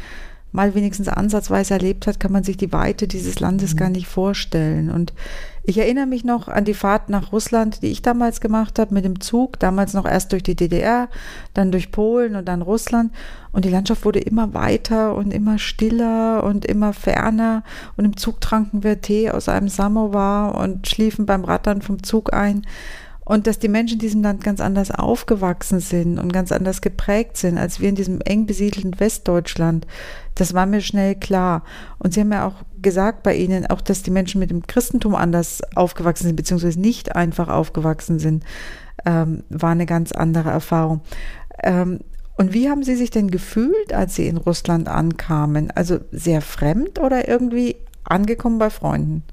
mal 0.52 0.76
wenigstens 0.76 1.08
ansatzweise 1.08 1.74
erlebt 1.74 2.08
hat, 2.08 2.20
kann 2.20 2.32
man 2.32 2.44
sich 2.44 2.58
die 2.58 2.72
Weite 2.72 3.08
dieses 3.08 3.40
Landes 3.40 3.74
mhm. 3.74 3.78
gar 3.78 3.90
nicht 3.90 4.08
vorstellen. 4.08 4.92
Und 4.92 5.14
ich 5.68 5.78
erinnere 5.78 6.06
mich 6.06 6.24
noch 6.24 6.48
an 6.48 6.66
die 6.66 6.74
Fahrt 6.74 7.10
nach 7.10 7.32
Russland, 7.32 7.82
die 7.82 7.88
ich 7.88 8.02
damals 8.02 8.40
gemacht 8.40 8.78
habe 8.78 8.94
mit 8.94 9.04
dem 9.04 9.20
Zug, 9.20 9.60
damals 9.60 9.94
noch 9.94 10.06
erst 10.06 10.32
durch 10.32 10.44
die 10.44 10.56
DDR, 10.56 11.10
dann 11.54 11.72
durch 11.72 11.92
Polen 11.92 12.36
und 12.36 12.48
dann 12.48 12.62
Russland. 12.62 13.12
Und 13.52 13.66
die 13.66 13.70
Landschaft 13.70 14.06
wurde 14.06 14.20
immer 14.20 14.54
weiter 14.54 15.16
und 15.16 15.34
immer 15.34 15.58
stiller 15.58 16.44
und 16.44 16.66
immer 16.66 16.94
ferner. 16.94 17.64
Und 17.98 18.06
im 18.06 18.18
Zug 18.18 18.42
tranken 18.42 18.84
wir 18.84 19.02
Tee 19.02 19.32
aus 19.32 19.50
einem 19.50 19.70
Samovar 19.70 20.56
und 20.56 20.88
schliefen 20.88 21.26
beim 21.26 21.44
Rattern 21.44 21.82
vom 21.82 22.04
Zug 22.04 22.34
ein 22.34 22.64
und 23.26 23.48
dass 23.48 23.58
die 23.58 23.68
Menschen 23.68 23.96
in 23.96 24.00
diesem 24.00 24.22
Land 24.22 24.44
ganz 24.44 24.62
anders 24.62 24.92
aufgewachsen 24.92 25.80
sind 25.80 26.20
und 26.20 26.32
ganz 26.32 26.52
anders 26.52 26.82
geprägt 26.82 27.38
sind, 27.38 27.58
als 27.58 27.80
wir 27.80 27.90
in 27.90 27.96
diesem 27.96 28.22
eng 28.22 28.46
besiedelten 28.46 29.00
Westdeutschland. 29.00 29.88
Das 30.36 30.54
war 30.54 30.68
mir 30.68 30.82
schnell 30.82 31.16
klar. 31.16 31.64
Und 31.98 32.14
Sie 32.14 32.22
haben 32.22 32.32
ja 32.32 32.48
auch 32.48 32.64
gesagt 32.86 33.24
bei 33.24 33.36
Ihnen, 33.36 33.66
auch 33.66 33.82
dass 33.82 34.04
die 34.04 34.12
Menschen 34.12 34.40
mit 34.40 34.52
dem 34.52 34.66
Christentum 34.66 35.16
anders 35.16 35.62
aufgewachsen 35.76 36.28
sind, 36.28 36.38
beziehungsweise 36.38 36.80
nicht 36.80 37.18
einfach 37.18 37.50
aufgewachsen 37.50 38.20
sind, 38.20 38.46
ähm, 39.06 39.44
war 39.50 39.72
eine 39.72 39.86
ganz 39.86 40.14
andere 40.14 40.52
Erfahrung. 40.52 41.02
Ähm, 41.62 42.00
und 42.38 42.54
wie 42.54 42.70
haben 42.70 42.84
Sie 42.84 42.96
sich 42.96 43.10
denn 43.10 43.32
gefühlt, 43.32 43.94
als 43.94 44.16
Sie 44.16 44.28
in 44.28 44.38
Russland 44.38 44.88
ankamen? 44.88 45.72
Also 45.72 46.00
sehr 46.12 46.42
fremd 46.42 47.00
oder 47.00 47.28
irgendwie 47.28 47.76
angekommen 48.04 48.60
bei 48.60 48.70
Freunden? 48.70 49.24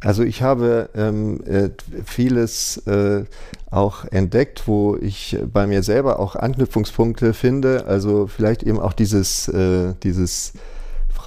Also 0.00 0.22
ich 0.22 0.42
habe 0.42 0.90
ähm, 0.94 1.40
äh, 1.44 1.70
vieles 2.04 2.76
äh, 2.86 3.24
auch 3.70 4.04
entdeckt, 4.04 4.68
wo 4.68 4.96
ich 4.96 5.36
bei 5.52 5.66
mir 5.66 5.82
selber 5.82 6.20
auch 6.20 6.36
Anknüpfungspunkte 6.36 7.34
finde. 7.34 7.86
Also 7.86 8.28
vielleicht 8.28 8.62
eben 8.62 8.78
auch 8.78 8.92
dieses, 8.92 9.48
äh, 9.48 9.94
dieses 10.02 10.52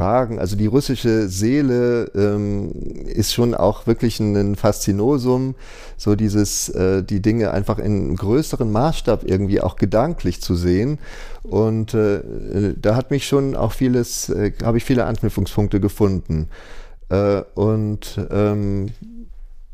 Fragen. 0.02 0.40
Also 0.40 0.56
die 0.56 0.66
russische 0.66 1.28
Seele 1.28 2.10
ähm, 2.16 2.72
ist 3.06 3.36
schon 3.36 3.54
auch 3.54 3.86
wirklich 3.86 4.20
ein 4.20 4.56
Faszinosum, 4.56 5.54
so 5.96 6.16
dieses, 6.16 6.70
äh, 6.70 7.04
die 7.04 7.22
Dinge 7.22 7.52
einfach 7.52 7.78
in 7.78 8.16
größeren 8.16 8.72
Maßstab 8.72 9.24
irgendwie 9.24 9.62
auch 9.62 9.76
gedanklich 9.76 10.42
zu 10.42 10.56
sehen. 10.56 10.98
Und 11.44 11.94
äh, 11.94 12.22
da 12.82 12.96
hat 12.96 13.12
mich 13.12 13.28
schon 13.28 13.56
auch 13.56 13.74
vieles, 13.74 14.30
äh, 14.30 14.54
habe 14.64 14.80
ich 14.80 14.86
viele 14.86 15.06
Anknüpfungspunkte 15.06 15.80
gefunden. 15.80 16.48
Äh, 17.10 17.44
und 17.54 18.20
ähm, 18.32 18.88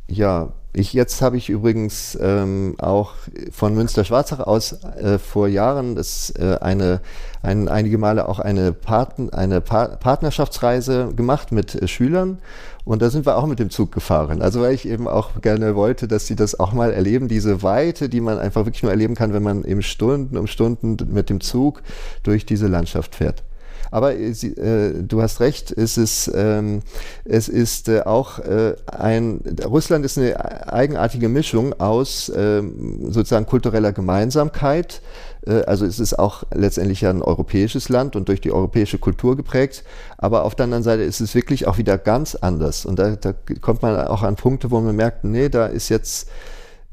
ja, 0.09 0.51
ich, 0.73 0.93
jetzt 0.93 1.21
habe 1.21 1.38
ich 1.38 1.49
übrigens 1.49 2.17
ähm, 2.21 2.75
auch 2.77 3.13
von 3.51 3.73
Münster-Schwarzach 3.73 4.39
aus 4.39 4.73
äh, 4.73 5.17
vor 5.17 5.47
Jahren 5.47 5.95
das, 5.95 6.30
äh, 6.32 6.58
eine, 6.62 7.01
ein, 7.41 7.67
einige 7.67 7.97
Male 7.97 8.30
auch 8.30 8.39
eine, 8.39 8.73
Partn 8.73 9.30
eine 9.32 9.62
pa 9.62 9.88
Partnerschaftsreise 9.88 11.13
gemacht 11.15 11.51
mit 11.51 11.73
äh, 11.73 11.88
Schülern 11.88 12.39
und 12.86 13.01
da 13.01 13.10
sind 13.10 13.25
wir 13.25 13.38
auch 13.38 13.47
mit 13.47 13.60
dem 13.60 13.69
Zug 13.69 13.91
gefahren. 13.91 14.41
Also 14.41 14.62
weil 14.62 14.73
ich 14.73 14.88
eben 14.88 15.08
auch 15.08 15.41
gerne 15.41 15.75
wollte, 15.75 16.08
dass 16.08 16.27
sie 16.27 16.36
das 16.36 16.60
auch 16.60 16.73
mal 16.73 16.93
erleben, 16.93 17.27
diese 17.27 17.63
Weite, 17.63 18.08
die 18.08 18.21
man 18.21 18.38
einfach 18.38 18.65
wirklich 18.65 18.84
nur 18.84 18.91
erleben 18.91 19.15
kann, 19.15 19.34
wenn 19.34 19.43
man 19.43 19.63
eben 19.63 19.82
Stunden 19.82 20.38
um 20.38 20.47
Stunden 20.47 20.97
mit 21.12 21.30
dem 21.30 21.41
Zug 21.41 21.82
durch 22.23 22.45
diese 22.45 22.67
Landschaft 22.67 23.15
fährt. 23.15 23.43
Aber 23.91 24.15
äh, 24.15 24.32
äh, 24.32 25.04
du 25.04 25.21
hast 25.21 25.39
recht, 25.39 25.71
es 25.71 25.97
ist, 25.97 26.32
ähm, 26.34 26.82
es 27.26 27.50
ist 27.50 27.89
äh, 27.89 28.02
auch 28.02 28.39
äh, 28.39 28.76
ein, 28.86 29.41
Russland 29.65 30.06
ist 30.06 30.17
eine 30.17 30.71
eigenartige 30.71 31.30
Mischung 31.30 31.80
aus 31.80 32.32
ähm, 32.36 33.12
sozusagen 33.12 33.45
kultureller 33.45 33.93
Gemeinsamkeit. 33.93 35.02
Äh, 35.45 35.63
also 35.63 35.86
es 35.86 36.00
ist 36.00 36.17
auch 36.17 36.43
letztendlich 36.54 37.06
ein 37.06 37.21
europäisches 37.21 37.89
Land 37.89 38.15
und 38.15 38.28
durch 38.28 38.41
die 38.41 38.52
europäische 38.52 38.97
Kultur 38.97 39.36
geprägt. 39.36 39.84
Aber 40.17 40.43
auf 40.43 40.56
der 40.56 40.65
anderen 40.65 40.84
Seite 40.84 41.04
ist 41.04 41.21
es 41.21 41.36
wirklich 41.36 41.67
auch 41.67 41.78
wieder 41.78 41.97
ganz 41.97 42.36
anders. 42.36 42.86
Und 42.86 43.00
da, 43.00 43.15
da 43.15 43.34
kommt 43.62 43.82
man 43.82 44.08
auch 44.08 44.23
an 44.23 44.36
Punkte, 44.36 44.71
wo 44.71 44.80
man 44.80 44.95
merkt, 44.95 45.23
nee, 45.23 45.50
da 45.50 45.65
ist 45.67 45.89
jetzt 45.89 46.30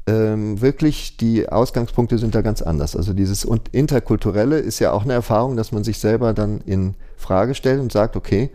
ähm, 0.07 0.61
wirklich 0.61 1.17
die 1.17 1.49
Ausgangspunkte 1.49 2.17
sind 2.17 2.35
da 2.35 2.41
ganz 2.41 2.61
anders. 2.61 2.95
Also 2.95 3.13
dieses 3.13 3.43
und 3.43 3.69
interkulturelle 3.69 4.59
ist 4.59 4.79
ja 4.79 4.91
auch 4.91 5.03
eine 5.03 5.13
Erfahrung, 5.13 5.55
dass 5.55 5.71
man 5.71 5.83
sich 5.83 5.99
selber 5.99 6.33
dann 6.33 6.61
in 6.61 6.95
Frage 7.17 7.55
stellt 7.55 7.79
und 7.79 7.91
sagt, 7.91 8.15
okay, 8.15 8.51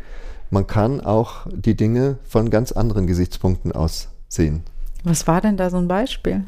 man 0.50 0.66
kann 0.66 1.00
auch 1.00 1.46
die 1.52 1.76
Dinge 1.76 2.18
von 2.28 2.50
ganz 2.50 2.72
anderen 2.72 3.06
Gesichtspunkten 3.06 3.72
aus 3.72 4.08
sehen. 4.28 4.62
Was 5.04 5.26
war 5.26 5.40
denn 5.40 5.56
da 5.56 5.70
so 5.70 5.78
ein 5.78 5.88
Beispiel? 5.88 6.44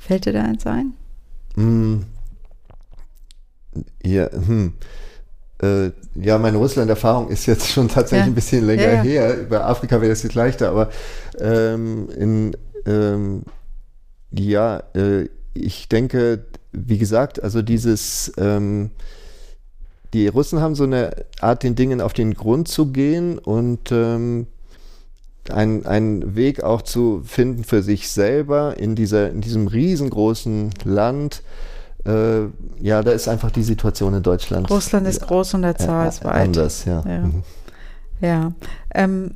Fällt 0.00 0.26
dir 0.26 0.32
da 0.32 0.42
eins 0.42 0.66
ein? 0.66 0.94
Mm, 1.56 2.04
ja, 4.02 4.30
hm. 4.30 4.74
Äh, 5.60 5.90
ja, 6.14 6.38
meine 6.38 6.56
Russland-Erfahrung 6.58 7.28
ist 7.28 7.46
jetzt 7.46 7.68
schon 7.68 7.88
tatsächlich 7.88 8.26
ja. 8.26 8.32
ein 8.32 8.34
bisschen 8.34 8.64
länger 8.64 8.82
ja, 8.82 8.92
ja. 8.92 9.02
her. 9.02 9.36
Bei 9.48 9.60
Afrika 9.60 10.00
wäre 10.00 10.12
es 10.12 10.22
jetzt 10.22 10.36
leichter, 10.36 10.70
aber 10.70 10.90
ähm, 11.40 12.08
in, 12.16 12.56
ähm, 12.86 13.42
ja, 14.30 14.82
äh, 14.94 15.28
ich 15.54 15.88
denke, 15.88 16.44
wie 16.72 16.98
gesagt, 16.98 17.42
also 17.42 17.62
dieses, 17.62 18.32
ähm, 18.36 18.90
die 20.12 20.28
Russen 20.28 20.60
haben 20.60 20.74
so 20.74 20.84
eine 20.84 21.10
Art, 21.40 21.62
den 21.62 21.74
Dingen 21.74 22.00
auf 22.00 22.12
den 22.12 22.34
Grund 22.34 22.68
zu 22.68 22.86
gehen 22.92 23.38
und 23.38 23.92
ähm, 23.92 24.46
ein, 25.50 25.86
einen 25.86 26.36
Weg 26.36 26.62
auch 26.62 26.82
zu 26.82 27.22
finden 27.24 27.64
für 27.64 27.82
sich 27.82 28.10
selber 28.10 28.76
in, 28.78 28.94
dieser, 28.94 29.30
in 29.30 29.40
diesem 29.40 29.66
riesengroßen 29.66 30.70
Land. 30.84 31.42
Äh, 32.04 32.44
ja, 32.80 33.02
da 33.02 33.12
ist 33.12 33.28
einfach 33.28 33.50
die 33.50 33.62
Situation 33.62 34.14
in 34.14 34.22
Deutschland. 34.22 34.70
Russland 34.70 35.06
ist 35.06 35.22
groß 35.22 35.54
und 35.54 35.62
der 35.62 35.76
Zahl 35.76 36.06
äh, 36.06 36.08
ist 36.08 36.24
weit. 36.24 36.34
Anders, 36.34 36.84
ja. 36.84 37.04
Ja. 37.06 37.20
Mhm. 37.20 37.42
ja. 38.20 38.52
Ähm, 38.94 39.32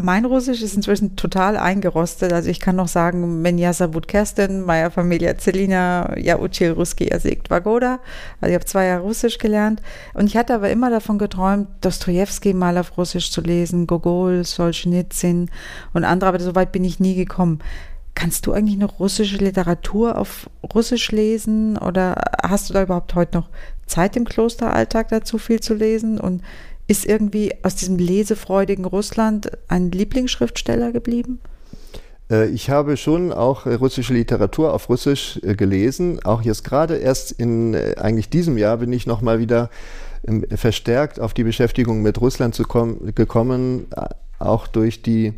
mein 0.00 0.24
Russisch 0.24 0.62
ist 0.62 0.76
inzwischen 0.76 1.16
total 1.16 1.56
eingerostet. 1.56 2.32
Also 2.32 2.48
ich 2.50 2.60
kann 2.60 2.76
noch 2.76 2.86
sagen, 2.86 3.42
Menja 3.42 3.72
Sabut 3.72 4.06
Kerstin, 4.06 4.62
Maya 4.62 4.90
Familia 4.90 5.36
Celina, 5.36 6.16
ja 6.16 6.38
Uchil 6.38 6.70
Ruski 6.70 7.10
Yazik 7.10 7.50
Vagoda. 7.50 7.98
Also 8.40 8.50
ich 8.50 8.54
habe 8.54 8.64
zwei 8.64 8.86
Jahre 8.86 9.02
Russisch 9.02 9.38
gelernt. 9.38 9.82
Und 10.14 10.28
ich 10.28 10.36
hatte 10.36 10.54
aber 10.54 10.70
immer 10.70 10.88
davon 10.88 11.18
geträumt, 11.18 11.66
Dostoevsky 11.80 12.54
mal 12.54 12.78
auf 12.78 12.96
Russisch 12.96 13.32
zu 13.32 13.40
lesen, 13.40 13.88
Gogol, 13.88 14.44
Solzhenitsyn 14.44 15.50
und 15.92 16.04
andere, 16.04 16.28
aber 16.28 16.40
so 16.40 16.54
weit 16.54 16.70
bin 16.70 16.84
ich 16.84 17.00
nie 17.00 17.16
gekommen. 17.16 17.58
Kannst 18.14 18.46
du 18.46 18.52
eigentlich 18.52 18.78
noch 18.78 19.00
russische 19.00 19.38
Literatur 19.38 20.16
auf 20.16 20.48
Russisch 20.74 21.10
lesen 21.10 21.76
oder 21.76 22.22
hast 22.42 22.70
du 22.70 22.74
da 22.74 22.82
überhaupt 22.82 23.16
heute 23.16 23.38
noch 23.38 23.48
Zeit 23.86 24.16
im 24.16 24.24
Klosteralltag 24.24 25.08
dazu 25.08 25.38
viel 25.38 25.58
zu 25.58 25.74
lesen? 25.74 26.20
Und 26.20 26.42
ist 26.88 27.06
irgendwie 27.06 27.52
aus 27.62 27.76
diesem 27.76 27.98
lesefreudigen 27.98 28.84
Russland 28.84 29.50
ein 29.68 29.92
Lieblingsschriftsteller 29.92 30.90
geblieben? 30.90 31.38
Äh, 32.30 32.48
ich 32.48 32.70
habe 32.70 32.96
schon 32.96 33.32
auch 33.32 33.66
äh, 33.66 33.74
russische 33.74 34.14
Literatur 34.14 34.72
auf 34.72 34.88
Russisch 34.88 35.38
äh, 35.42 35.54
gelesen. 35.54 36.24
Auch 36.24 36.42
jetzt 36.42 36.64
gerade 36.64 36.96
erst 36.96 37.32
in 37.32 37.74
eigentlich 37.96 38.30
diesem 38.30 38.58
Jahr 38.58 38.78
bin 38.78 38.92
ich 38.92 39.06
noch 39.06 39.20
mal 39.20 39.38
wieder 39.38 39.70
ähm, 40.26 40.44
verstärkt 40.54 41.20
auf 41.20 41.34
die 41.34 41.44
Beschäftigung 41.44 42.02
mit 42.02 42.20
Russland 42.20 42.54
zu 42.54 42.64
kommen, 42.64 43.14
gekommen, 43.14 43.86
auch 44.38 44.66
durch 44.66 45.02
die 45.02 45.34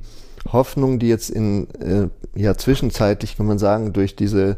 Hoffnung, 0.51 0.99
die 0.99 1.09
jetzt 1.09 1.31
in 1.31 1.67
ja 2.35 2.57
zwischenzeitlich 2.57 3.37
kann 3.37 3.45
man 3.45 3.59
sagen 3.59 3.93
durch 3.93 4.17
diese 4.17 4.57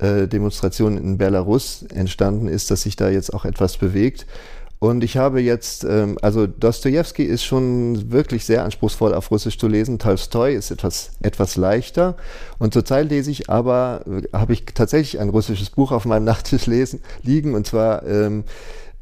Demonstration 0.00 0.98
in 0.98 1.18
Belarus 1.18 1.84
entstanden 1.94 2.48
ist, 2.48 2.72
dass 2.72 2.82
sich 2.82 2.96
da 2.96 3.08
jetzt 3.10 3.32
auch 3.32 3.44
etwas 3.44 3.76
bewegt. 3.76 4.26
Und 4.84 5.02
ich 5.02 5.16
habe 5.16 5.40
jetzt, 5.40 5.84
ähm, 5.84 6.18
also 6.20 6.46
Dostoevsky 6.46 7.22
ist 7.22 7.42
schon 7.42 8.12
wirklich 8.12 8.44
sehr 8.44 8.64
anspruchsvoll 8.64 9.14
auf 9.14 9.30
Russisch 9.30 9.56
zu 9.56 9.66
lesen. 9.66 9.98
Tolstoi 9.98 10.54
ist 10.54 10.70
etwas, 10.70 11.12
etwas 11.22 11.56
leichter. 11.56 12.18
Und 12.58 12.74
zurzeit 12.74 13.08
lese 13.08 13.30
ich 13.30 13.48
aber, 13.48 14.02
äh, 14.06 14.28
habe 14.36 14.52
ich 14.52 14.66
tatsächlich 14.74 15.22
ein 15.22 15.30
russisches 15.30 15.70
Buch 15.70 15.90
auf 15.90 16.04
meinem 16.04 16.24
Nachttisch 16.24 16.66
lesen, 16.66 17.00
liegen, 17.22 17.54
und 17.54 17.66
zwar 17.66 18.04
ähm, 18.06 18.44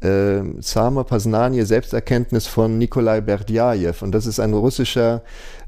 äh, 0.03 0.43
Sama 0.61 1.05
Poznanie, 1.05 1.63
Selbsterkenntnis 1.63 2.47
von 2.47 2.79
Nikolai 2.79 3.21
Berdjajew. 3.21 3.95
Und 4.03 4.13
das 4.13 4.27
ist 4.27 4.41
ein 4.41 4.53
russischer 4.55 5.23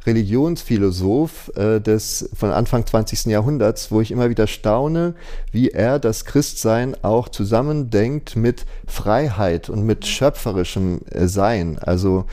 Religionsphilosoph 0.06 1.52
äh, 1.56 1.80
des 1.80 2.28
von 2.34 2.50
Anfang 2.50 2.86
20. 2.86 3.26
Jahrhunderts, 3.26 3.90
wo 3.90 4.00
ich 4.00 4.10
immer 4.10 4.28
wieder 4.28 4.46
staune, 4.46 5.14
wie 5.50 5.70
er 5.70 5.98
das 5.98 6.24
Christsein 6.24 6.94
auch 7.02 7.28
zusammendenkt 7.28 8.36
mit 8.36 8.66
Freiheit 8.86 9.70
und 9.70 9.84
mit 9.84 10.06
schöpferischem 10.06 11.00
äh, 11.10 11.26
Sein. 11.26 11.78
Also 11.78 12.26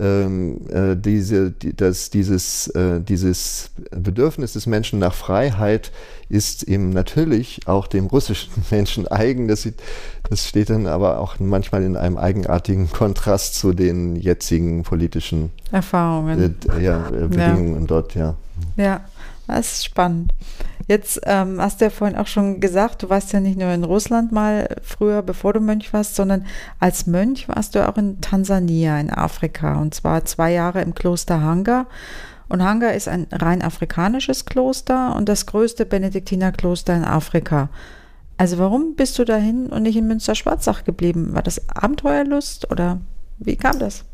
ähm, 0.00 0.66
äh, 0.70 0.96
diese, 0.96 1.50
die, 1.50 1.74
dieses, 1.74 2.66
äh, 2.68 3.00
dieses 3.00 3.70
Bedürfnis 3.90 4.54
des 4.54 4.66
Menschen 4.66 4.98
nach 4.98 5.14
Freiheit 5.14 5.92
ist 6.28 6.62
eben 6.62 6.90
natürlich 6.90 7.60
auch 7.66 7.86
dem 7.86 8.06
russischen 8.06 8.52
Menschen 8.70 9.06
eigen. 9.06 9.48
Das, 9.48 9.68
das 10.28 10.48
steht 10.48 10.70
dann 10.70 10.86
aber 10.86 11.18
auch 11.18 11.38
manchmal 11.38 11.82
in 11.82 11.96
einem 11.96 12.16
eigenartigen 12.16 12.90
Kontrast 12.90 13.54
zu 13.54 13.74
den 13.74 14.16
jetzigen 14.16 14.82
politischen 14.82 15.50
Erfahrungen. 15.70 16.56
Äh, 16.74 16.82
ja, 16.82 17.08
äh, 17.08 17.28
Bedingungen 17.28 17.82
ja. 17.82 17.86
dort, 17.86 18.14
ja. 18.14 18.34
Ja, 18.76 19.00
das 19.46 19.72
ist 19.72 19.84
spannend. 19.84 20.32
Jetzt 20.92 21.22
ähm, 21.24 21.58
hast 21.58 21.80
du 21.80 21.86
ja 21.86 21.90
vorhin 21.90 22.18
auch 22.18 22.26
schon 22.26 22.60
gesagt, 22.60 23.02
du 23.02 23.08
warst 23.08 23.32
ja 23.32 23.40
nicht 23.40 23.58
nur 23.58 23.70
in 23.70 23.82
Russland 23.82 24.30
mal 24.30 24.76
früher, 24.82 25.22
bevor 25.22 25.54
du 25.54 25.60
Mönch 25.60 25.90
warst, 25.94 26.16
sondern 26.16 26.44
als 26.80 27.06
Mönch 27.06 27.48
warst 27.48 27.74
du 27.74 27.88
auch 27.88 27.96
in 27.96 28.20
Tansania, 28.20 29.00
in 29.00 29.08
Afrika, 29.08 29.80
und 29.80 29.94
zwar 29.94 30.26
zwei 30.26 30.52
Jahre 30.52 30.82
im 30.82 30.94
Kloster 30.94 31.40
Hanga. 31.40 31.86
Und 32.50 32.62
Hanga 32.62 32.90
ist 32.90 33.08
ein 33.08 33.26
rein 33.32 33.62
afrikanisches 33.62 34.44
Kloster 34.44 35.16
und 35.16 35.30
das 35.30 35.46
größte 35.46 35.86
Benediktinerkloster 35.86 36.94
in 36.94 37.04
Afrika. 37.04 37.70
Also 38.36 38.58
warum 38.58 38.94
bist 38.94 39.18
du 39.18 39.24
dahin 39.24 39.68
und 39.68 39.84
nicht 39.84 39.96
in 39.96 40.06
Münster-Schwarzach 40.08 40.84
geblieben? 40.84 41.30
War 41.32 41.42
das 41.42 41.70
Abenteuerlust 41.70 42.70
oder 42.70 43.00
wie 43.38 43.56
kam 43.56 43.78
das? 43.78 44.04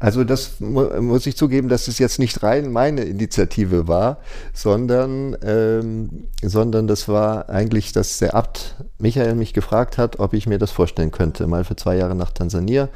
Also 0.00 0.24
das 0.24 0.60
mu 0.60 0.88
muss 1.02 1.26
ich 1.26 1.36
zugeben, 1.36 1.68
dass 1.68 1.86
es 1.86 1.98
jetzt 1.98 2.18
nicht 2.18 2.42
rein 2.42 2.72
meine 2.72 3.02
Initiative 3.02 3.86
war, 3.86 4.18
sondern, 4.54 5.36
ähm, 5.42 6.26
sondern 6.42 6.86
das 6.86 7.06
war 7.06 7.50
eigentlich, 7.50 7.92
dass 7.92 8.18
der 8.18 8.34
Abt 8.34 8.76
Michael 8.98 9.34
mich 9.34 9.52
gefragt 9.52 9.98
hat, 9.98 10.18
ob 10.18 10.32
ich 10.32 10.46
mir 10.46 10.58
das 10.58 10.70
vorstellen 10.70 11.10
könnte, 11.10 11.46
mal 11.46 11.64
für 11.64 11.76
zwei 11.76 11.96
Jahre 11.96 12.14
nach 12.14 12.32
Tansania 12.32 12.88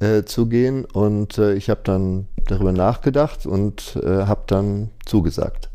äh, 0.00 0.24
zu 0.24 0.46
gehen. 0.46 0.84
Und 0.84 1.38
äh, 1.38 1.54
ich 1.54 1.70
habe 1.70 1.80
dann 1.82 2.28
darüber 2.46 2.72
nachgedacht 2.72 3.46
und 3.46 3.98
äh, 4.04 4.26
habe 4.26 4.42
dann 4.46 4.90
zugesagt. 5.06 5.70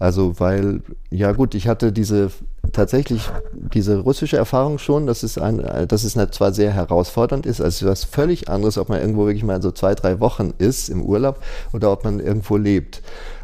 Also 0.00 0.40
weil, 0.40 0.80
ja 1.10 1.32
gut, 1.32 1.54
ich 1.54 1.68
hatte 1.68 1.92
diese 1.92 2.30
tatsächlich 2.72 3.30
diese 3.52 3.98
russische 3.98 4.38
Erfahrung 4.38 4.78
schon, 4.78 5.06
dass 5.06 5.22
es, 5.22 5.36
ein, 5.36 5.62
dass 5.88 6.04
es 6.04 6.14
zwar 6.32 6.52
sehr 6.52 6.72
herausfordernd 6.72 7.44
ist, 7.44 7.60
also 7.60 7.86
was 7.86 8.04
völlig 8.04 8.48
anderes, 8.48 8.78
ob 8.78 8.88
man 8.88 8.98
irgendwo 9.00 9.26
wirklich 9.26 9.44
mal 9.44 9.60
so 9.60 9.70
zwei, 9.72 9.94
drei 9.94 10.18
Wochen 10.18 10.54
ist 10.56 10.88
im 10.88 11.02
Urlaub 11.02 11.40
oder 11.74 11.92
ob 11.92 12.04
man 12.04 12.18
irgendwo 12.18 12.56
lebt. 12.56 13.02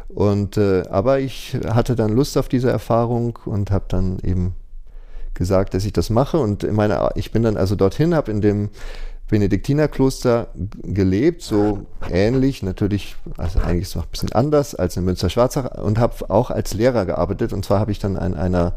Und 0.09 0.57
äh, 0.57 0.83
aber 0.89 1.19
ich 1.19 1.55
hatte 1.69 1.95
dann 1.95 2.15
Lust 2.15 2.37
auf 2.39 2.49
diese 2.49 2.71
Erfahrung 2.71 3.37
und 3.45 3.69
habe 3.69 3.85
dann 3.87 4.17
eben 4.23 4.55
gesagt, 5.35 5.75
dass 5.75 5.85
ich 5.85 5.93
das 5.93 6.09
mache. 6.09 6.39
Und 6.39 6.69
meine, 6.71 7.11
ich 7.13 7.31
bin 7.31 7.43
dann 7.43 7.55
also 7.55 7.75
dorthin, 7.75 8.15
habe 8.15 8.31
in 8.31 8.41
dem 8.41 8.69
Benediktinerkloster 9.29 10.47
gelebt, 10.83 11.41
so 11.41 11.85
ähnlich, 12.09 12.63
natürlich, 12.63 13.17
also 13.37 13.59
eigentlich 13.59 13.93
noch 13.95 14.05
ein 14.05 14.11
bisschen 14.11 14.31
anders 14.31 14.73
als 14.73 14.95
in 14.95 15.03
Münster-Schwarzach 15.03 15.83
und 15.83 15.99
habe 15.99 16.29
auch 16.29 16.49
als 16.49 16.73
Lehrer 16.73 17.05
gearbeitet. 17.05 17.51
Und 17.51 17.65
zwar 17.65 17.79
habe 17.79 17.91
ich 17.91 17.99
dann 17.99 18.15
an 18.15 18.35
einer, 18.35 18.73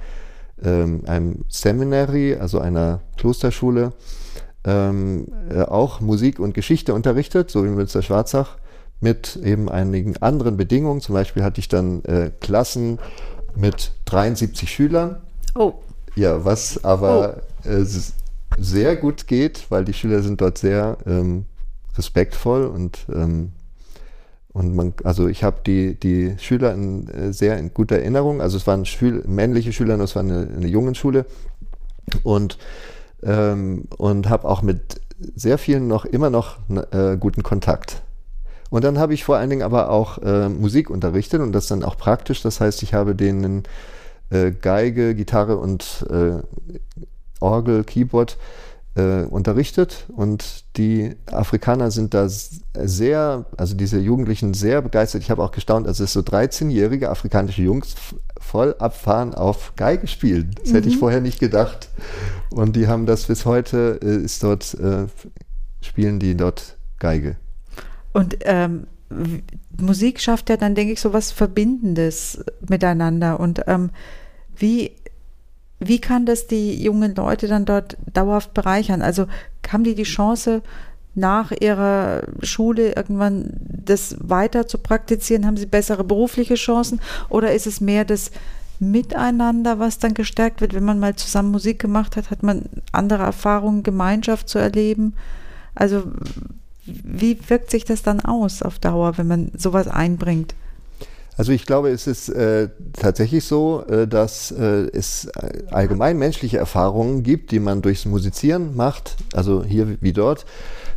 ähm, 0.62 1.02
einem 1.06 1.44
Seminary, 1.48 2.34
also 2.34 2.58
einer 2.58 3.00
Klosterschule, 3.16 3.92
ähm, 4.64 5.28
äh, 5.50 5.62
auch 5.62 6.00
Musik 6.00 6.40
und 6.40 6.52
Geschichte 6.52 6.94
unterrichtet, 6.94 7.50
so 7.50 7.62
wie 7.62 7.68
in 7.68 7.76
Münster-Schwarzach, 7.76 8.56
mit 9.00 9.36
eben 9.36 9.68
einigen 9.68 10.16
anderen 10.16 10.56
Bedingungen. 10.56 11.00
Zum 11.00 11.14
Beispiel 11.14 11.44
hatte 11.44 11.60
ich 11.60 11.68
dann 11.68 12.04
äh, 12.04 12.32
Klassen 12.40 12.98
mit 13.54 13.92
73 14.06 14.68
Schülern. 14.68 15.16
Oh. 15.54 15.74
Ja, 16.16 16.44
was 16.44 16.84
aber 16.84 17.42
oh. 17.64 17.68
äh, 17.68 17.84
sehr 18.58 18.96
gut 18.96 19.26
geht, 19.26 19.66
weil 19.70 19.84
die 19.84 19.94
Schüler 19.94 20.22
sind 20.22 20.40
dort 20.40 20.58
sehr 20.58 20.98
ähm, 21.06 21.46
respektvoll 21.96 22.66
und 22.66 22.98
ähm, 23.12 23.52
und 24.52 24.74
man, 24.74 24.94
also 25.04 25.28
ich 25.28 25.44
habe 25.44 25.58
die, 25.64 25.94
die 25.94 26.34
Schüler 26.38 26.74
in, 26.74 27.08
äh, 27.08 27.32
sehr 27.32 27.56
in 27.58 27.72
guter 27.72 27.96
Erinnerung. 27.96 28.40
Also 28.40 28.56
es 28.56 28.66
waren 28.66 28.84
Schül 28.84 29.22
männliche 29.26 29.72
Schüler, 29.72 29.98
es 30.00 30.16
war 30.16 30.22
eine, 30.22 30.48
eine 30.56 30.66
Jungenschule. 30.66 31.24
Und, 32.24 32.58
ähm, 33.22 33.84
und 33.96 34.28
habe 34.28 34.48
auch 34.48 34.62
mit 34.62 35.00
sehr 35.36 35.58
vielen 35.58 35.86
noch 35.86 36.04
immer 36.04 36.30
noch 36.30 36.58
äh, 36.90 37.16
guten 37.16 37.44
Kontakt. 37.44 38.02
Und 38.70 38.82
dann 38.84 38.98
habe 38.98 39.14
ich 39.14 39.24
vor 39.24 39.36
allen 39.36 39.50
Dingen 39.50 39.62
aber 39.62 39.90
auch 39.90 40.18
äh, 40.18 40.48
Musik 40.48 40.90
unterrichtet 40.90 41.40
und 41.40 41.52
das 41.52 41.68
dann 41.68 41.84
auch 41.84 41.96
praktisch. 41.96 42.42
Das 42.42 42.60
heißt, 42.60 42.82
ich 42.82 42.94
habe 42.94 43.14
denen 43.14 43.64
äh, 44.30 44.50
Geige, 44.50 45.14
Gitarre 45.14 45.58
und 45.58 46.06
äh, 46.10 46.42
Orgel, 47.40 47.84
Keyboard 47.84 48.38
äh, 48.96 49.22
unterrichtet 49.22 50.06
und 50.14 50.64
die 50.76 51.16
Afrikaner 51.26 51.90
sind 51.90 52.12
da 52.12 52.28
sehr, 52.28 53.44
also 53.56 53.74
diese 53.76 53.98
Jugendlichen 53.98 54.54
sehr 54.54 54.82
begeistert. 54.82 55.22
Ich 55.22 55.30
habe 55.30 55.42
auch 55.42 55.52
gestaunt, 55.52 55.86
also 55.86 56.04
es 56.04 56.12
so 56.12 56.20
13-jährige 56.20 57.08
afrikanische 57.10 57.62
Jungs 57.62 57.94
voll 58.40 58.74
abfahren 58.78 59.34
auf 59.34 59.74
Geige 59.76 60.06
spielen. 60.06 60.50
Das 60.60 60.70
mhm. 60.70 60.74
hätte 60.74 60.88
ich 60.88 60.96
mhm. 60.96 61.00
vorher 61.00 61.20
nicht 61.20 61.38
gedacht. 61.38 61.88
Und 62.50 62.74
die 62.74 62.88
haben 62.88 63.06
das 63.06 63.26
bis 63.26 63.44
heute, 63.46 64.00
äh, 64.02 64.24
ist 64.24 64.42
dort, 64.42 64.74
äh, 64.74 65.06
spielen 65.80 66.18
die 66.18 66.36
dort 66.36 66.76
Geige. 66.98 67.36
Und 68.12 68.38
ähm, 68.42 68.86
Musik 69.80 70.20
schafft 70.20 70.50
ja 70.50 70.56
dann, 70.56 70.74
denke 70.74 70.92
ich, 70.92 71.00
so 71.00 71.12
was 71.12 71.30
Verbindendes 71.30 72.44
miteinander. 72.68 73.38
Und 73.38 73.62
ähm, 73.66 73.90
wie 74.56 74.92
wie 75.80 76.00
kann 76.00 76.26
das 76.26 76.46
die 76.46 76.80
jungen 76.80 77.14
Leute 77.14 77.48
dann 77.48 77.64
dort 77.64 77.96
dauerhaft 78.12 78.54
bereichern? 78.54 79.02
Also 79.02 79.26
haben 79.68 79.84
die 79.84 79.94
die 79.94 80.02
Chance, 80.02 80.62
nach 81.14 81.52
ihrer 81.52 82.22
Schule 82.42 82.92
irgendwann 82.94 83.50
das 83.60 84.16
weiter 84.20 84.66
zu 84.66 84.78
praktizieren? 84.78 85.46
Haben 85.46 85.56
sie 85.56 85.66
bessere 85.66 86.04
berufliche 86.04 86.54
Chancen? 86.54 87.00
Oder 87.28 87.52
ist 87.52 87.66
es 87.66 87.80
mehr 87.80 88.04
das 88.04 88.30
Miteinander, 88.78 89.78
was 89.78 89.98
dann 89.98 90.14
gestärkt 90.14 90.60
wird? 90.60 90.74
Wenn 90.74 90.84
man 90.84 91.00
mal 91.00 91.16
zusammen 91.16 91.50
Musik 91.50 91.80
gemacht 91.80 92.16
hat, 92.16 92.30
hat 92.30 92.42
man 92.42 92.62
andere 92.92 93.24
Erfahrungen, 93.24 93.82
Gemeinschaft 93.82 94.48
zu 94.48 94.58
erleben? 94.58 95.14
Also 95.74 96.04
wie 96.86 97.38
wirkt 97.48 97.70
sich 97.70 97.84
das 97.84 98.02
dann 98.02 98.20
aus 98.20 98.62
auf 98.62 98.78
Dauer, 98.78 99.18
wenn 99.18 99.26
man 99.26 99.50
sowas 99.56 99.88
einbringt? 99.88 100.54
Also 101.40 101.52
ich 101.52 101.64
glaube, 101.64 101.88
es 101.88 102.06
ist 102.06 102.28
äh, 102.28 102.68
tatsächlich 102.92 103.46
so, 103.46 103.82
äh, 103.88 104.06
dass 104.06 104.50
äh, 104.50 104.90
es 104.92 105.26
allgemein 105.70 106.18
menschliche 106.18 106.58
Erfahrungen 106.58 107.22
gibt, 107.22 107.50
die 107.50 107.60
man 107.60 107.80
durchs 107.80 108.04
Musizieren 108.04 108.76
macht, 108.76 109.16
also 109.32 109.64
hier 109.64 109.96
wie 110.02 110.12
dort. 110.12 110.44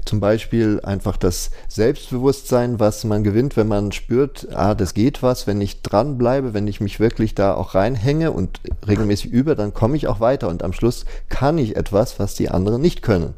Zum 0.03 0.19
Beispiel 0.19 0.81
einfach 0.83 1.15
das 1.15 1.51
Selbstbewusstsein, 1.69 2.77
was 2.77 3.05
man 3.05 3.23
gewinnt, 3.23 3.55
wenn 3.55 3.69
man 3.69 3.93
spürt, 3.93 4.49
ah, 4.53 4.75
das 4.75 4.93
geht 4.93 5.23
was, 5.23 5.47
wenn 5.47 5.61
ich 5.61 5.81
dranbleibe, 5.81 6.53
wenn 6.53 6.67
ich 6.67 6.81
mich 6.81 6.99
wirklich 6.99 7.35
da 7.35 7.53
auch 7.53 7.73
reinhänge 7.73 8.31
und 8.31 8.59
regelmäßig 8.85 9.31
übe, 9.31 9.55
dann 9.55 9.73
komme 9.73 9.95
ich 9.95 10.09
auch 10.09 10.19
weiter 10.19 10.49
und 10.49 10.61
am 10.61 10.73
Schluss 10.73 11.05
kann 11.29 11.57
ich 11.57 11.77
etwas, 11.77 12.19
was 12.19 12.35
die 12.35 12.49
anderen 12.49 12.81
nicht 12.81 13.01
können. 13.01 13.33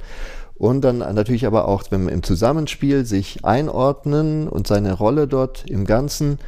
Und 0.56 0.82
dann 0.82 0.98
natürlich 0.98 1.46
aber 1.46 1.68
auch, 1.68 1.84
wenn 1.92 2.06
man 2.06 2.14
im 2.16 2.24
Zusammenspiel 2.24 3.06
sich 3.06 3.46
einordnen 3.46 4.48
und 4.48 4.66
seine 4.66 4.94
Rolle 4.94 5.28
dort 5.28 5.70
im 5.70 5.86
Ganzen 5.86 6.40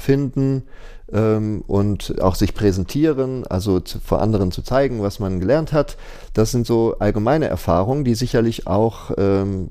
finden 0.00 0.64
ähm, 1.12 1.62
und 1.66 2.20
auch 2.20 2.34
sich 2.34 2.54
präsentieren, 2.54 3.46
also 3.46 3.80
zu, 3.80 4.00
vor 4.00 4.20
anderen 4.20 4.52
zu 4.52 4.62
zeigen, 4.62 5.02
was 5.02 5.18
man 5.18 5.40
gelernt 5.40 5.72
hat. 5.72 5.96
Das 6.34 6.50
sind 6.50 6.66
so 6.66 6.96
allgemeine 6.98 7.46
Erfahrungen, 7.46 8.04
die 8.04 8.14
sicherlich 8.14 8.66
auch 8.66 9.12
ähm, 9.18 9.68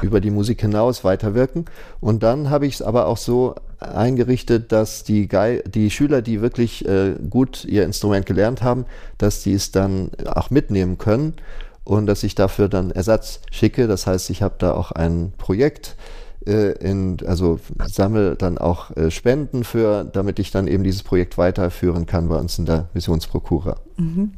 über 0.00 0.20
die 0.20 0.30
Musik 0.30 0.60
hinaus 0.60 1.04
weiterwirken. 1.04 1.66
Und 2.00 2.22
dann 2.22 2.50
habe 2.50 2.66
ich 2.66 2.74
es 2.74 2.82
aber 2.82 3.06
auch 3.06 3.16
so 3.16 3.54
eingerichtet, 3.78 4.72
dass 4.72 5.04
die, 5.04 5.28
Ge 5.28 5.62
die 5.66 5.90
Schüler, 5.90 6.22
die 6.22 6.40
wirklich 6.40 6.86
äh, 6.86 7.14
gut 7.28 7.64
ihr 7.64 7.84
Instrument 7.84 8.26
gelernt 8.26 8.62
haben, 8.62 8.86
dass 9.18 9.42
die 9.42 9.54
es 9.54 9.72
dann 9.72 10.10
auch 10.26 10.50
mitnehmen 10.50 10.98
können 10.98 11.34
und 11.84 12.06
dass 12.06 12.22
ich 12.22 12.34
dafür 12.34 12.68
dann 12.68 12.90
Ersatz 12.90 13.40
schicke. 13.50 13.88
Das 13.88 14.06
heißt, 14.06 14.30
ich 14.30 14.42
habe 14.42 14.54
da 14.58 14.72
auch 14.72 14.92
ein 14.92 15.32
Projekt, 15.36 15.96
in, 16.44 17.18
also 17.26 17.60
sammle 17.86 18.36
dann 18.36 18.58
auch 18.58 18.96
äh, 18.96 19.10
Spenden 19.10 19.64
für, 19.64 20.04
damit 20.04 20.38
ich 20.38 20.50
dann 20.50 20.66
eben 20.66 20.84
dieses 20.84 21.02
Projekt 21.02 21.38
weiterführen 21.38 22.06
kann 22.06 22.28
bei 22.28 22.36
uns 22.36 22.58
in 22.58 22.66
der 22.66 22.88
Missionsprokura. 22.94 23.76
Mhm. 23.96 24.32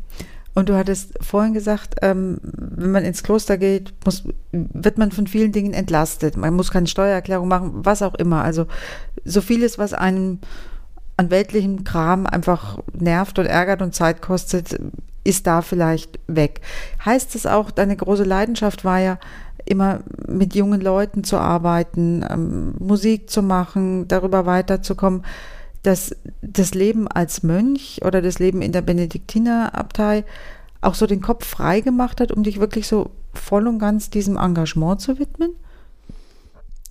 Und 0.54 0.68
du 0.68 0.76
hattest 0.76 1.14
vorhin 1.20 1.52
gesagt, 1.52 1.96
ähm, 2.02 2.38
wenn 2.42 2.92
man 2.92 3.04
ins 3.04 3.24
Kloster 3.24 3.58
geht, 3.58 3.92
muss, 4.04 4.24
wird 4.52 4.98
man 4.98 5.10
von 5.10 5.26
vielen 5.26 5.50
Dingen 5.50 5.74
entlastet. 5.74 6.36
Man 6.36 6.54
muss 6.54 6.70
keine 6.70 6.86
Steuererklärung 6.86 7.48
machen, 7.48 7.72
was 7.74 8.02
auch 8.02 8.14
immer. 8.14 8.44
Also 8.44 8.66
so 9.24 9.40
vieles, 9.40 9.78
was 9.78 9.94
einem 9.94 10.38
an 11.16 11.30
weltlichem 11.30 11.82
Kram 11.84 12.26
einfach 12.26 12.78
nervt 12.92 13.38
und 13.38 13.46
ärgert 13.46 13.82
und 13.82 13.94
Zeit 13.94 14.22
kostet, 14.22 14.78
ist 15.24 15.46
da 15.46 15.62
vielleicht 15.62 16.20
weg. 16.28 16.60
Heißt 17.04 17.34
es 17.34 17.46
auch, 17.46 17.70
deine 17.70 17.96
große 17.96 18.24
Leidenschaft 18.24 18.84
war 18.84 19.00
ja, 19.00 19.18
immer 19.64 20.00
mit 20.26 20.54
jungen 20.54 20.80
Leuten 20.80 21.24
zu 21.24 21.38
arbeiten, 21.38 22.24
ähm, 22.28 22.74
Musik 22.78 23.30
zu 23.30 23.42
machen, 23.42 24.08
darüber 24.08 24.46
weiterzukommen, 24.46 25.24
dass 25.82 26.16
das 26.42 26.74
Leben 26.74 27.08
als 27.08 27.42
Mönch 27.42 28.00
oder 28.04 28.22
das 28.22 28.38
Leben 28.38 28.62
in 28.62 28.72
der 28.72 28.82
Benediktinerabtei 28.82 30.24
auch 30.80 30.94
so 30.94 31.06
den 31.06 31.20
Kopf 31.20 31.46
frei 31.46 31.80
gemacht 31.80 32.20
hat, 32.20 32.32
um 32.32 32.42
dich 32.42 32.60
wirklich 32.60 32.86
so 32.86 33.10
voll 33.32 33.66
und 33.66 33.78
ganz 33.78 34.10
diesem 34.10 34.36
Engagement 34.36 35.00
zu 35.00 35.18
widmen? 35.18 35.50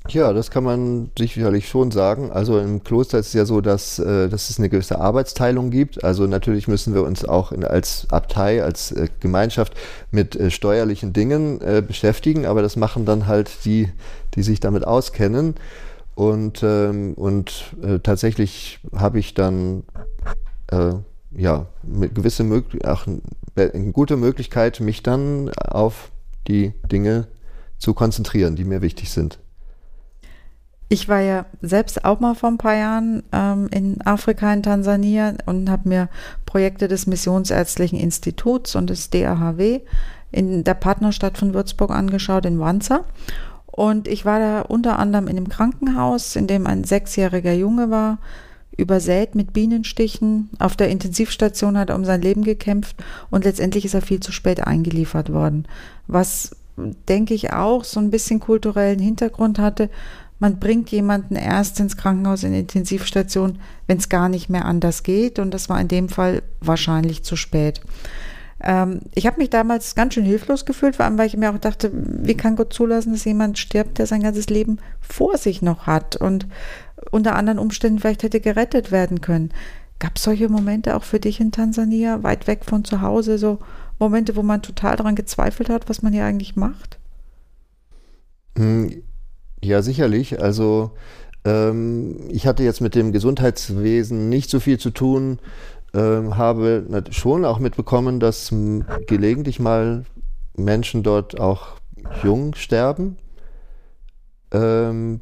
Ja, 0.09 0.33
das 0.33 0.51
kann 0.51 0.65
man 0.65 1.11
sicherlich 1.17 1.69
schon 1.69 1.91
sagen. 1.91 2.29
Also 2.29 2.59
im 2.59 2.83
Kloster 2.83 3.19
ist 3.19 3.27
es 3.27 3.33
ja 3.33 3.45
so, 3.45 3.61
dass, 3.61 3.99
äh, 3.99 4.27
dass 4.27 4.49
es 4.49 4.59
eine 4.59 4.67
gewisse 4.67 4.99
Arbeitsteilung 4.99 5.71
gibt. 5.71 6.03
Also 6.03 6.27
natürlich 6.27 6.67
müssen 6.67 6.93
wir 6.93 7.03
uns 7.03 7.23
auch 7.23 7.53
in, 7.53 7.63
als 7.63 8.07
Abtei, 8.09 8.61
als 8.61 8.91
äh, 8.91 9.07
Gemeinschaft 9.21 9.75
mit 10.11 10.35
äh, 10.35 10.51
steuerlichen 10.51 11.13
Dingen 11.13 11.59
beschäftigen, 11.87 12.45
aber 12.45 12.61
das 12.61 12.75
machen 12.75 13.05
dann 13.05 13.27
halt 13.27 13.65
die, 13.65 13.89
die 14.35 14.43
sich 14.43 14.59
damit 14.59 14.85
auskennen. 14.85 15.55
Und, 16.15 16.61
ähm, 16.63 17.13
und 17.15 17.75
tatsächlich 18.03 18.79
habe 18.95 19.19
ich 19.19 19.33
dann 19.33 19.83
äh, 20.67 20.93
ja 21.35 21.65
gewisse 22.13 22.43
auch 22.83 23.07
eine 23.55 23.91
gute 23.91 24.17
Möglichkeit, 24.17 24.79
mich 24.79 25.01
dann 25.01 25.49
auf 25.57 26.11
die 26.47 26.73
Dinge 26.91 27.27
zu 27.79 27.93
konzentrieren, 27.93 28.55
die 28.55 28.65
mir 28.65 28.81
wichtig 28.81 29.09
sind. 29.09 29.39
Ich 30.89 31.09
war 31.09 31.21
ja 31.21 31.45
selbst 31.61 32.05
auch 32.05 32.19
mal 32.19 32.35
vor 32.35 32.49
ein 32.49 32.57
paar 32.57 32.75
Jahren 32.75 33.23
ähm, 33.31 33.67
in 33.71 34.01
Afrika, 34.01 34.53
in 34.53 34.63
Tansania 34.63 35.33
und 35.45 35.69
habe 35.69 35.89
mir 35.89 36.09
Projekte 36.45 36.87
des 36.87 37.07
Missionsärztlichen 37.07 37.99
Instituts 37.99 38.75
und 38.75 38.89
des 38.89 39.09
DAHW 39.09 39.81
in 40.31 40.63
der 40.63 40.73
Partnerstadt 40.73 41.37
von 41.37 41.53
Würzburg 41.53 41.91
angeschaut, 41.91 42.45
in 42.45 42.59
Wanza. 42.59 43.05
Und 43.65 44.07
ich 44.07 44.23
war 44.25 44.39
da 44.39 44.61
unter 44.61 44.99
anderem 44.99 45.27
in 45.27 45.37
einem 45.37 45.49
Krankenhaus, 45.49 46.35
in 46.35 46.45
dem 46.45 46.67
ein 46.67 46.83
sechsjähriger 46.83 47.53
Junge 47.53 47.89
war, 47.89 48.19
übersät 48.77 49.35
mit 49.35 49.53
Bienenstichen. 49.53 50.49
Auf 50.59 50.75
der 50.75 50.89
Intensivstation 50.89 51.77
hat 51.77 51.89
er 51.89 51.95
um 51.95 52.05
sein 52.05 52.21
Leben 52.21 52.43
gekämpft 52.43 52.97
und 53.29 53.45
letztendlich 53.45 53.85
ist 53.85 53.93
er 53.93 54.01
viel 54.01 54.19
zu 54.19 54.31
spät 54.31 54.65
eingeliefert 54.65 55.31
worden. 55.31 55.67
Was, 56.07 56.55
denke 56.77 57.33
ich, 57.33 57.53
auch 57.53 57.83
so 57.83 57.99
ein 57.99 58.11
bisschen 58.11 58.39
kulturellen 58.39 58.99
Hintergrund 58.99 59.59
hatte, 59.59 59.89
man 60.39 60.59
bringt 60.59 60.89
jemanden 60.89 61.35
erst 61.35 61.79
ins 61.79 61.97
Krankenhaus 61.97 62.43
in 62.43 62.53
die 62.53 62.59
Intensivstation, 62.59 63.59
wenn 63.87 63.97
es 63.97 64.09
gar 64.09 64.29
nicht 64.29 64.49
mehr 64.49 64.65
anders 64.65 65.03
geht. 65.03 65.39
Und 65.39 65.53
das 65.53 65.69
war 65.69 65.79
in 65.79 65.87
dem 65.87 66.09
Fall 66.09 66.43
wahrscheinlich 66.59 67.23
zu 67.23 67.35
spät. 67.35 67.81
Ähm, 68.61 69.01
ich 69.13 69.27
habe 69.27 69.37
mich 69.37 69.49
damals 69.49 69.95
ganz 69.95 70.13
schön 70.13 70.25
hilflos 70.25 70.65
gefühlt, 70.65 70.95
vor 70.95 71.05
allem 71.05 71.17
weil 71.17 71.27
ich 71.27 71.37
mir 71.37 71.51
auch 71.51 71.57
dachte, 71.57 71.91
wie 71.93 72.35
kann 72.35 72.55
Gott 72.55 72.73
zulassen, 72.73 73.11
dass 73.11 73.25
jemand 73.25 73.57
stirbt, 73.59 73.99
der 73.99 74.05
sein 74.05 74.23
ganzes 74.23 74.47
Leben 74.49 74.79
vor 75.01 75.37
sich 75.37 75.61
noch 75.61 75.85
hat 75.85 76.15
und 76.15 76.47
unter 77.11 77.35
anderen 77.35 77.59
Umständen 77.59 77.99
vielleicht 77.99 78.23
hätte 78.23 78.39
gerettet 78.39 78.91
werden 78.91 79.21
können. 79.21 79.49
Gab 79.99 80.17
es 80.17 80.23
solche 80.23 80.49
Momente 80.49 80.95
auch 80.95 81.03
für 81.03 81.19
dich 81.19 81.39
in 81.39 81.51
Tansania, 81.51 82.23
weit 82.23 82.47
weg 82.47 82.65
von 82.65 82.83
zu 82.83 83.01
Hause, 83.01 83.37
so 83.37 83.59
Momente, 83.99 84.35
wo 84.35 84.43
man 84.43 84.61
total 84.61 84.95
daran 84.95 85.15
gezweifelt 85.15 85.69
hat, 85.69 85.89
was 85.89 86.01
man 86.01 86.13
hier 86.13 86.25
eigentlich 86.25 86.55
macht? 86.55 86.99
Hm, 88.57 89.03
ja, 89.65 89.81
sicherlich. 89.81 90.41
Also 90.41 90.91
ähm, 91.45 92.29
ich 92.29 92.47
hatte 92.47 92.63
jetzt 92.63 92.81
mit 92.81 92.95
dem 92.95 93.11
Gesundheitswesen 93.11 94.29
nicht 94.29 94.49
so 94.49 94.59
viel 94.59 94.77
zu 94.77 94.91
tun, 94.91 95.39
ähm, 95.93 96.37
habe 96.37 97.03
schon 97.11 97.45
auch 97.45 97.59
mitbekommen, 97.59 98.19
dass 98.19 98.53
gelegentlich 99.07 99.59
mal 99.59 100.05
Menschen 100.55 101.03
dort 101.03 101.39
auch 101.39 101.75
jung 102.23 102.55
sterben. 102.55 103.17
Ähm, 104.51 105.21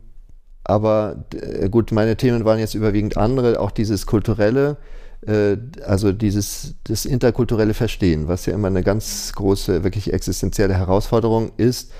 aber 0.63 1.25
äh, 1.33 1.69
gut, 1.69 1.91
meine 1.91 2.17
Themen 2.17 2.45
waren 2.45 2.59
jetzt 2.59 2.75
überwiegend 2.75 3.17
andere, 3.17 3.59
auch 3.59 3.71
dieses 3.71 4.05
kulturelle, 4.05 4.77
äh, 5.25 5.57
also 5.85 6.11
dieses 6.11 6.75
das 6.83 7.05
interkulturelle 7.05 7.73
Verstehen, 7.73 8.27
was 8.27 8.45
ja 8.45 8.53
immer 8.53 8.67
eine 8.67 8.83
ganz 8.83 9.33
große, 9.33 9.83
wirklich 9.83 10.13
existenzielle 10.13 10.73
Herausforderung 10.73 11.51
ist. 11.57 11.91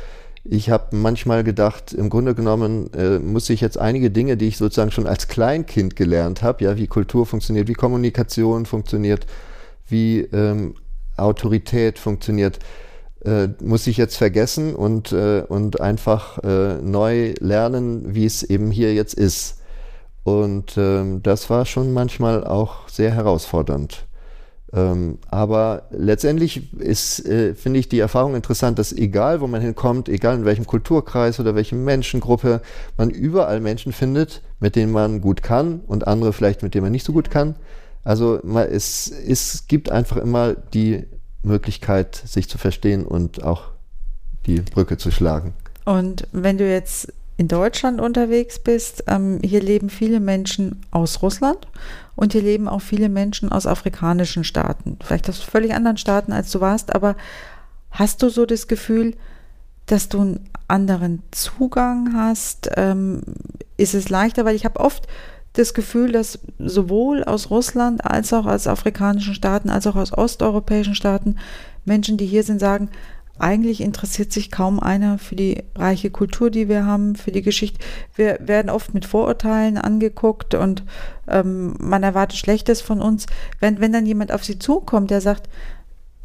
Ich 0.44 0.72
habe 0.72 0.96
manchmal 0.96 1.44
gedacht, 1.44 1.94
im 1.94 2.10
Grunde 2.10 2.34
genommen 2.34 2.92
äh, 2.94 3.20
muss 3.20 3.50
ich 3.50 3.62
jetzt 3.62 3.78
einige 3.78 4.10
Dinge, 4.10 4.38
die 4.38 4.48
ich 4.48 4.58
sozusagen 4.58 4.92
schon 4.92 5.06
als 5.06 5.28
Kleinkind 5.28 5.96
gelernt 5.96 6.42
habe, 6.42 6.64
ja, 6.64 6.78
wie 6.78 6.88
Kultur 6.88 7.28
funktioniert, 7.28 7.68
wie 7.68 7.74
Kommunikation 7.74 8.66
funktioniert, 8.66 9.28
wie 9.88 10.22
ähm, 10.22 10.76
Autorität 11.16 12.00
funktioniert, 12.00 12.58
äh, 13.24 13.50
muss 13.62 13.86
ich 13.86 13.98
jetzt 13.98 14.18
vergessen 14.18 14.74
und, 14.76 15.12
äh, 15.12 15.44
und 15.48 15.80
einfach 15.80 16.40
äh, 16.40 16.82
neu 16.82 17.34
lernen, 17.40 18.16
wie 18.16 18.26
es 18.26 18.42
eben 18.42 18.72
hier 18.72 18.96
jetzt 18.96 19.14
ist. 19.14 19.62
Und 20.24 20.76
ähm, 20.78 21.22
das 21.22 21.52
war 21.52 21.66
schon 21.66 21.94
manchmal 21.94 22.44
auch 22.46 22.90
sehr 22.90 23.12
herausfordernd. 23.12 24.06
Ähm, 24.74 25.18
aber 25.30 25.84
letztendlich 25.92 26.74
ist, 26.80 27.26
äh, 27.26 27.56
finde 27.56 27.80
ich, 27.80 27.90
die 27.90 28.00
Erfahrung 28.00 28.36
interessant, 28.36 28.80
dass 28.80 28.94
egal, 28.94 29.42
wo 29.42 29.48
man 29.48 29.62
hinkommt, 29.62 30.08
egal 30.08 30.38
in 30.38 30.46
welchem 30.46 30.66
Kulturkreis 30.66 31.40
oder 31.40 31.56
welche 31.56 31.76
Menschengruppe, 31.76 32.62
man 32.98 33.10
überall 33.10 33.60
Menschen 33.60 33.92
findet, 33.92 34.42
mit 34.60 34.76
denen 34.76 34.94
man 34.94 35.20
gut 35.20 35.44
kann 35.44 35.82
und 35.88 36.08
andere 36.08 36.32
vielleicht, 36.32 36.64
mit 36.64 36.74
denen 36.74 36.84
man 36.84 36.92
nicht 36.92 37.06
so 37.06 37.12
gut 37.12 37.30
kann. 37.30 37.56
Also 38.04 38.40
man, 38.44 38.68
es, 38.70 39.12
es 39.12 39.68
gibt 39.68 39.92
einfach 39.92 40.18
immer 40.18 40.54
die 40.54 41.06
Möglichkeit, 41.44 42.16
sich 42.16 42.48
zu 42.48 42.58
verstehen 42.58 43.06
und 43.06 43.44
auch 43.44 43.72
die 44.46 44.62
Brücke 44.62 44.98
zu 44.98 45.12
schlagen. 45.12 45.54
Und 45.86 46.28
wenn 46.32 46.58
du 46.58 46.70
jetzt 46.70 47.12
in 47.42 47.48
Deutschland 47.48 48.00
unterwegs 48.00 48.60
bist, 48.60 49.06
ähm, 49.08 49.40
hier 49.44 49.64
leben 49.64 49.90
viele 49.90 50.20
Menschen 50.20 50.86
aus 50.92 51.24
Russland 51.24 51.68
und 52.16 52.34
hier 52.34 52.44
leben 52.44 52.68
auch 52.68 52.84
viele 52.84 53.10
Menschen 53.10 53.52
aus 53.52 53.66
afrikanischen 53.66 54.44
Staaten. 54.44 55.00
Vielleicht 55.04 55.28
aus 55.28 55.40
völlig 55.40 55.74
anderen 55.74 55.98
Staaten, 55.98 56.34
als 56.34 56.52
du 56.52 56.62
warst, 56.62 56.94
aber 56.94 57.16
hast 57.90 58.22
du 58.22 58.30
so 58.30 58.46
das 58.46 58.68
Gefühl, 58.68 59.16
dass 59.88 60.08
du 60.08 60.22
einen 60.22 60.50
anderen 60.68 61.24
Zugang 61.32 62.14
hast? 62.16 62.70
Ähm, 62.78 63.24
ist 63.76 63.96
es 63.96 64.10
leichter? 64.10 64.46
Weil 64.46 64.56
ich 64.56 64.64
habe 64.64 64.80
oft 64.80 65.08
das 65.54 65.74
Gefühl, 65.74 66.12
dass 66.12 66.38
sowohl 66.60 67.24
aus 67.24 67.50
Russland 67.50 68.06
als 68.06 68.32
auch 68.34 68.46
aus 68.46 68.68
afrikanischen 68.68 69.34
Staaten, 69.34 69.72
als 69.72 69.88
auch 69.88 69.96
aus 69.96 70.14
osteuropäischen 70.16 70.94
Staaten 70.94 71.38
Menschen, 71.86 72.18
die 72.18 72.28
hier 72.28 72.44
sind, 72.44 72.60
sagen, 72.60 72.92
eigentlich 73.42 73.82
interessiert 73.82 74.32
sich 74.32 74.52
kaum 74.52 74.80
einer 74.80 75.18
für 75.18 75.36
die 75.36 75.64
reiche 75.76 76.12
Kultur, 76.12 76.50
die 76.50 76.70
wir 76.70 76.86
haben, 76.86 77.16
für 77.16 77.32
die 77.32 77.42
Geschichte. 77.42 77.80
Wir 78.16 78.38
werden 78.42 78.70
oft 78.70 78.94
mit 78.94 79.06
Vorurteilen 79.06 79.78
angeguckt 79.78 80.54
und 80.56 80.84
ähm, 81.28 81.76
man 81.80 82.04
erwartet 82.04 82.38
Schlechtes 82.38 82.82
von 82.82 83.02
uns. 83.02 83.26
Wenn, 83.60 83.80
wenn 83.80 83.94
dann 83.94 84.06
jemand 84.06 84.32
auf 84.32 84.44
sie 84.44 84.60
zukommt, 84.60 85.12
der 85.12 85.22
sagt, 85.22 85.50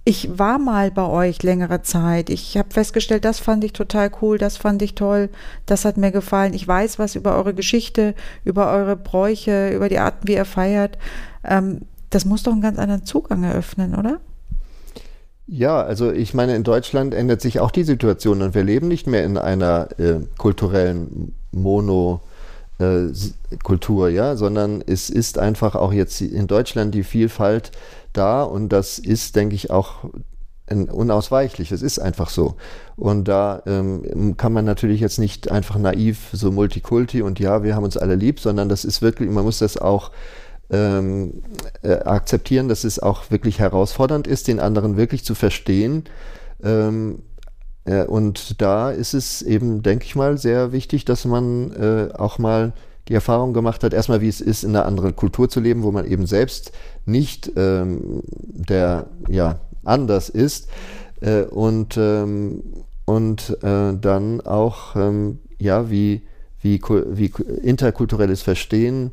ich 0.05 0.39
war 0.39 0.61
mal 0.61 0.93
bei 0.93 1.05
euch 1.05 1.43
längere 1.43 1.83
Zeit. 1.83 2.31
Ich 2.31 2.57
habe 2.57 2.71
festgestellt, 2.71 3.25
das 3.25 3.41
fand 3.41 3.65
ich 3.65 3.73
total 3.73 4.09
cool, 4.23 4.39
das 4.39 4.57
fand 4.57 4.81
ich 4.83 4.95
toll, 4.95 5.31
das 5.67 5.85
hat 5.85 5.97
mir 5.97 6.13
gefallen. 6.13 6.55
Ich 6.55 6.67
weiß 6.67 7.01
was 7.01 7.17
über 7.17 7.35
eure 7.35 7.55
Geschichte, 7.55 8.15
über 8.45 8.71
eure 8.71 8.95
Bräuche, 8.95 9.71
über 9.71 9.89
die 9.89 9.99
Arten, 9.99 10.29
wie 10.29 10.35
ihr 10.35 10.45
feiert. 10.45 10.97
Ähm, 11.43 11.81
das 12.11 12.25
muss 12.25 12.45
doch 12.45 12.53
einen 12.53 12.61
ganz 12.61 12.79
anderen 12.79 13.05
Zugang 13.05 13.43
eröffnen, 13.43 13.97
oder? 13.97 14.21
Ja, 15.49 15.81
also 15.81 16.11
ich 16.11 16.35
meine, 16.35 16.57
in 16.57 16.65
Deutschland 16.65 17.15
ändert 17.15 17.41
sich 17.41 17.61
auch 17.61 17.71
die 17.71 17.85
Situation 17.85 18.43
und 18.43 18.55
wir 18.55 18.65
leben 18.65 18.89
nicht 18.89 19.07
mehr 19.07 19.25
in 19.25 19.39
einer 19.39 19.89
äh, 19.99 20.21
kulturellen 20.39 21.35
Mono- 21.53 22.21
äh, 22.79 23.07
Kultur, 23.63 24.09
ja, 24.11 24.37
sondern 24.37 24.83
es 24.87 25.09
ist 25.09 25.39
einfach 25.39 25.77
auch 25.77 25.93
jetzt 25.93 26.21
in 26.21 26.47
Deutschland 26.47 26.95
die 26.95 27.05
Vielfalt 27.05 27.71
da 28.13 28.43
und 28.43 28.71
das 28.71 28.99
ist, 28.99 29.37
denke 29.37 29.55
ich, 29.55 29.71
auch 29.71 30.05
unausweichlich. 30.69 31.71
Es 31.71 31.81
ist 31.81 32.01
einfach 32.01 32.29
so. 32.29 32.57
Und 32.97 33.29
da 33.29 33.63
ähm, 33.67 34.37
kann 34.37 34.53
man 34.53 34.65
natürlich 34.65 35.01
jetzt 35.01 35.19
nicht 35.19 35.51
einfach 35.51 35.79
naiv 35.79 36.29
so 36.33 36.51
Multikulti 36.51 37.23
und 37.23 37.39
ja, 37.39 37.63
wir 37.63 37.77
haben 37.77 37.85
uns 37.85 37.97
alle 37.97 38.17
lieb, 38.17 38.41
sondern 38.41 38.69
das 38.69 38.85
ist 38.85 39.01
wirklich, 39.01 39.31
man 39.31 39.45
muss 39.45 39.61
das 39.61 39.79
auch 39.79 40.11
ähm, 40.71 41.43
äh, 41.83 41.95
akzeptieren, 41.95 42.69
dass 42.69 42.85
es 42.85 42.99
auch 42.99 43.31
wirklich 43.31 43.59
herausfordernd 43.59 44.27
ist, 44.27 44.49
den 44.49 44.61
anderen 44.61 44.97
wirklich 44.97 45.25
zu 45.25 45.35
verstehen. 45.35 46.05
Ähm, 46.63 47.21
äh, 47.85 48.05
und 48.05 48.61
da 48.61 48.91
ist 48.91 49.15
es 49.15 49.43
eben, 49.43 49.83
denke 49.83 50.05
ich 50.05 50.17
mal, 50.17 50.39
sehr 50.39 50.73
wichtig, 50.73 51.05
dass 51.05 51.25
man 51.25 51.73
äh, 51.73 52.09
auch 52.15 52.39
mal 52.39 52.73
die 53.09 53.15
Erfahrung 53.15 53.53
gemacht 53.53 53.85
hat, 53.85 53.95
erstmal 53.95 54.21
wie 54.21 54.29
es 54.29 54.41
ist, 54.41 54.65
in 54.65 54.71
einer 54.71 54.87
anderen 54.87 55.15
Kultur 55.15 55.49
zu 55.49 55.61
leben, 55.61 55.83
wo 55.83 55.93
man 55.93 56.07
eben 56.07 56.27
selbst 56.27 56.73
nicht 57.05 57.53
ähm, 57.57 58.23
der 58.27 59.07
ja 59.29 59.61
anders 59.85 60.29
ist 60.29 60.69
äh, 61.21 61.43
und 61.43 61.97
ähm, 61.97 62.63
und 63.05 63.57
äh, 63.63 63.95
dann 63.97 64.41
auch 64.41 64.97
ähm, 64.97 65.39
ja 65.59 65.89
wie 65.89 66.23
wie 66.61 66.81
wie 66.83 67.33
interkulturelles 67.63 68.43
Verstehen 68.43 69.13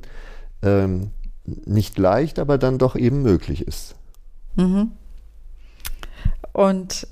ähm, 0.63 1.11
nicht 1.45 1.97
leicht, 1.97 2.39
aber 2.39 2.57
dann 2.57 2.77
doch 2.77 2.95
eben 2.95 3.21
möglich 3.21 3.67
ist. 3.67 3.95
Mhm. 4.55 4.91
Und 6.51 7.07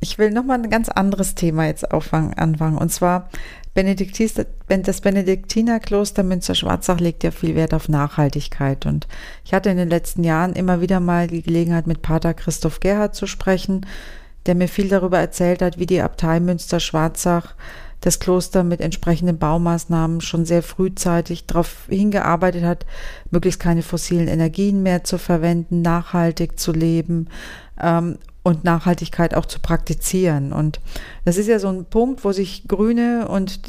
ich 0.00 0.18
will 0.18 0.30
nochmal 0.30 0.58
ein 0.58 0.70
ganz 0.70 0.88
anderes 0.88 1.34
Thema 1.34 1.66
jetzt 1.66 1.92
anfangen. 1.92 2.78
Und 2.78 2.90
zwar 2.90 3.28
das 3.74 5.00
Benediktinerkloster 5.00 6.22
Münster-Schwarzach 6.22 6.98
legt 6.98 7.22
ja 7.22 7.30
viel 7.30 7.54
Wert 7.54 7.74
auf 7.74 7.88
Nachhaltigkeit. 7.88 8.86
Und 8.86 9.06
ich 9.44 9.54
hatte 9.54 9.70
in 9.70 9.76
den 9.76 9.90
letzten 9.90 10.24
Jahren 10.24 10.54
immer 10.54 10.80
wieder 10.80 11.00
mal 11.00 11.26
die 11.28 11.42
Gelegenheit, 11.42 11.86
mit 11.86 12.02
Pater 12.02 12.34
Christoph 12.34 12.80
Gerhard 12.80 13.14
zu 13.14 13.26
sprechen, 13.26 13.86
der 14.46 14.54
mir 14.54 14.68
viel 14.68 14.88
darüber 14.88 15.18
erzählt 15.18 15.62
hat, 15.62 15.78
wie 15.78 15.86
die 15.86 16.00
Abtei 16.00 16.40
Münster-Schwarzach 16.40 17.54
das 18.00 18.18
Kloster 18.18 18.64
mit 18.64 18.80
entsprechenden 18.80 19.38
Baumaßnahmen 19.38 20.20
schon 20.20 20.44
sehr 20.46 20.62
frühzeitig 20.62 21.46
darauf 21.46 21.86
hingearbeitet 21.88 22.64
hat, 22.64 22.86
möglichst 23.30 23.60
keine 23.60 23.82
fossilen 23.82 24.28
Energien 24.28 24.82
mehr 24.82 25.04
zu 25.04 25.18
verwenden, 25.18 25.82
nachhaltig 25.82 26.58
zu 26.58 26.72
leben 26.72 27.28
ähm, 27.80 28.18
und 28.42 28.64
Nachhaltigkeit 28.64 29.34
auch 29.34 29.44
zu 29.44 29.60
praktizieren. 29.60 30.52
Und 30.52 30.80
das 31.26 31.36
ist 31.36 31.46
ja 31.46 31.58
so 31.58 31.68
ein 31.68 31.84
Punkt, 31.84 32.24
wo 32.24 32.32
sich 32.32 32.66
Grüne 32.66 33.28
und 33.28 33.60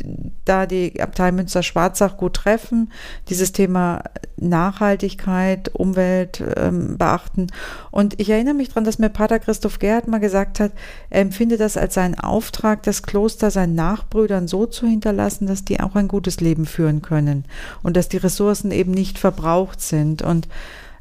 da 0.46 0.66
die 0.66 1.02
Abtei 1.02 1.34
Münster-Schwarzach 1.34 2.16
gut 2.16 2.36
treffen, 2.36 2.92
dieses 3.28 3.52
Thema 3.52 4.04
Nachhaltigkeit, 4.38 5.70
Umwelt 5.76 6.42
ähm, 6.56 6.98
beachten. 6.98 7.48
Und 7.92 8.20
ich 8.20 8.30
erinnere 8.30 8.54
mich 8.54 8.70
daran, 8.70 8.86
dass 8.86 8.98
mir 8.98 9.10
Pater 9.10 9.40
Christoph 9.40 9.80
Gerhard 9.80 10.08
mal 10.08 10.20
gesagt 10.20 10.62
hat, 10.62 10.72
er 11.10 11.22
empfindet 11.22 11.60
das 11.60 11.76
als 11.76 11.96
seinen 11.96 12.18
Auftrag, 12.18 12.84
das 12.84 13.04
Kloster 13.04 13.52
seinen 13.52 13.76
Nachbrüdern 13.76 14.48
so 14.48 14.66
zu 14.66 14.88
hinterlassen, 14.88 15.48
dass 15.48 15.66
die 15.66 15.82
auch 15.82 15.96
ein 15.96 16.08
gutes 16.08 16.40
Leben 16.40 16.66
führen 16.66 17.02
können 17.02 17.44
und 17.84 17.98
dass 17.98 18.08
die 18.08 18.18
Ressourcen 18.18 18.72
eben 18.72 18.92
nicht 18.92 19.20
verbraucht 19.20 19.82
sind. 19.82 20.22
Und 20.22 20.48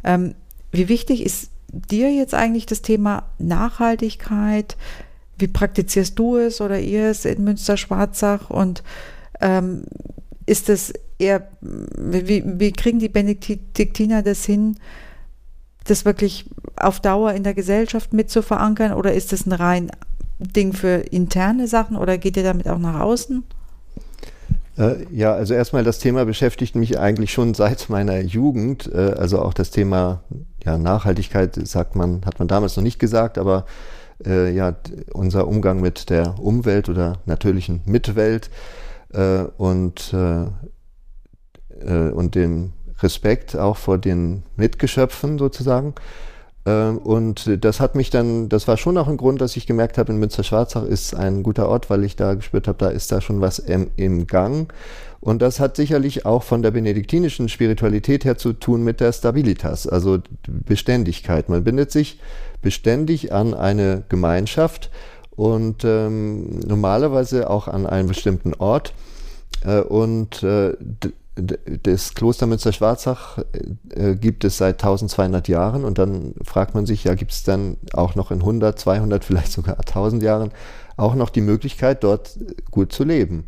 ähm, 0.03 0.35
wie 0.73 0.89
wichtig 0.89 1.25
ist 1.25 1.51
dir 1.73 2.13
jetzt 2.13 2.35
eigentlich 2.35 2.67
das 2.67 2.83
Thema 2.83 3.25
Nachhaltigkeit? 3.39 4.77
Wie 5.39 5.49
praktizierst 5.49 6.19
du 6.19 6.37
es 6.37 6.61
oder 6.61 6.79
ihr 6.79 7.07
es 7.07 7.25
in 7.25 7.45
Münster-Schwarzach? 7.45 8.51
Und 8.51 8.83
ähm, 9.41 9.85
ist 10.47 10.69
es 10.69 10.93
eher, 11.19 11.49
wie, 11.61 12.43
wie 12.45 12.73
kriegen 12.73 12.99
die 12.99 13.09
Benediktiner 13.09 14.23
das 14.23 14.45
hin, 14.45 14.77
das 15.85 16.05
wirklich 16.05 16.47
auf 16.77 17.01
Dauer 17.01 17.33
in 17.33 17.45
der 17.45 17.55
Gesellschaft 17.55 18.13
mit 18.13 18.31
zu 18.31 18.43
verankern? 18.43 18.93
Oder 18.93 19.15
ist 19.15 19.33
es 19.33 19.47
ein 19.47 19.53
rein 19.53 19.91
Ding 20.39 20.73
für 20.73 20.97
interne 20.97 21.69
Sachen 21.69 21.97
oder 21.97 22.19
geht 22.19 22.37
ihr 22.37 22.43
damit 22.43 22.69
auch 22.69 22.79
nach 22.79 23.01
außen? 23.01 23.45
Äh, 24.79 25.07
ja, 25.13 25.33
also 25.33 25.55
erstmal 25.55 25.85
das 25.85 25.99
Thema 25.99 26.25
beschäftigt 26.25 26.75
mich 26.77 26.99
eigentlich 26.99 27.33
schon 27.33 27.55
seit 27.55 27.89
meiner 27.89 28.21
Jugend. 28.21 28.91
Äh, 28.93 29.15
also 29.17 29.41
auch 29.41 29.55
das 29.55 29.71
Thema 29.71 30.23
ja, 30.65 30.79
Nachhaltigkeit 30.79 31.55
sagt 31.67 31.97
man, 31.97 32.23
hat 32.25 32.39
man 32.39 32.49
damals 32.49 32.77
noch 32.77 32.83
nicht 32.83 32.99
gesagt, 32.99 33.39
aber 33.39 33.67
äh, 34.25 34.53
ja, 34.55 34.77
unser 35.13 35.49
Umgang 35.49 35.81
mit 35.81 36.11
der 36.11 36.39
Umwelt 36.39 36.89
oder 36.89 37.19
natürlichen 37.27 37.83
Mitwelt 37.87 38.51
äh, 39.13 39.45
und, 39.57 40.13
äh, 40.13 40.45
äh 41.81 42.11
und 42.11 42.35
dem 42.35 42.73
Respekt 43.03 43.57
auch 43.57 43.77
vor 43.77 43.99
den 43.99 44.43
Mitgeschöpfen 44.57 45.39
sozusagen. 45.39 45.95
Ähm, 46.67 46.99
und 46.99 47.65
das 47.65 47.81
hat 47.81 47.95
mich 47.95 48.11
dann, 48.11 48.49
das 48.49 48.69
war 48.69 48.77
schon 48.77 48.99
auch 48.99 49.09
ein 49.09 49.17
Grund, 49.17 49.41
dass 49.41 49.57
ich 49.57 49.67
gemerkt 49.67 49.99
habe, 49.99 50.13
in 50.13 50.19
Münster-Schwarzach 50.19 50.85
ist 50.85 51.15
ein 51.15 51.43
guter 51.43 51.69
Ort, 51.69 51.91
weil 51.91 52.05
ich 52.05 52.17
da 52.17 52.35
gespürt 52.35 52.69
habe, 52.69 52.79
da 52.79 52.89
ist 52.89 53.11
da 53.13 53.21
schon 53.21 53.41
was 53.41 53.59
im, 53.59 53.91
im 53.97 54.27
Gang. 54.27 54.73
Und 55.21 55.43
das 55.43 55.61
hat 55.61 55.77
sicherlich 55.77 56.25
auch 56.25 56.43
von 56.43 56.63
der 56.63 56.71
benediktinischen 56.71 57.49
Spiritualität 57.49 58.25
her 58.25 58.39
zu 58.39 58.55
tun 58.55 58.83
mit 58.83 59.01
der 59.01 59.13
Stabilitas, 59.13 59.87
also 59.87 60.19
Beständigkeit. 60.49 61.51
Man 61.51 61.63
bindet 61.63 61.91
sich 61.91 62.21
beständig 62.63 63.33
an 63.33 63.53
eine 63.53 64.03
Gemeinschaft 64.09 64.91
und 65.37 65.85
ähm, 65.85 66.61
normalerweise 66.61 67.51
auch 67.51 67.69
an 67.69 67.87
einen 67.87 68.09
bestimmten 68.09 68.55
Ort. 68.55 68.95
Äh, 69.65 69.81
und 69.81 70.43
äh, 70.43 70.75
das 71.37 72.15
Kloster 72.15 72.47
Münster-Schwarzach 72.47 73.39
äh, 73.91 74.15
gibt 74.17 74.45
es 74.45 74.59
seit 74.59 74.83
1200 74.83 75.49
Jahren 75.49 75.85
und 75.85 75.99
dann 75.99 76.35
fragt 76.43 76.75
man 76.75 76.87
sich, 76.87 77.05
ja, 77.05 77.15
gibt 77.15 77.33
es 77.33 77.45
dann 77.45 77.77
auch 77.93 78.15
noch 78.15 78.31
in 78.31 78.41
100, 78.41 78.79
200, 78.79 79.25
vielleicht 79.27 79.53
sogar 79.53 79.79
1000 79.79 80.23
Jahren 80.23 80.51
auch 80.97 81.15
noch 81.15 81.31
die 81.31 81.41
Möglichkeit, 81.41 82.05
dort 82.05 82.39
gut 82.71 82.93
zu 82.93 83.05
leben? 83.05 83.45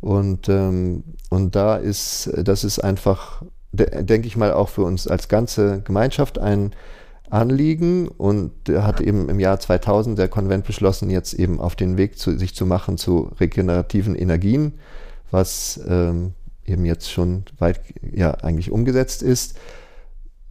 Und, 0.00 0.48
ähm, 0.48 1.04
und 1.28 1.54
da 1.54 1.76
ist, 1.76 2.30
das 2.36 2.64
ist 2.64 2.78
einfach, 2.78 3.42
de 3.72 4.02
denke 4.02 4.26
ich 4.26 4.36
mal, 4.36 4.52
auch 4.52 4.68
für 4.68 4.82
uns 4.82 5.06
als 5.06 5.28
ganze 5.28 5.82
Gemeinschaft 5.82 6.38
ein 6.38 6.74
Anliegen 7.28 8.08
und 8.08 8.52
hat 8.68 9.00
eben 9.00 9.28
im 9.28 9.38
Jahr 9.38 9.60
2000 9.60 10.18
der 10.18 10.28
Konvent 10.28 10.64
beschlossen, 10.66 11.10
jetzt 11.10 11.34
eben 11.34 11.60
auf 11.60 11.76
den 11.76 11.96
Weg 11.96 12.18
zu, 12.18 12.36
sich 12.36 12.54
zu 12.54 12.66
machen 12.66 12.98
zu 12.98 13.30
regenerativen 13.38 14.16
Energien, 14.16 14.72
was 15.30 15.80
ähm, 15.86 16.32
eben 16.66 16.84
jetzt 16.84 17.10
schon 17.10 17.44
weit 17.58 17.80
ja 18.02 18.32
eigentlich 18.32 18.70
umgesetzt 18.70 19.22
ist. 19.22 19.58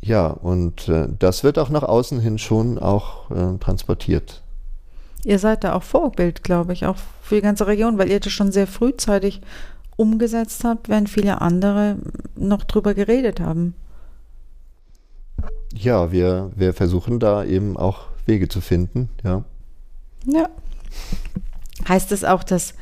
Ja, 0.02 0.28
und 0.28 0.88
äh, 0.88 1.08
das 1.18 1.44
wird 1.44 1.60
auch 1.60 1.70
nach 1.70 1.84
außen 1.84 2.20
hin 2.20 2.38
schon 2.38 2.78
auch 2.80 3.30
äh, 3.32 3.58
transportiert. 3.60 4.42
Ihr 5.26 5.40
seid 5.40 5.64
da 5.64 5.74
auch 5.74 5.84
Vorbild, 5.84 6.44
glaube 6.44 6.72
ich, 6.72 6.86
auch 6.86 6.96
für 7.22 7.36
die 7.36 7.42
ganze 7.42 7.68
Region, 7.68 7.98
weil 7.98 8.10
ihr 8.10 8.22
das 8.22 8.32
schon 8.32 8.52
sehr 8.52 8.68
frühzeitig 8.68 9.42
umgesetzt 9.98 10.64
habt, 10.64 10.88
während 10.88 11.10
viele 11.10 11.42
andere 11.42 11.98
noch 12.36 12.64
drüber 12.64 12.94
geredet 12.94 13.42
haben. 13.42 13.76
Ja, 15.74 16.12
wir, 16.12 16.52
wir 16.56 16.74
versuchen 16.74 17.20
da 17.20 17.44
eben 17.44 17.76
auch 17.76 18.08
Wege 18.26 18.48
zu 18.48 18.62
finden, 18.62 19.10
ja. 19.24 19.44
Ja. 20.26 20.50
Heißt 21.88 22.12
es 22.12 22.24
auch, 22.24 22.44
dass 22.44 22.74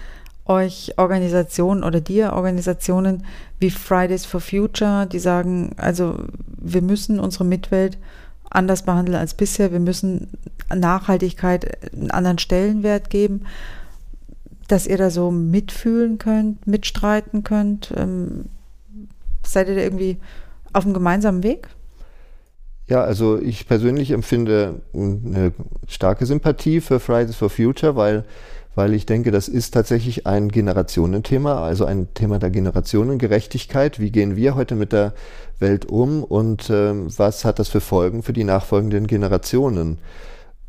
euch 0.49 0.93
Organisationen 0.97 1.83
oder 1.83 2.01
dir 2.01 2.33
Organisationen 2.33 3.25
wie 3.59 3.69
Fridays 3.69 4.25
for 4.25 4.41
Future, 4.41 5.05
die 5.05 5.19
sagen, 5.19 5.71
also 5.77 6.15
wir 6.59 6.81
müssen 6.81 7.19
unsere 7.19 7.45
Mitwelt 7.45 7.97
anders 8.49 8.83
behandeln 8.83 9.17
als 9.17 9.33
bisher, 9.33 9.71
wir 9.71 9.79
müssen 9.79 10.29
Nachhaltigkeit 10.73 11.93
einen 11.93 12.11
anderen 12.11 12.39
Stellenwert 12.39 13.09
geben, 13.09 13.45
dass 14.67 14.87
ihr 14.87 14.97
da 14.97 15.09
so 15.09 15.31
mitfühlen 15.31 16.17
könnt, 16.17 16.67
mitstreiten 16.67 17.43
könnt. 17.43 17.93
Ähm, 17.95 18.45
seid 19.43 19.69
ihr 19.69 19.75
da 19.75 19.81
irgendwie 19.81 20.17
auf 20.73 20.83
einem 20.83 20.93
gemeinsamen 20.93 21.43
Weg? 21.43 21.69
Ja, 22.87 23.03
also 23.03 23.39
ich 23.39 23.67
persönlich 23.67 24.11
empfinde 24.11 24.81
eine 24.93 25.51
starke 25.87 26.25
Sympathie 26.25 26.79
für 26.79 26.99
Fridays 26.99 27.35
for 27.35 27.49
Future, 27.49 27.95
weil 27.95 28.23
weil 28.77 28.93
ich 28.93 29.07
denke, 29.07 29.31
das 29.31 29.47
ist 29.47 29.73
tatsächlich 29.73 30.27
ein 30.27 30.49
Generationenthema, 30.49 31.63
also 31.63 31.85
ein 31.85 32.13
Thema 32.13 32.37
der 32.37 32.51
Generationengerechtigkeit. 32.51 33.99
Wie 33.99 34.11
gehen 34.11 34.35
wir 34.35 34.53
heute 34.53 34.75
mit 34.75 34.93
der 34.93 35.15
Welt 35.57 35.87
um 35.87 36.23
und 36.23 36.69
äh, 36.69 36.93
was 37.17 37.43
hat 37.43 37.57
das 37.57 37.69
für 37.69 37.81
Folgen 37.81 38.21
für 38.21 38.33
die 38.33 38.43
nachfolgenden 38.43 39.07
Generationen? 39.07 39.97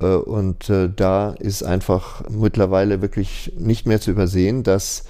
Äh, 0.01 0.07
und 0.07 0.71
äh, 0.71 0.89
da 0.89 1.33
ist 1.33 1.63
einfach 1.65 2.27
mittlerweile 2.31 3.03
wirklich 3.03 3.53
nicht 3.59 3.87
mehr 3.87 4.01
zu 4.01 4.11
übersehen, 4.13 4.63
dass, 4.63 5.05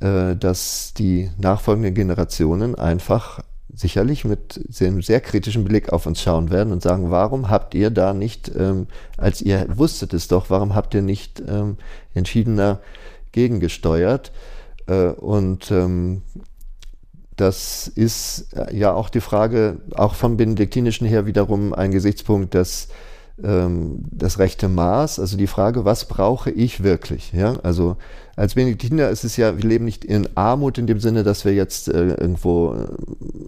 äh, 0.00 0.36
dass 0.36 0.92
die 0.92 1.30
nachfolgenden 1.38 1.94
Generationen 1.94 2.74
einfach 2.74 3.40
sicherlich 3.74 4.24
mit 4.24 4.60
einem 4.80 5.02
sehr 5.02 5.20
kritischen 5.20 5.64
Blick 5.64 5.92
auf 5.92 6.06
uns 6.06 6.20
schauen 6.20 6.50
werden 6.50 6.72
und 6.72 6.82
sagen, 6.82 7.10
warum 7.10 7.48
habt 7.48 7.74
ihr 7.74 7.90
da 7.90 8.12
nicht, 8.12 8.50
ähm, 8.54 8.86
als 9.16 9.40
ihr 9.40 9.66
wusstet 9.76 10.12
es 10.12 10.28
doch, 10.28 10.50
warum 10.50 10.74
habt 10.74 10.94
ihr 10.94 11.02
nicht 11.02 11.42
ähm, 11.46 11.78
entschiedener 12.14 12.80
gegengesteuert? 13.32 14.32
Äh, 14.86 15.08
und 15.08 15.70
ähm, 15.70 16.22
das 17.36 17.88
ist 17.88 18.52
äh, 18.52 18.76
ja 18.76 18.92
auch 18.92 19.08
die 19.08 19.20
Frage, 19.20 19.78
auch 19.94 20.14
vom 20.14 20.36
Benediktinischen 20.36 21.06
her 21.06 21.26
wiederum 21.26 21.72
ein 21.72 21.90
Gesichtspunkt, 21.90 22.54
dass 22.54 22.88
ähm, 23.42 24.04
das 24.10 24.38
rechte 24.38 24.68
Maß, 24.68 25.18
also 25.18 25.36
die 25.36 25.46
Frage, 25.46 25.84
was 25.84 26.06
brauche 26.06 26.50
ich 26.50 26.82
wirklich? 26.82 27.32
Ja, 27.32 27.54
also 27.62 27.96
als 28.36 28.54
Benediktiner 28.54 29.08
ist 29.10 29.24
es 29.24 29.36
ja, 29.36 29.56
wir 29.56 29.64
leben 29.64 29.84
nicht 29.84 30.04
in 30.04 30.28
Armut 30.36 30.78
in 30.78 30.86
dem 30.86 31.00
Sinne, 31.00 31.22
dass 31.22 31.44
wir 31.44 31.52
jetzt 31.52 31.88
äh, 31.88 32.14
irgendwo 32.14 32.74
äh, 32.74 32.86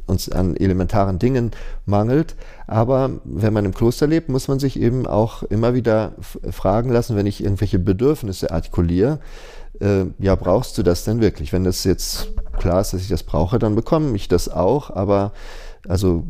uns 0.06 0.30
an 0.30 0.56
elementaren 0.56 1.18
Dingen 1.18 1.52
mangelt. 1.86 2.36
Aber 2.66 3.10
wenn 3.24 3.52
man 3.52 3.64
im 3.64 3.74
Kloster 3.74 4.06
lebt, 4.06 4.28
muss 4.28 4.48
man 4.48 4.58
sich 4.58 4.78
eben 4.78 5.06
auch 5.06 5.42
immer 5.44 5.74
wieder 5.74 6.12
fragen 6.50 6.90
lassen, 6.90 7.16
wenn 7.16 7.26
ich 7.26 7.42
irgendwelche 7.42 7.78
Bedürfnisse 7.78 8.50
artikuliere, 8.50 9.20
äh, 9.80 10.04
ja, 10.18 10.34
brauchst 10.34 10.76
du 10.78 10.82
das 10.82 11.04
denn 11.04 11.20
wirklich? 11.20 11.52
Wenn 11.52 11.64
das 11.64 11.84
jetzt 11.84 12.28
klar 12.58 12.80
ist, 12.80 12.92
dass 12.92 13.02
ich 13.02 13.08
das 13.08 13.22
brauche, 13.22 13.58
dann 13.58 13.74
bekomme 13.74 14.14
ich 14.14 14.28
das 14.28 14.48
auch. 14.48 14.90
Aber 14.90 15.32
also 15.88 16.24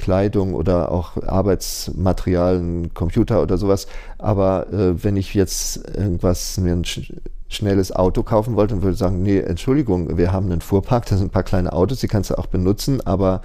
Kleidung 0.00 0.54
oder 0.54 0.90
auch 0.90 1.22
Arbeitsmaterialien, 1.22 2.94
Computer 2.94 3.42
oder 3.42 3.58
sowas. 3.58 3.86
Aber 4.18 4.72
äh, 4.72 5.04
wenn 5.04 5.16
ich 5.16 5.34
jetzt 5.34 5.88
irgendwas, 5.96 6.58
mir 6.58 6.72
ein 6.72 6.84
sch 6.84 7.12
schnelles 7.52 7.90
Auto 7.90 8.22
kaufen 8.22 8.54
wollte 8.54 8.76
und 8.76 8.82
würde 8.82 8.96
sagen, 8.96 9.24
nee, 9.24 9.40
Entschuldigung, 9.40 10.16
wir 10.16 10.32
haben 10.32 10.52
einen 10.52 10.60
Fuhrpark, 10.60 11.06
da 11.06 11.16
sind 11.16 11.26
ein 11.26 11.30
paar 11.30 11.42
kleine 11.42 11.72
Autos, 11.72 11.98
die 11.98 12.06
kannst 12.06 12.30
du 12.30 12.38
auch 12.38 12.46
benutzen, 12.46 13.00
aber, 13.04 13.42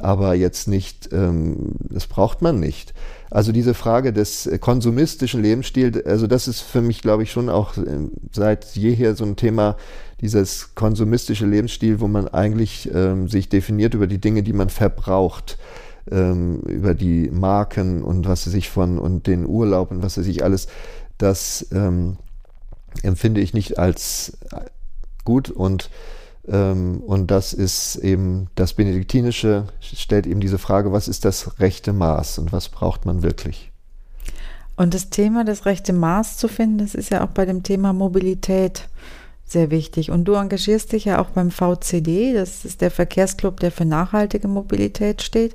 aber 0.00 0.34
jetzt 0.34 0.68
nicht, 0.68 1.12
ähm, 1.12 1.72
das 1.80 2.06
braucht 2.06 2.40
man 2.40 2.60
nicht. 2.60 2.94
Also 3.32 3.50
diese 3.50 3.72
Frage 3.72 4.12
des 4.12 4.50
konsumistischen 4.60 5.40
Lebensstils, 5.40 6.04
also 6.04 6.26
das 6.26 6.48
ist 6.48 6.60
für 6.60 6.82
mich, 6.82 7.00
glaube 7.00 7.22
ich, 7.22 7.32
schon 7.32 7.48
auch 7.48 7.78
ähm, 7.78 8.10
seit 8.30 8.74
jeher 8.74 9.14
so 9.14 9.24
ein 9.24 9.36
Thema, 9.36 9.78
dieses 10.20 10.74
konsumistische 10.74 11.46
Lebensstil, 11.46 12.00
wo 12.00 12.08
man 12.08 12.28
eigentlich 12.28 12.90
ähm, 12.94 13.28
sich 13.28 13.48
definiert 13.48 13.94
über 13.94 14.06
die 14.06 14.20
Dinge, 14.20 14.42
die 14.42 14.52
man 14.52 14.68
verbraucht 14.68 15.56
ähm, 16.10 16.60
über 16.60 16.92
die 16.92 17.30
Marken 17.30 18.02
und 18.02 18.28
was 18.28 18.44
sie 18.44 18.50
sich 18.50 18.68
von 18.68 18.98
und 18.98 19.26
den 19.26 19.46
Urlaub 19.46 19.92
und 19.92 20.02
was 20.02 20.14
sie 20.14 20.22
sich 20.22 20.44
alles, 20.44 20.66
das 21.16 21.66
ähm, 21.72 22.18
empfinde 23.02 23.40
ich 23.40 23.54
nicht 23.54 23.78
als 23.78 24.36
gut 25.24 25.48
und 25.48 25.88
und 26.44 27.26
das 27.28 27.52
ist 27.52 27.96
eben 27.96 28.48
das 28.56 28.74
Benediktinische, 28.74 29.66
stellt 29.80 30.26
eben 30.26 30.40
diese 30.40 30.58
Frage, 30.58 30.92
was 30.92 31.06
ist 31.06 31.24
das 31.24 31.60
rechte 31.60 31.92
Maß 31.92 32.38
und 32.38 32.52
was 32.52 32.68
braucht 32.68 33.06
man 33.06 33.22
wirklich? 33.22 33.70
Und 34.74 34.94
das 34.94 35.10
Thema, 35.10 35.44
das 35.44 35.66
rechte 35.66 35.92
Maß 35.92 36.38
zu 36.38 36.48
finden, 36.48 36.78
das 36.78 36.94
ist 36.96 37.10
ja 37.10 37.22
auch 37.22 37.28
bei 37.30 37.44
dem 37.44 37.62
Thema 37.62 37.92
Mobilität 37.92 38.88
sehr 39.44 39.70
wichtig. 39.70 40.10
Und 40.10 40.24
du 40.24 40.32
engagierst 40.34 40.92
dich 40.92 41.04
ja 41.04 41.20
auch 41.20 41.30
beim 41.30 41.50
VCD, 41.50 42.32
das 42.32 42.64
ist 42.64 42.80
der 42.80 42.90
Verkehrsclub, 42.90 43.60
der 43.60 43.70
für 43.70 43.84
nachhaltige 43.84 44.48
Mobilität 44.48 45.22
steht. 45.22 45.54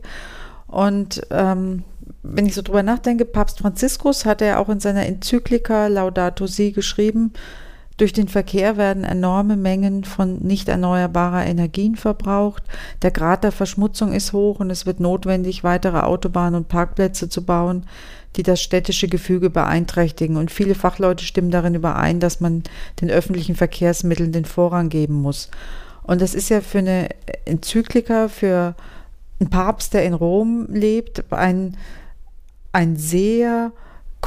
Und 0.67 1.21
ähm, 1.31 1.83
wenn 2.23 2.45
ich 2.45 2.55
so 2.55 2.61
drüber 2.61 2.83
nachdenke, 2.83 3.25
Papst 3.25 3.59
Franziskus 3.59 4.23
hat 4.23 4.41
ja 4.41 4.59
auch 4.59 4.69
in 4.69 4.79
seiner 4.79 5.05
Enzyklika 5.05 5.87
Laudato 5.87 6.47
Si 6.47 6.71
geschrieben, 6.71 7.33
durch 7.97 8.13
den 8.13 8.27
Verkehr 8.27 8.77
werden 8.77 9.03
enorme 9.03 9.57
Mengen 9.57 10.03
von 10.03 10.37
nicht 10.37 10.69
erneuerbarer 10.69 11.45
Energien 11.45 11.95
verbraucht. 11.95 12.63
Der 13.01 13.09
Grad 13.09 13.43
der 13.43 13.51
Verschmutzung 13.51 14.13
ist 14.13 14.33
hoch 14.33 14.59
und 14.59 14.69
es 14.69 14.85
wird 14.85 14.99
notwendig, 14.99 15.63
weitere 15.63 16.01
Autobahnen 16.01 16.55
und 16.55 16.67
Parkplätze 16.67 17.27
zu 17.27 17.43
bauen, 17.43 17.87
die 18.35 18.43
das 18.43 18.61
städtische 18.61 19.07
Gefüge 19.07 19.49
beeinträchtigen. 19.49 20.37
Und 20.37 20.51
viele 20.51 20.75
Fachleute 20.75 21.25
stimmen 21.25 21.49
darin 21.49 21.73
überein, 21.73 22.19
dass 22.19 22.39
man 22.39 22.61
den 23.01 23.09
öffentlichen 23.09 23.55
Verkehrsmitteln 23.55 24.31
den 24.31 24.45
Vorrang 24.45 24.89
geben 24.89 25.15
muss. 25.15 25.49
Und 26.03 26.21
das 26.21 26.35
ist 26.35 26.49
ja 26.49 26.61
für 26.61 26.79
eine 26.79 27.09
Enzyklika, 27.45 28.27
für 28.27 28.75
ein 29.39 29.49
Papst, 29.49 29.95
der 29.95 30.05
in 30.05 30.13
Rom 30.13 30.67
lebt, 30.69 31.31
ein, 31.33 31.75
ein 32.71 32.95
sehr 32.95 33.71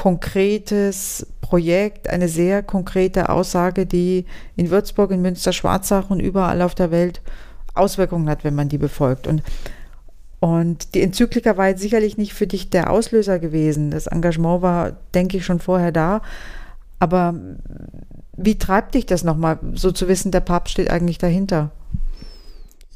konkretes 0.00 1.26
Projekt, 1.42 2.08
eine 2.08 2.26
sehr 2.26 2.62
konkrete 2.62 3.28
Aussage, 3.28 3.84
die 3.84 4.24
in 4.56 4.70
Würzburg, 4.70 5.10
in 5.10 5.20
Münster, 5.20 5.52
Schwarzach 5.52 6.08
und 6.08 6.20
überall 6.20 6.62
auf 6.62 6.74
der 6.74 6.90
Welt 6.90 7.20
Auswirkungen 7.74 8.30
hat, 8.30 8.42
wenn 8.42 8.54
man 8.54 8.70
die 8.70 8.78
befolgt. 8.78 9.26
Und, 9.26 9.42
und 10.40 10.94
die 10.94 11.02
Enzyklika 11.02 11.58
war 11.58 11.68
jetzt 11.68 11.82
sicherlich 11.82 12.16
nicht 12.16 12.32
für 12.32 12.46
dich 12.46 12.70
der 12.70 12.90
Auslöser 12.90 13.38
gewesen. 13.38 13.90
Das 13.90 14.06
Engagement 14.06 14.62
war, 14.62 14.92
denke 15.12 15.36
ich, 15.36 15.44
schon 15.44 15.60
vorher 15.60 15.92
da. 15.92 16.22
Aber 16.98 17.34
wie 18.38 18.56
treibt 18.56 18.94
dich 18.94 19.04
das 19.04 19.22
nochmal, 19.22 19.58
so 19.74 19.92
zu 19.92 20.08
wissen, 20.08 20.32
der 20.32 20.40
Papst 20.40 20.72
steht 20.72 20.90
eigentlich 20.90 21.18
dahinter? 21.18 21.72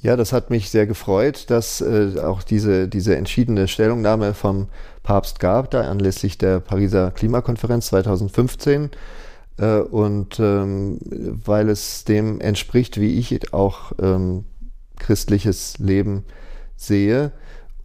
Ja, 0.00 0.16
das 0.16 0.32
hat 0.32 0.48
mich 0.48 0.70
sehr 0.70 0.86
gefreut, 0.86 1.50
dass 1.50 1.82
äh, 1.82 2.18
auch 2.22 2.42
diese, 2.42 2.88
diese 2.88 3.14
entschiedene 3.14 3.68
Stellungnahme 3.68 4.32
vom 4.32 4.68
Papst 5.04 5.38
gab, 5.38 5.70
da 5.70 5.82
anlässlich 5.82 6.38
der 6.38 6.58
Pariser 6.58 7.12
Klimakonferenz 7.12 7.86
2015. 7.86 8.90
Äh, 9.58 9.78
und 9.78 10.40
ähm, 10.40 10.98
weil 11.00 11.68
es 11.68 12.02
dem 12.04 12.40
entspricht, 12.40 13.00
wie 13.00 13.18
ich 13.18 13.52
auch 13.52 13.92
ähm, 14.02 14.44
christliches 14.98 15.78
Leben 15.78 16.24
sehe. 16.74 17.30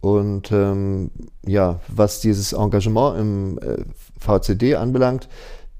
Und 0.00 0.50
ähm, 0.50 1.10
ja, 1.46 1.78
was 1.86 2.20
dieses 2.20 2.54
Engagement 2.54 3.18
im 3.18 3.58
äh, 3.58 3.84
VCD 4.18 4.74
anbelangt, 4.76 5.28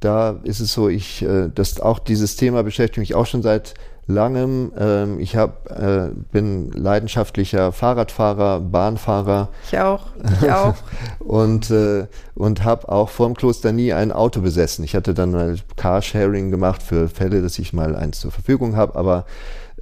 da 0.00 0.40
ist 0.44 0.60
es 0.60 0.72
so, 0.72 0.88
ich, 0.88 1.22
äh, 1.22 1.48
das 1.54 1.80
auch 1.80 1.98
dieses 1.98 2.36
Thema 2.36 2.62
beschäftigt 2.62 2.98
mich 2.98 3.14
auch 3.14 3.26
schon 3.26 3.42
seit 3.42 3.74
langem. 4.12 4.72
Ähm, 4.78 5.20
ich 5.20 5.36
hab, 5.36 5.70
äh, 5.70 6.10
bin 6.32 6.70
leidenschaftlicher 6.72 7.72
Fahrradfahrer, 7.72 8.60
Bahnfahrer. 8.60 9.48
Ich 9.66 9.78
auch. 9.78 10.06
Ich 10.40 10.50
auch. 10.50 10.74
und 11.18 11.70
äh, 11.70 12.06
und 12.34 12.64
habe 12.64 12.88
auch 12.88 13.10
vorm 13.10 13.34
Kloster 13.34 13.70
nie 13.70 13.92
ein 13.92 14.12
Auto 14.12 14.40
besessen. 14.40 14.82
Ich 14.82 14.94
hatte 14.94 15.12
dann 15.12 15.32
mal 15.32 15.56
Carsharing 15.76 16.50
gemacht 16.50 16.82
für 16.82 17.08
Fälle, 17.08 17.42
dass 17.42 17.58
ich 17.58 17.72
mal 17.72 17.94
eins 17.94 18.20
zur 18.20 18.30
Verfügung 18.30 18.76
habe, 18.76 18.96
aber, 18.96 19.26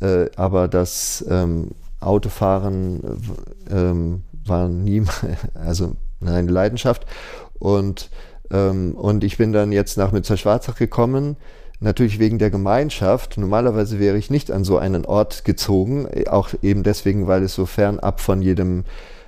äh, 0.00 0.26
aber 0.34 0.66
das 0.66 1.24
ähm, 1.28 1.70
Autofahren 2.00 3.00
ähm, 3.70 4.22
war 4.44 4.68
nie 4.68 5.04
also 5.54 5.94
eine 6.20 6.50
Leidenschaft. 6.50 7.06
Und, 7.60 8.10
ähm, 8.50 8.94
und 8.94 9.22
ich 9.22 9.38
bin 9.38 9.52
dann 9.52 9.70
jetzt 9.70 9.96
nach 9.96 10.10
Münster-Schwarzach 10.10 10.76
gekommen 10.76 11.36
natürlich 11.80 12.18
wegen 12.18 12.38
der 12.38 12.50
Gemeinschaft. 12.50 13.38
Normalerweise 13.38 13.98
wäre 13.98 14.18
ich 14.18 14.30
nicht 14.30 14.50
an 14.50 14.64
so 14.64 14.78
einen 14.78 15.04
Ort 15.04 15.44
gezogen, 15.44 16.08
auch 16.28 16.50
eben 16.62 16.82
deswegen, 16.82 17.26
weil 17.26 17.42
es 17.42 17.54
so 17.54 17.66
fernab 17.66 18.20
von 18.20 18.42
jedem 18.42 18.84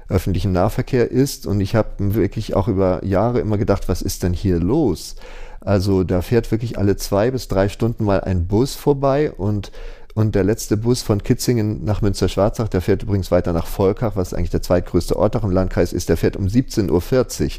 öffentlichen 0.08 0.52
Nahverkehr 0.52 1.10
ist. 1.10 1.46
Und 1.46 1.60
ich 1.60 1.74
habe 1.74 2.14
wirklich 2.14 2.54
auch 2.54 2.68
über 2.68 3.04
Jahre 3.04 3.40
immer 3.40 3.58
gedacht, 3.58 3.88
was 3.88 4.02
ist 4.02 4.22
denn 4.22 4.32
hier 4.32 4.58
los? 4.58 5.16
Also 5.60 6.04
da 6.04 6.22
fährt 6.22 6.50
wirklich 6.50 6.78
alle 6.78 6.96
zwei 6.96 7.30
bis 7.30 7.48
drei 7.48 7.68
Stunden 7.68 8.04
mal 8.04 8.20
ein 8.20 8.46
Bus 8.46 8.74
vorbei 8.74 9.30
und 9.30 9.70
und 10.14 10.34
der 10.34 10.44
letzte 10.44 10.76
Bus 10.76 11.02
von 11.02 11.22
Kitzingen 11.22 11.84
nach 11.84 12.02
Münster-Schwarzach, 12.02 12.68
der 12.68 12.80
fährt 12.80 13.04
übrigens 13.04 13.30
weiter 13.30 13.52
nach 13.52 13.66
Volkach, 13.66 14.16
was 14.16 14.34
eigentlich 14.34 14.50
der 14.50 14.60
zweitgrößte 14.60 15.16
Ort 15.16 15.36
auch 15.36 15.44
im 15.44 15.52
Landkreis 15.52 15.92
ist, 15.92 16.08
der 16.08 16.16
fährt 16.16 16.36
um 16.36 16.46
17.40 16.46 16.90
Uhr. 16.90 17.50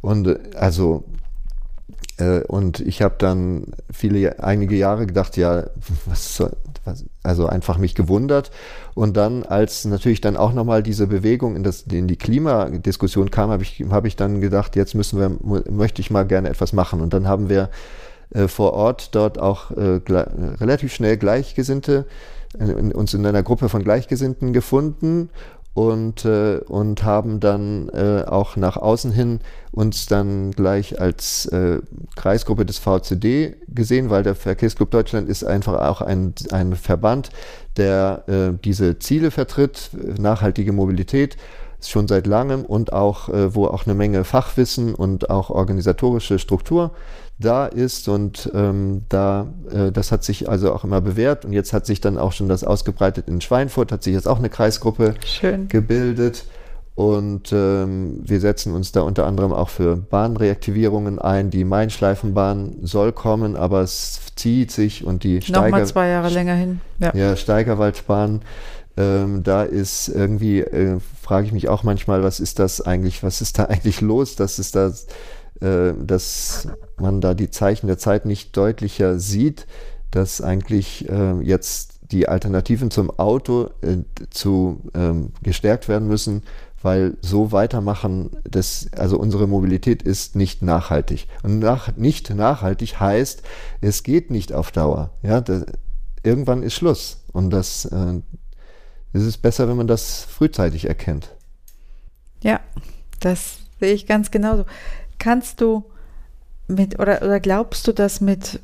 Und 0.00 0.28
äh, 0.28 0.38
also 0.54 1.04
äh, 1.07 1.07
und 2.48 2.80
ich 2.80 3.02
habe 3.02 3.14
dann 3.18 3.66
viele, 3.92 4.42
einige 4.42 4.74
Jahre 4.74 5.06
gedacht, 5.06 5.36
ja, 5.36 5.64
was 6.06 6.36
soll, 6.36 6.56
was, 6.84 7.04
also 7.22 7.46
einfach 7.46 7.78
mich 7.78 7.94
gewundert. 7.94 8.50
Und 8.94 9.16
dann, 9.16 9.44
als 9.44 9.84
natürlich 9.84 10.20
dann 10.20 10.36
auch 10.36 10.52
nochmal 10.52 10.82
diese 10.82 11.06
Bewegung 11.06 11.54
in, 11.54 11.62
das, 11.62 11.82
in 11.82 12.08
die 12.08 12.16
Klimadiskussion 12.16 13.30
kam, 13.30 13.50
habe 13.50 13.62
ich, 13.62 13.84
hab 13.90 14.04
ich 14.04 14.16
dann 14.16 14.40
gedacht, 14.40 14.74
jetzt 14.76 14.94
müssen 14.94 15.20
wir, 15.20 15.62
möchte 15.70 16.00
ich 16.00 16.10
mal 16.10 16.26
gerne 16.26 16.48
etwas 16.48 16.72
machen. 16.72 17.00
Und 17.00 17.12
dann 17.12 17.28
haben 17.28 17.48
wir 17.48 17.70
äh, 18.30 18.48
vor 18.48 18.72
Ort 18.72 19.14
dort 19.14 19.38
auch 19.38 19.70
äh, 19.70 20.00
relativ 20.08 20.92
schnell 20.92 21.16
Gleichgesinnte, 21.16 22.06
äh, 22.58 22.64
uns 22.64 23.14
in 23.14 23.24
einer 23.24 23.42
Gruppe 23.42 23.68
von 23.68 23.84
Gleichgesinnten 23.84 24.52
gefunden 24.52 25.30
und, 25.78 26.24
äh, 26.24 26.58
und 26.66 27.04
haben 27.04 27.38
dann 27.38 27.88
äh, 27.90 28.24
auch 28.26 28.56
nach 28.56 28.76
außen 28.76 29.12
hin 29.12 29.38
uns 29.70 30.06
dann 30.06 30.50
gleich 30.50 31.00
als 31.00 31.46
äh, 31.46 31.78
Kreisgruppe 32.16 32.66
des 32.66 32.78
VCD 32.78 33.54
gesehen, 33.68 34.10
weil 34.10 34.24
der 34.24 34.34
Verkehrsclub 34.34 34.90
Deutschland 34.90 35.28
ist 35.28 35.44
einfach 35.44 35.74
auch 35.74 36.02
ein, 36.02 36.34
ein 36.50 36.74
Verband, 36.74 37.30
der 37.76 38.24
äh, 38.26 38.58
diese 38.64 38.98
Ziele 38.98 39.30
vertritt, 39.30 39.90
nachhaltige 40.18 40.72
Mobilität 40.72 41.36
schon 41.80 42.08
seit 42.08 42.26
langem 42.26 42.64
und 42.64 42.92
auch, 42.92 43.28
äh, 43.28 43.54
wo 43.54 43.66
auch 43.66 43.86
eine 43.86 43.94
Menge 43.94 44.24
Fachwissen 44.24 44.96
und 44.96 45.30
auch 45.30 45.48
organisatorische 45.48 46.40
Struktur 46.40 46.90
da 47.38 47.66
ist 47.66 48.08
und 48.08 48.50
ähm, 48.54 49.02
da 49.08 49.46
äh, 49.70 49.92
das 49.92 50.10
hat 50.10 50.24
sich 50.24 50.48
also 50.48 50.72
auch 50.72 50.84
immer 50.84 51.00
bewährt 51.00 51.44
und 51.44 51.52
jetzt 51.52 51.72
hat 51.72 51.86
sich 51.86 52.00
dann 52.00 52.18
auch 52.18 52.32
schon 52.32 52.48
das 52.48 52.64
ausgebreitet 52.64 53.28
in 53.28 53.40
Schweinfurt, 53.40 53.92
hat 53.92 54.02
sich 54.02 54.14
jetzt 54.14 54.26
auch 54.26 54.38
eine 54.38 54.48
Kreisgruppe 54.48 55.14
Schön. 55.24 55.68
gebildet 55.68 56.44
und 56.96 57.52
ähm, 57.52 58.18
wir 58.24 58.40
setzen 58.40 58.74
uns 58.74 58.90
da 58.90 59.02
unter 59.02 59.24
anderem 59.24 59.52
auch 59.52 59.68
für 59.68 59.94
Bahnreaktivierungen 59.96 61.20
ein. 61.20 61.50
Die 61.50 61.64
Main-Schleifenbahn 61.64 62.78
soll 62.82 63.12
kommen, 63.12 63.54
aber 63.54 63.82
es 63.82 64.20
zieht 64.34 64.72
sich 64.72 65.04
und 65.04 65.22
die 65.22 65.40
Steiger 65.40 65.62
Nochmal 65.62 65.86
zwei 65.86 66.08
Jahre 66.08 66.28
länger 66.28 66.54
hin. 66.54 66.80
Ja, 66.98 67.14
ja 67.14 67.36
Steigerwaldbahn 67.36 68.40
ähm, 68.98 69.44
da 69.44 69.62
ist 69.62 70.08
irgendwie, 70.08 70.58
äh, 70.58 70.98
frage 71.22 71.46
ich 71.46 71.52
mich 71.52 71.68
auch 71.68 71.84
manchmal, 71.84 72.24
was 72.24 72.40
ist 72.40 72.58
das 72.58 72.80
eigentlich, 72.80 73.22
was 73.22 73.40
ist 73.40 73.56
da 73.58 73.64
eigentlich 73.68 74.00
los, 74.00 74.34
dass 74.34 74.58
es 74.58 74.72
da, 74.72 74.92
dass 75.60 76.68
man 76.98 77.20
da 77.20 77.34
die 77.34 77.50
Zeichen 77.50 77.88
der 77.88 77.98
Zeit 77.98 78.26
nicht 78.26 78.56
deutlicher 78.56 79.18
sieht, 79.18 79.66
dass 80.10 80.40
eigentlich 80.40 81.08
äh, 81.08 81.40
jetzt 81.40 81.98
die 82.10 82.28
Alternativen 82.28 82.90
zum 82.90 83.10
Auto 83.18 83.70
äh, 83.82 83.98
zu 84.30 84.82
ähm, 84.94 85.32
gestärkt 85.42 85.88
werden 85.88 86.08
müssen, 86.08 86.42
weil 86.82 87.16
so 87.20 87.52
weitermachen, 87.52 88.30
das, 88.44 88.88
also 88.96 89.18
unsere 89.18 89.46
Mobilität 89.46 90.02
ist 90.02 90.36
nicht 90.36 90.62
nachhaltig. 90.62 91.26
Und 91.42 91.58
nach, 91.58 91.96
nicht 91.96 92.30
nachhaltig 92.30 93.00
heißt, 93.00 93.42
es 93.80 94.02
geht 94.02 94.30
nicht 94.30 94.52
auf 94.52 94.70
Dauer. 94.70 95.10
Ja, 95.22 95.40
das, 95.40 95.66
irgendwann 96.22 96.62
ist 96.62 96.74
Schluss. 96.74 97.24
Und 97.32 97.50
das, 97.50 97.84
äh, 97.86 98.20
es 99.12 99.24
ist 99.24 99.38
besser, 99.38 99.68
wenn 99.68 99.76
man 99.76 99.88
das 99.88 100.22
frühzeitig 100.24 100.86
erkennt. 100.86 101.34
Ja, 102.42 102.60
das 103.20 103.58
sehe 103.80 103.92
ich 103.92 104.06
ganz 104.06 104.30
genauso. 104.30 104.64
Kannst 105.18 105.60
du 105.60 105.84
mit 106.68 106.98
oder, 106.98 107.22
oder 107.22 107.40
glaubst 107.40 107.86
du, 107.88 107.92
dass 107.92 108.20
mit 108.20 108.60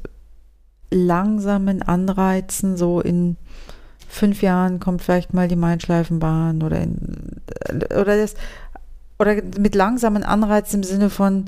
langsamen 0.90 1.82
Anreizen 1.82 2.76
so 2.76 3.00
in 3.00 3.36
fünf 4.08 4.42
Jahren 4.42 4.78
kommt 4.78 5.02
vielleicht 5.02 5.34
mal 5.34 5.48
die 5.48 5.56
Main-Schleifenbahn 5.56 6.62
oder 6.62 6.80
in, 6.80 7.42
oder 7.90 8.16
das 8.16 8.34
oder 9.18 9.34
mit 9.58 9.74
langsamen 9.74 10.22
Anreizen 10.22 10.80
im 10.80 10.84
Sinne 10.84 11.10
von 11.10 11.46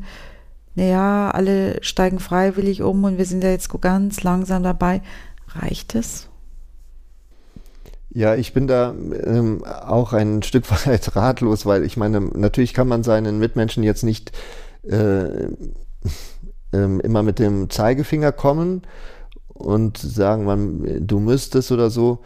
naja, 0.76 1.30
alle 1.30 1.82
steigen 1.82 2.20
freiwillig 2.20 2.82
um 2.82 3.02
und 3.04 3.16
wir 3.16 3.24
sind 3.24 3.42
ja 3.42 3.50
jetzt 3.50 3.70
ganz 3.80 4.22
langsam 4.22 4.62
dabei. 4.62 5.00
Reicht 5.48 5.94
es? 5.94 6.28
Ja, 8.11 8.34
ich 8.34 8.52
bin 8.52 8.66
da 8.66 8.94
ähm, 9.24 9.64
auch 9.64 10.12
ein 10.12 10.42
Stück 10.42 10.70
weit 10.70 11.16
ratlos, 11.16 11.64
weil 11.64 11.82
ich 11.82 11.96
meine, 11.96 12.20
natürlich 12.20 12.74
kann 12.74 12.88
man 12.88 13.04
seinen 13.04 13.38
Mitmenschen 13.38 13.82
jetzt 13.82 14.02
nicht 14.02 14.32
äh, 14.89 15.45
äh, 15.45 15.49
immer 16.72 17.22
mit 17.22 17.39
dem 17.39 17.70
Zeigefinger 17.70 18.32
kommen 18.32 18.82
und 19.49 19.99
sagen, 19.99 20.45
man, 20.45 21.07
du 21.07 21.18
müsstest 21.20 21.72
oder 21.72 21.91
so. 21.91 22.20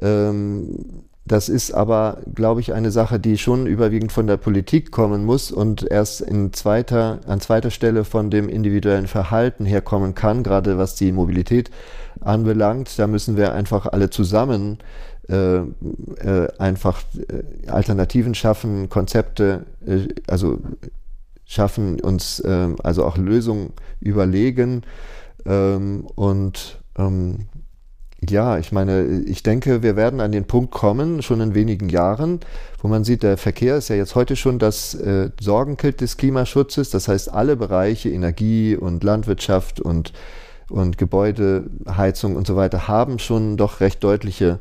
Ähm, 0.00 1.02
das 1.28 1.48
ist 1.48 1.72
aber, 1.72 2.18
glaube 2.32 2.60
ich, 2.60 2.72
eine 2.72 2.92
Sache, 2.92 3.18
die 3.18 3.36
schon 3.36 3.66
überwiegend 3.66 4.12
von 4.12 4.28
der 4.28 4.36
Politik 4.36 4.92
kommen 4.92 5.24
muss 5.24 5.50
und 5.50 5.82
erst 5.82 6.20
in 6.20 6.52
zweiter, 6.52 7.18
an 7.26 7.40
zweiter 7.40 7.70
Stelle 7.70 8.04
von 8.04 8.30
dem 8.30 8.48
individuellen 8.48 9.08
Verhalten 9.08 9.64
herkommen 9.64 10.14
kann, 10.14 10.44
gerade 10.44 10.78
was 10.78 10.94
die 10.94 11.10
Mobilität 11.10 11.72
anbelangt. 12.20 12.96
Da 12.96 13.08
müssen 13.08 13.36
wir 13.36 13.54
einfach 13.54 13.86
alle 13.86 14.08
zusammen 14.08 14.78
äh, 15.28 15.56
äh, 15.56 16.48
einfach 16.58 17.02
äh, 17.16 17.68
Alternativen 17.68 18.36
schaffen, 18.36 18.88
Konzepte, 18.88 19.66
äh, 19.84 20.06
also 20.28 20.60
schaffen, 21.46 22.00
uns 22.00 22.40
äh, 22.40 22.68
also 22.82 23.04
auch 23.04 23.16
Lösungen 23.16 23.72
überlegen 24.00 24.82
ähm, 25.46 26.06
und 26.14 26.80
ähm, 26.98 27.46
ja, 28.28 28.58
ich 28.58 28.72
meine, 28.72 29.22
ich 29.26 29.42
denke, 29.42 29.82
wir 29.82 29.94
werden 29.94 30.20
an 30.20 30.32
den 30.32 30.46
Punkt 30.46 30.70
kommen, 30.70 31.22
schon 31.22 31.40
in 31.40 31.54
wenigen 31.54 31.88
Jahren, 31.88 32.40
wo 32.80 32.88
man 32.88 33.04
sieht, 33.04 33.22
der 33.22 33.36
Verkehr 33.36 33.76
ist 33.76 33.88
ja 33.88 33.96
jetzt 33.96 34.14
heute 34.14 34.36
schon 34.36 34.58
das 34.58 34.94
äh, 34.94 35.30
Sorgenkind 35.40 36.00
des 36.00 36.16
Klimaschutzes. 36.16 36.90
Das 36.90 37.08
heißt, 37.08 37.32
alle 37.32 37.56
Bereiche, 37.56 38.08
Energie 38.08 38.74
und 38.74 39.04
Landwirtschaft 39.04 39.80
und, 39.80 40.12
und 40.70 40.98
Gebäudeheizung 40.98 42.36
und 42.36 42.46
so 42.46 42.56
weiter, 42.56 42.88
haben 42.88 43.18
schon 43.18 43.56
doch 43.56 43.80
recht 43.80 44.02
deutliche 44.02 44.58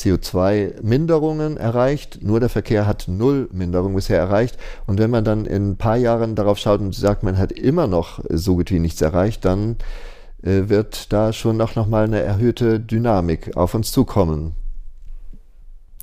CO2-Minderungen 0.00 1.56
erreicht. 1.56 2.18
Nur 2.22 2.40
der 2.40 2.48
Verkehr 2.48 2.86
hat 2.86 3.06
null 3.08 3.48
Minderung 3.52 3.94
bisher 3.94 4.18
erreicht. 4.18 4.58
Und 4.86 4.98
wenn 4.98 5.10
man 5.10 5.24
dann 5.24 5.46
in 5.46 5.70
ein 5.70 5.76
paar 5.76 5.96
Jahren 5.96 6.34
darauf 6.34 6.58
schaut 6.58 6.80
und 6.80 6.94
sagt, 6.94 7.22
man 7.22 7.38
hat 7.38 7.52
immer 7.52 7.86
noch 7.86 8.20
so 8.28 8.56
gut 8.56 8.70
wie 8.70 8.78
nichts 8.78 9.00
erreicht, 9.00 9.44
dann 9.44 9.76
äh, 10.42 10.68
wird 10.68 11.12
da 11.12 11.32
schon 11.32 11.60
auch 11.60 11.74
nochmal 11.74 12.04
eine 12.04 12.20
erhöhte 12.20 12.78
Dynamik 12.80 13.56
auf 13.56 13.74
uns 13.74 13.90
zukommen. 13.90 14.52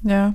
Ja, 0.04 0.34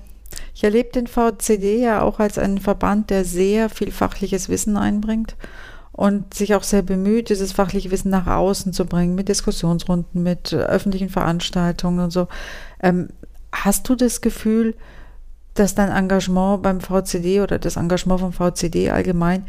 ich 0.54 0.64
erlebe 0.64 0.90
den 0.90 1.06
VCD 1.06 1.80
ja 1.80 2.02
auch 2.02 2.18
als 2.18 2.38
einen 2.38 2.58
Verband, 2.58 3.10
der 3.10 3.24
sehr 3.24 3.68
viel 3.68 3.90
fachliches 3.90 4.48
Wissen 4.48 4.76
einbringt 4.76 5.36
und 5.92 6.32
sich 6.32 6.54
auch 6.54 6.62
sehr 6.62 6.82
bemüht, 6.82 7.28
dieses 7.28 7.52
fachliche 7.52 7.90
Wissen 7.90 8.10
nach 8.10 8.26
außen 8.26 8.72
zu 8.72 8.86
bringen, 8.86 9.14
mit 9.14 9.28
Diskussionsrunden, 9.28 10.22
mit 10.22 10.54
öffentlichen 10.54 11.08
Veranstaltungen 11.08 11.98
und 11.98 12.10
so. 12.10 12.28
Ähm, 12.80 13.08
hast 13.64 13.88
du 13.88 13.94
das 13.94 14.20
Gefühl, 14.20 14.74
dass 15.54 15.74
dein 15.74 15.90
Engagement 15.90 16.62
beim 16.62 16.80
VCD 16.80 17.40
oder 17.40 17.58
das 17.58 17.76
Engagement 17.76 18.20
vom 18.20 18.32
VCD 18.32 18.90
allgemein 18.90 19.44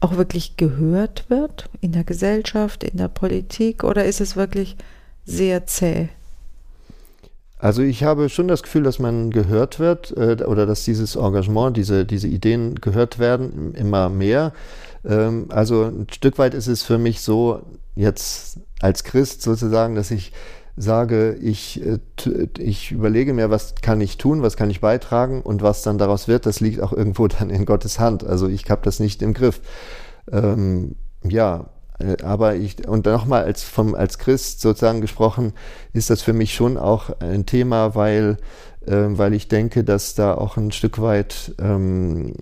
auch 0.00 0.16
wirklich 0.16 0.56
gehört 0.56 1.24
wird 1.28 1.68
in 1.80 1.92
der 1.92 2.04
Gesellschaft, 2.04 2.84
in 2.84 2.98
der 2.98 3.08
Politik 3.08 3.84
oder 3.84 4.04
ist 4.04 4.20
es 4.20 4.36
wirklich 4.36 4.76
sehr 5.24 5.66
zäh? 5.66 6.08
Also 7.58 7.80
ich 7.80 8.04
habe 8.04 8.28
schon 8.28 8.48
das 8.48 8.62
Gefühl, 8.62 8.82
dass 8.82 8.98
man 8.98 9.30
gehört 9.30 9.78
wird 9.78 10.14
äh, 10.16 10.44
oder 10.44 10.66
dass 10.66 10.84
dieses 10.84 11.16
Engagement, 11.16 11.76
diese, 11.76 12.04
diese 12.04 12.28
Ideen 12.28 12.74
gehört 12.74 13.18
werden, 13.18 13.72
immer 13.74 14.10
mehr. 14.10 14.52
Ähm, 15.02 15.46
also 15.48 15.84
ein 15.84 16.06
Stück 16.12 16.36
weit 16.36 16.52
ist 16.52 16.66
es 16.66 16.82
für 16.82 16.98
mich 16.98 17.22
so, 17.22 17.62
jetzt 17.94 18.58
als 18.80 19.04
Christ 19.04 19.40
sozusagen, 19.40 19.94
dass 19.94 20.10
ich 20.10 20.32
sage, 20.76 21.34
ich, 21.34 21.84
äh, 21.84 21.98
ich 22.58 22.92
überlege 22.92 23.32
mir, 23.32 23.50
was 23.50 23.74
kann 23.76 24.00
ich 24.00 24.18
tun, 24.18 24.42
was 24.42 24.56
kann 24.56 24.70
ich 24.70 24.80
beitragen 24.80 25.42
und 25.42 25.62
was 25.62 25.82
dann 25.82 25.98
daraus 25.98 26.28
wird, 26.28 26.46
das 26.46 26.60
liegt 26.60 26.80
auch 26.80 26.92
irgendwo 26.92 27.28
dann 27.28 27.50
in 27.50 27.64
Gottes 27.64 28.00
Hand. 28.00 28.24
Also 28.24 28.48
ich 28.48 28.68
habe 28.70 28.82
das 28.82 29.00
nicht 29.00 29.22
im 29.22 29.34
Griff. 29.34 29.60
Ähm, 30.30 30.96
ja, 31.22 31.66
äh, 31.98 32.22
aber 32.22 32.56
ich, 32.56 32.88
und 32.88 33.06
nochmal 33.06 33.44
als, 33.44 33.66
als 33.94 34.18
Christ 34.18 34.60
sozusagen 34.60 35.00
gesprochen, 35.00 35.52
ist 35.92 36.10
das 36.10 36.22
für 36.22 36.32
mich 36.32 36.54
schon 36.54 36.76
auch 36.76 37.20
ein 37.20 37.46
Thema, 37.46 37.94
weil, 37.94 38.38
äh, 38.86 39.06
weil 39.08 39.34
ich 39.34 39.48
denke, 39.48 39.84
dass 39.84 40.14
da 40.14 40.34
auch 40.34 40.56
ein 40.56 40.72
Stück 40.72 41.00
weit 41.00 41.54
ähm, 41.58 42.34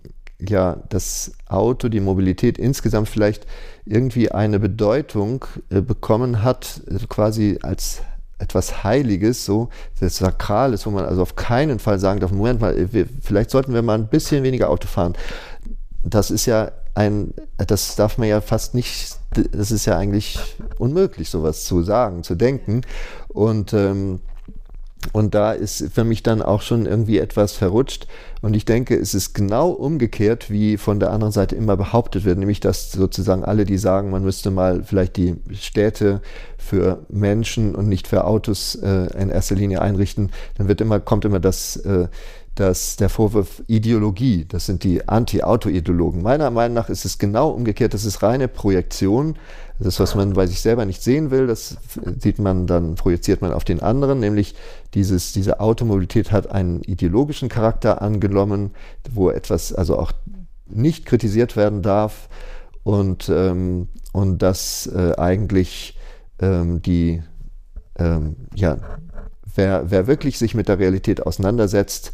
ja, 0.49 0.83
das 0.89 1.33
Auto, 1.47 1.89
die 1.89 2.01
Mobilität 2.01 2.59
insgesamt 2.59 3.09
vielleicht 3.09 3.47
irgendwie 3.85 4.33
eine 4.33 4.59
Bedeutung 4.59 5.45
äh, 5.71 5.81
bekommen 5.81 6.43
hat, 6.43 6.83
äh, 6.89 6.99
quasi 7.09 7.59
als 7.63 8.03
etwas 8.43 8.83
Heiliges, 8.83 9.45
so 9.45 9.69
das 10.01 10.17
Sakrales, 10.17 10.85
wo 10.85 10.91
man 10.91 11.05
also 11.05 11.23
auf 11.23 11.37
keinen 11.37 11.79
Fall 11.79 11.99
sagen 12.01 12.21
darf, 12.21 12.33
Moment 12.33 12.61
mal, 12.61 12.93
wir, 12.93 13.07
vielleicht 13.23 13.51
sollten 13.51 13.73
wir 13.73 13.83
mal 13.83 13.95
ein 13.95 14.09
bisschen 14.09 14.43
weniger 14.43 14.69
Auto 14.69 14.89
fahren. 14.89 15.15
Das 16.03 16.31
ist 16.31 16.47
ja 16.47 16.73
ein, 16.95 17.33
das 17.57 17.95
darf 17.95 18.19
man 18.19 18.29
ja 18.29 18.41
fast 18.41 18.75
nicht, 18.75 19.17
das 19.53 19.71
ist 19.71 19.87
ja 19.87 19.97
eigentlich 19.97 20.39
unmöglich, 20.79 21.31
sowas 21.31 21.65
zu 21.65 21.83
sagen, 21.83 22.25
zu 22.25 22.35
denken. 22.35 22.83
Und 23.29 23.73
ähm, 23.73 24.21
und 25.13 25.35
da 25.35 25.53
ist 25.53 25.91
für 25.93 26.05
mich 26.05 26.23
dann 26.23 26.43
auch 26.43 26.63
schon 26.63 26.87
irgendwie 26.87 27.19
etwas 27.19 27.53
verrutscht. 27.53 28.07
Und 28.41 28.55
ich 28.55 28.65
denke, 28.65 28.97
es 28.97 29.15
ist 29.15 29.35
genau 29.35 29.71
umgekehrt, 29.71 30.51
wie 30.51 30.77
von 30.77 31.01
der 31.01 31.11
anderen 31.11 31.33
Seite 31.33 31.55
immer 31.57 31.77
behauptet 31.77 32.25
wird, 32.25 32.39
nämlich 32.39 32.61
dass 32.61 32.93
sozusagen 32.93 33.45
alle, 33.45 33.65
die 33.65 33.79
sagen, 33.79 34.11
man 34.11 34.23
müsste 34.23 34.51
mal 34.51 34.83
vielleicht 34.85 35.17
die 35.17 35.37
Städte 35.53 36.21
für 36.57 37.05
Menschen 37.09 37.75
und 37.75 37.89
nicht 37.89 38.07
für 38.07 38.25
Autos 38.25 38.77
äh, 38.77 39.07
in 39.21 39.31
erster 39.31 39.57
Linie 39.57 39.83
einrichten, 39.83 40.31
dann 40.57 40.69
wird 40.69 40.81
immer, 40.81 41.01
kommt 41.01 41.25
immer 41.25 41.41
das, 41.41 41.77
äh, 41.77 42.09
dass 42.55 42.97
der 42.97 43.09
Vorwurf 43.09 43.63
Ideologie, 43.67 44.45
das 44.47 44.67
sind 44.67 44.85
die 44.85 45.09
Anti-Auto-Ideologen. 45.09 46.23
Meiner 46.23 46.51
Meinung 46.51 46.75
nach 46.75 46.91
ist 46.91 47.05
es 47.05 47.19
genau 47.19 47.51
umgekehrt, 47.51 47.95
das 47.95 48.05
ist 48.05 48.23
reine 48.23 48.49
Projektion. 48.49 49.37
Das, 49.79 49.99
was 49.99 50.15
man 50.15 50.35
bei 50.35 50.47
sich 50.47 50.61
selber 50.61 50.85
nicht 50.85 51.03
sehen 51.03 51.31
will, 51.31 51.47
das 51.47 51.79
sieht 52.19 52.39
man 52.39 52.67
dann, 52.67 52.95
projiziert 52.95 53.41
man 53.41 53.53
auf 53.53 53.65
den 53.65 53.81
anderen, 53.81 54.21
nämlich 54.21 54.55
dieses, 54.95 55.33
diese 55.33 55.61
Automobilität 55.61 56.31
hat 56.31 56.51
einen 56.53 56.83
ideologischen 56.83 57.49
Charakter 57.49 58.03
angenommen, 58.03 58.73
wo 59.11 59.31
etwas 59.31 59.73
also 59.73 59.99
auch 59.99 60.13
nicht 60.69 61.07
kritisiert 61.07 61.57
werden 61.57 61.83
darf 61.83 62.29
und, 62.83 63.29
ähm, 63.29 63.89
und 64.13 64.43
dass 64.43 64.87
äh, 64.87 65.15
eigentlich 65.17 65.99
ähm, 66.39 66.83
die, 66.83 67.23
ähm, 67.99 68.37
ja, 68.55 68.79
wer, 69.55 69.91
wer 69.91 70.07
wirklich 70.07 70.39
sich 70.39 70.55
mit 70.55 70.69
der 70.69 70.79
Realität 70.79 71.27
auseinandersetzt, 71.27 72.13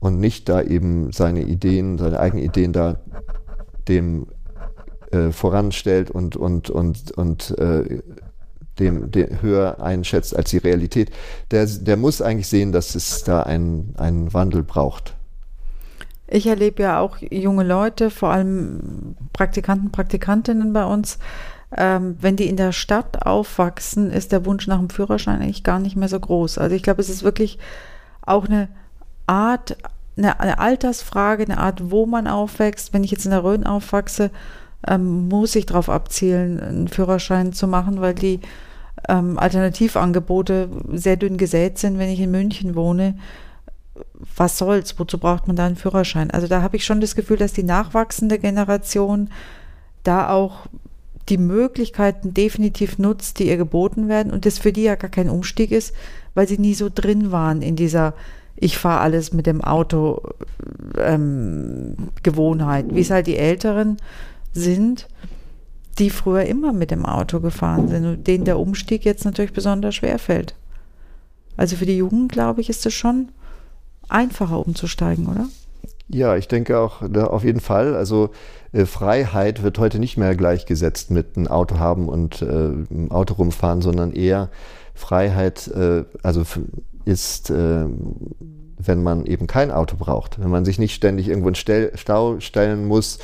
und 0.00 0.20
nicht 0.20 0.48
da 0.48 0.62
eben 0.62 1.12
seine 1.12 1.42
Ideen, 1.42 1.98
seine 1.98 2.20
eigenen 2.20 2.44
Ideen 2.44 2.72
da 2.72 3.00
dem 3.88 4.26
äh, 5.10 5.30
voranstellt 5.30 6.10
und, 6.10 6.36
und, 6.36 6.70
und, 6.70 7.10
und 7.12 7.58
äh, 7.58 8.02
dem, 8.78 9.10
dem 9.10 9.42
höher 9.42 9.82
einschätzt 9.82 10.36
als 10.36 10.50
die 10.50 10.58
Realität, 10.58 11.10
der, 11.50 11.66
der 11.66 11.96
muss 11.96 12.22
eigentlich 12.22 12.48
sehen, 12.48 12.72
dass 12.72 12.94
es 12.94 13.24
da 13.24 13.42
einen, 13.42 13.94
einen 13.96 14.32
Wandel 14.32 14.62
braucht. 14.62 15.14
Ich 16.26 16.46
erlebe 16.46 16.82
ja 16.82 17.00
auch 17.00 17.16
junge 17.18 17.64
Leute, 17.64 18.10
vor 18.10 18.30
allem 18.30 19.16
Praktikanten, 19.32 19.90
Praktikantinnen 19.90 20.72
bei 20.72 20.84
uns. 20.84 21.18
Ähm, 21.76 22.16
wenn 22.20 22.36
die 22.36 22.48
in 22.48 22.56
der 22.56 22.72
Stadt 22.72 23.26
aufwachsen, 23.26 24.10
ist 24.10 24.32
der 24.32 24.46
Wunsch 24.46 24.66
nach 24.66 24.78
dem 24.78 24.90
Führerschein 24.90 25.40
eigentlich 25.40 25.64
gar 25.64 25.78
nicht 25.78 25.96
mehr 25.96 26.08
so 26.08 26.20
groß. 26.20 26.58
Also 26.58 26.74
ich 26.76 26.82
glaube, 26.82 27.00
es 27.00 27.10
ist 27.10 27.24
wirklich 27.24 27.58
auch 28.22 28.46
eine 28.46 28.68
Art, 29.28 29.76
eine, 30.16 30.40
eine, 30.40 30.58
Altersfrage, 30.58 31.44
eine 31.44 31.58
Art, 31.58 31.90
wo 31.90 32.06
man 32.06 32.26
aufwächst. 32.26 32.92
Wenn 32.92 33.04
ich 33.04 33.10
jetzt 33.10 33.24
in 33.24 33.30
der 33.30 33.44
Rhön 33.44 33.64
aufwachse, 33.64 34.30
ähm, 34.86 35.28
muss 35.28 35.54
ich 35.56 35.66
darauf 35.66 35.88
abzielen, 35.88 36.60
einen 36.60 36.88
Führerschein 36.88 37.52
zu 37.52 37.66
machen, 37.66 38.00
weil 38.00 38.14
die 38.14 38.40
ähm, 39.08 39.38
Alternativangebote 39.38 40.68
sehr 40.92 41.16
dünn 41.16 41.36
gesät 41.36 41.78
sind, 41.78 41.98
wenn 41.98 42.10
ich 42.10 42.20
in 42.20 42.30
München 42.30 42.74
wohne. 42.74 43.18
Was 44.36 44.58
soll's? 44.58 44.98
Wozu 44.98 45.18
braucht 45.18 45.46
man 45.46 45.56
da 45.56 45.66
einen 45.66 45.76
Führerschein? 45.76 46.30
Also 46.30 46.46
da 46.46 46.62
habe 46.62 46.76
ich 46.76 46.84
schon 46.84 47.00
das 47.00 47.14
Gefühl, 47.14 47.36
dass 47.36 47.52
die 47.52 47.62
nachwachsende 47.62 48.38
Generation 48.38 49.30
da 50.02 50.30
auch 50.30 50.66
die 51.28 51.38
Möglichkeiten 51.38 52.32
definitiv 52.32 52.98
nutzt, 52.98 53.38
die 53.38 53.48
ihr 53.48 53.56
geboten 53.56 54.08
werden 54.08 54.32
und 54.32 54.46
das 54.46 54.58
für 54.58 54.72
die 54.72 54.84
ja 54.84 54.94
gar 54.94 55.10
kein 55.10 55.28
Umstieg 55.28 55.72
ist, 55.72 55.94
weil 56.34 56.48
sie 56.48 56.58
nie 56.58 56.74
so 56.74 56.88
drin 56.92 57.32
waren 57.32 57.60
in 57.60 57.76
dieser 57.76 58.14
ich 58.60 58.76
fahre 58.78 59.00
alles 59.00 59.32
mit 59.32 59.46
dem 59.46 59.62
Auto 59.62 60.20
ähm, 60.98 61.94
Gewohnheit, 62.22 62.86
wie 62.92 63.00
es 63.00 63.10
halt 63.10 63.26
die 63.26 63.36
Älteren 63.36 63.98
sind, 64.52 65.08
die 65.98 66.10
früher 66.10 66.44
immer 66.44 66.72
mit 66.72 66.90
dem 66.90 67.04
Auto 67.06 67.40
gefahren 67.40 67.88
sind 67.88 68.04
und 68.04 68.26
denen 68.26 68.44
der 68.44 68.58
Umstieg 68.58 69.04
jetzt 69.04 69.24
natürlich 69.24 69.52
besonders 69.52 69.94
schwer 69.94 70.18
fällt. 70.18 70.54
Also 71.56 71.76
für 71.76 71.86
die 71.86 71.96
Jugend, 71.96 72.32
glaube 72.32 72.60
ich, 72.60 72.68
ist 72.68 72.84
es 72.86 72.94
schon 72.94 73.28
einfacher 74.08 74.64
umzusteigen, 74.64 75.26
oder? 75.28 75.46
Ja, 76.08 76.36
ich 76.36 76.48
denke 76.48 76.78
auch 76.78 77.02
auf 77.02 77.44
jeden 77.44 77.60
Fall. 77.60 77.94
Also 77.94 78.30
äh, 78.72 78.86
Freiheit 78.86 79.62
wird 79.62 79.78
heute 79.78 79.98
nicht 79.98 80.16
mehr 80.16 80.34
gleichgesetzt 80.34 81.10
mit 81.10 81.36
einem 81.36 81.48
Auto 81.48 81.78
haben 81.78 82.08
und 82.08 82.42
äh, 82.42 82.70
im 82.90 83.10
Auto 83.10 83.34
rumfahren, 83.34 83.82
sondern 83.82 84.12
eher 84.12 84.48
Freiheit, 84.94 85.68
äh, 85.68 86.04
also 86.22 86.44
ist, 87.08 87.50
äh, 87.50 87.86
wenn 88.78 89.02
man 89.02 89.26
eben 89.26 89.46
kein 89.46 89.70
Auto 89.70 89.96
braucht, 89.96 90.40
wenn 90.40 90.50
man 90.50 90.64
sich 90.64 90.78
nicht 90.78 90.94
ständig 90.94 91.28
irgendwo 91.28 91.48
in 91.48 91.54
Stell, 91.54 91.92
Stau 91.94 92.38
stellen 92.38 92.86
muss 92.86 93.18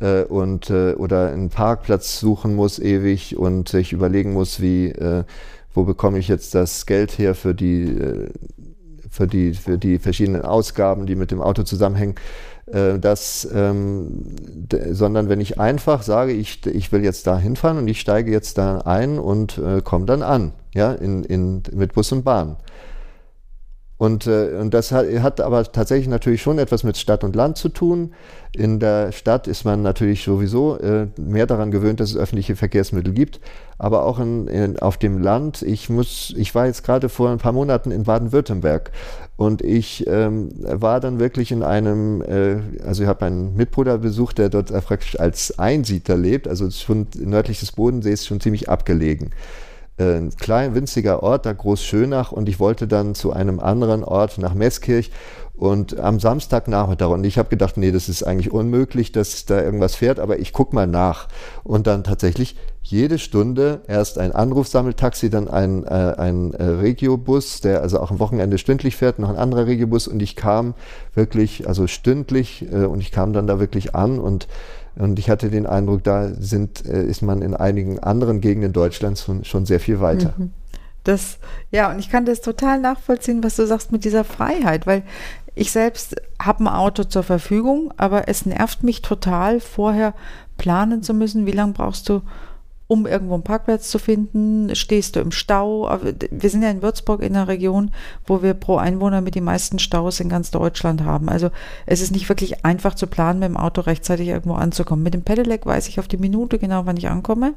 äh, 0.00 0.22
und 0.22 0.70
äh, 0.70 0.94
oder 0.94 1.30
einen 1.30 1.50
Parkplatz 1.50 2.18
suchen 2.18 2.56
muss 2.56 2.78
ewig 2.78 3.36
und 3.36 3.68
sich 3.68 3.92
überlegen 3.92 4.32
muss, 4.32 4.60
wie 4.60 4.88
äh, 4.88 5.24
wo 5.74 5.84
bekomme 5.84 6.18
ich 6.18 6.28
jetzt 6.28 6.54
das 6.54 6.86
Geld 6.86 7.18
her 7.18 7.34
für 7.34 7.54
die 7.54 7.82
äh, 7.84 8.30
für 9.10 9.26
die 9.26 9.52
für 9.52 9.78
die 9.78 9.98
verschiedenen 9.98 10.42
Ausgaben, 10.42 11.06
die 11.06 11.14
mit 11.14 11.30
dem 11.30 11.42
Auto 11.42 11.62
zusammenhängen. 11.62 12.14
Äh, 12.66 12.98
das, 12.98 13.46
ähm, 13.54 14.34
sondern 14.90 15.28
wenn 15.28 15.40
ich 15.40 15.60
einfach 15.60 16.02
sage, 16.02 16.32
ich, 16.32 16.66
ich 16.66 16.90
will 16.90 17.04
jetzt 17.04 17.26
da 17.26 17.38
hinfahren 17.38 17.78
und 17.78 17.86
ich 17.86 18.00
steige 18.00 18.32
jetzt 18.32 18.58
da 18.58 18.78
ein 18.78 19.18
und 19.20 19.60
komme 19.84 20.06
dann 20.06 20.22
an, 20.22 20.52
ja, 20.74 20.92
in, 20.92 21.22
in, 21.22 21.62
mit 21.72 21.92
Bus 21.92 22.10
und 22.10 22.24
Bahn. 22.24 22.56
Und, 23.98 24.26
äh, 24.26 24.58
und 24.60 24.74
das 24.74 24.92
hat, 24.92 25.06
hat 25.20 25.40
aber 25.40 25.64
tatsächlich 25.64 26.08
natürlich 26.08 26.42
schon 26.42 26.58
etwas 26.58 26.84
mit 26.84 26.98
Stadt 26.98 27.24
und 27.24 27.34
Land 27.34 27.56
zu 27.56 27.70
tun. 27.70 28.12
In 28.52 28.78
der 28.78 29.12
Stadt 29.12 29.46
ist 29.46 29.64
man 29.64 29.82
natürlich 29.82 30.24
sowieso 30.24 30.78
äh, 30.78 31.06
mehr 31.16 31.46
daran 31.46 31.70
gewöhnt, 31.70 32.00
dass 32.00 32.10
es 32.10 32.16
öffentliche 32.16 32.56
Verkehrsmittel 32.56 33.14
gibt. 33.14 33.40
Aber 33.78 34.04
auch 34.04 34.18
in, 34.18 34.48
in, 34.48 34.78
auf 34.78 34.98
dem 34.98 35.18
Land, 35.18 35.62
ich 35.62 35.88
muss, 35.88 36.34
ich 36.36 36.54
war 36.54 36.66
jetzt 36.66 36.84
gerade 36.84 37.08
vor 37.08 37.30
ein 37.30 37.38
paar 37.38 37.52
Monaten 37.52 37.90
in 37.90 38.04
Baden-Württemberg 38.04 38.90
und 39.36 39.62
ich 39.62 40.06
ähm, 40.06 40.50
war 40.58 41.00
dann 41.00 41.18
wirklich 41.18 41.52
in 41.52 41.62
einem, 41.62 42.22
äh, 42.22 42.56
also 42.86 43.02
ich 43.02 43.08
habe 43.08 43.26
einen 43.26 43.54
Mitbruder 43.54 43.98
besucht, 43.98 44.38
der 44.38 44.48
dort 44.48 44.72
praktisch 44.84 45.18
als 45.20 45.58
Einsiedler 45.58 46.16
lebt, 46.16 46.48
also 46.48 46.70
schon 46.70 47.06
nördlich 47.18 47.60
des 47.60 47.72
Bodensees 47.72 48.26
schon 48.26 48.40
ziemlich 48.40 48.70
abgelegen. 48.70 49.30
Äh, 49.98 50.16
ein 50.16 50.30
klein, 50.36 50.74
winziger 50.74 51.22
Ort, 51.22 51.46
da 51.46 51.52
Groß 51.52 51.82
Schönach 51.82 52.32
und 52.32 52.48
ich 52.48 52.60
wollte 52.60 52.86
dann 52.86 53.14
zu 53.14 53.32
einem 53.32 53.60
anderen 53.60 54.04
Ort 54.04 54.38
nach 54.38 54.54
Meßkirch 54.54 55.10
und 55.54 55.98
am 55.98 56.20
Samstagnachmittag. 56.20 57.08
Und 57.08 57.24
ich 57.24 57.38
habe 57.38 57.48
gedacht, 57.48 57.78
nee, 57.78 57.90
das 57.90 58.08
ist 58.08 58.22
eigentlich 58.22 58.52
unmöglich, 58.52 59.12
dass 59.12 59.46
da 59.46 59.62
irgendwas 59.62 59.94
fährt, 59.94 60.20
aber 60.20 60.38
ich 60.38 60.52
guck 60.52 60.74
mal 60.74 60.86
nach. 60.86 61.28
Und 61.64 61.86
dann 61.86 62.04
tatsächlich 62.04 62.56
jede 62.82 63.18
Stunde 63.18 63.80
erst 63.88 64.18
ein 64.18 64.32
Anrufsammeltaxi, 64.32 65.30
dann 65.30 65.48
ein, 65.48 65.84
äh, 65.84 66.14
ein 66.18 66.52
äh, 66.52 66.62
Regiobus, 66.62 67.62
der 67.62 67.80
also 67.80 67.98
auch 67.98 68.10
am 68.10 68.20
Wochenende 68.20 68.58
stündlich 68.58 68.96
fährt, 68.96 69.18
noch 69.18 69.30
ein 69.30 69.36
anderer 69.36 69.66
Regiobus. 69.66 70.08
Und 70.08 70.20
ich 70.20 70.36
kam 70.36 70.74
wirklich, 71.14 71.66
also 71.66 71.86
stündlich 71.86 72.66
äh, 72.70 72.84
und 72.84 73.00
ich 73.00 73.10
kam 73.10 73.32
dann 73.32 73.46
da 73.46 73.58
wirklich 73.58 73.94
an 73.94 74.18
und 74.18 74.46
und 74.98 75.18
ich 75.18 75.28
hatte 75.28 75.50
den 75.50 75.66
Eindruck, 75.66 76.04
da 76.04 76.28
sind, 76.28 76.86
äh, 76.86 77.04
ist 77.04 77.22
man 77.22 77.42
in 77.42 77.54
einigen 77.54 77.98
anderen 77.98 78.40
Gegenden 78.40 78.72
Deutschlands 78.72 79.24
schon, 79.24 79.44
schon 79.44 79.66
sehr 79.66 79.80
viel 79.80 80.00
weiter. 80.00 80.34
Mhm. 80.36 80.52
Das, 81.04 81.38
ja, 81.70 81.92
und 81.92 82.00
ich 82.00 82.10
kann 82.10 82.24
das 82.24 82.40
total 82.40 82.80
nachvollziehen, 82.80 83.44
was 83.44 83.56
du 83.56 83.66
sagst 83.66 83.92
mit 83.92 84.04
dieser 84.04 84.24
Freiheit, 84.24 84.86
weil 84.86 85.02
ich 85.54 85.70
selbst 85.70 86.16
habe 86.42 86.64
ein 86.64 86.68
Auto 86.68 87.04
zur 87.04 87.22
Verfügung, 87.22 87.92
aber 87.96 88.28
es 88.28 88.44
nervt 88.44 88.82
mich 88.82 89.02
total, 89.02 89.60
vorher 89.60 90.14
planen 90.58 91.02
zu 91.02 91.14
müssen, 91.14 91.46
wie 91.46 91.52
lange 91.52 91.74
brauchst 91.74 92.08
du, 92.08 92.22
um 92.88 93.06
irgendwo 93.06 93.34
einen 93.34 93.42
Parkplatz 93.42 93.90
zu 93.90 93.98
finden, 93.98 94.74
stehst 94.74 95.16
du 95.16 95.20
im 95.20 95.32
Stau. 95.32 95.90
Wir 96.30 96.50
sind 96.50 96.62
ja 96.62 96.70
in 96.70 96.82
Würzburg 96.82 97.20
in 97.20 97.34
einer 97.34 97.48
Region, 97.48 97.90
wo 98.26 98.42
wir 98.42 98.54
pro 98.54 98.76
Einwohner 98.76 99.20
mit 99.20 99.34
den 99.34 99.44
meisten 99.44 99.78
Staus 99.78 100.20
in 100.20 100.28
ganz 100.28 100.50
Deutschland 100.50 101.02
haben. 101.02 101.28
Also 101.28 101.50
es 101.86 102.00
ist 102.00 102.12
nicht 102.12 102.28
wirklich 102.28 102.64
einfach 102.64 102.94
zu 102.94 103.06
planen, 103.06 103.40
mit 103.40 103.48
dem 103.48 103.56
Auto 103.56 103.80
rechtzeitig 103.80 104.28
irgendwo 104.28 104.54
anzukommen. 104.54 105.02
Mit 105.02 105.14
dem 105.14 105.22
Pedelec 105.22 105.66
weiß 105.66 105.88
ich 105.88 105.98
auf 105.98 106.06
die 106.06 106.16
Minute 106.16 106.58
genau, 106.58 106.86
wann 106.86 106.96
ich 106.96 107.08
ankomme. 107.08 107.54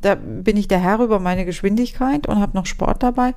Da 0.00 0.14
bin 0.14 0.56
ich 0.56 0.68
der 0.68 0.78
Herr 0.78 1.00
über 1.00 1.18
meine 1.18 1.44
Geschwindigkeit 1.44 2.28
und 2.28 2.40
habe 2.40 2.56
noch 2.56 2.66
Sport 2.66 3.02
dabei. 3.02 3.34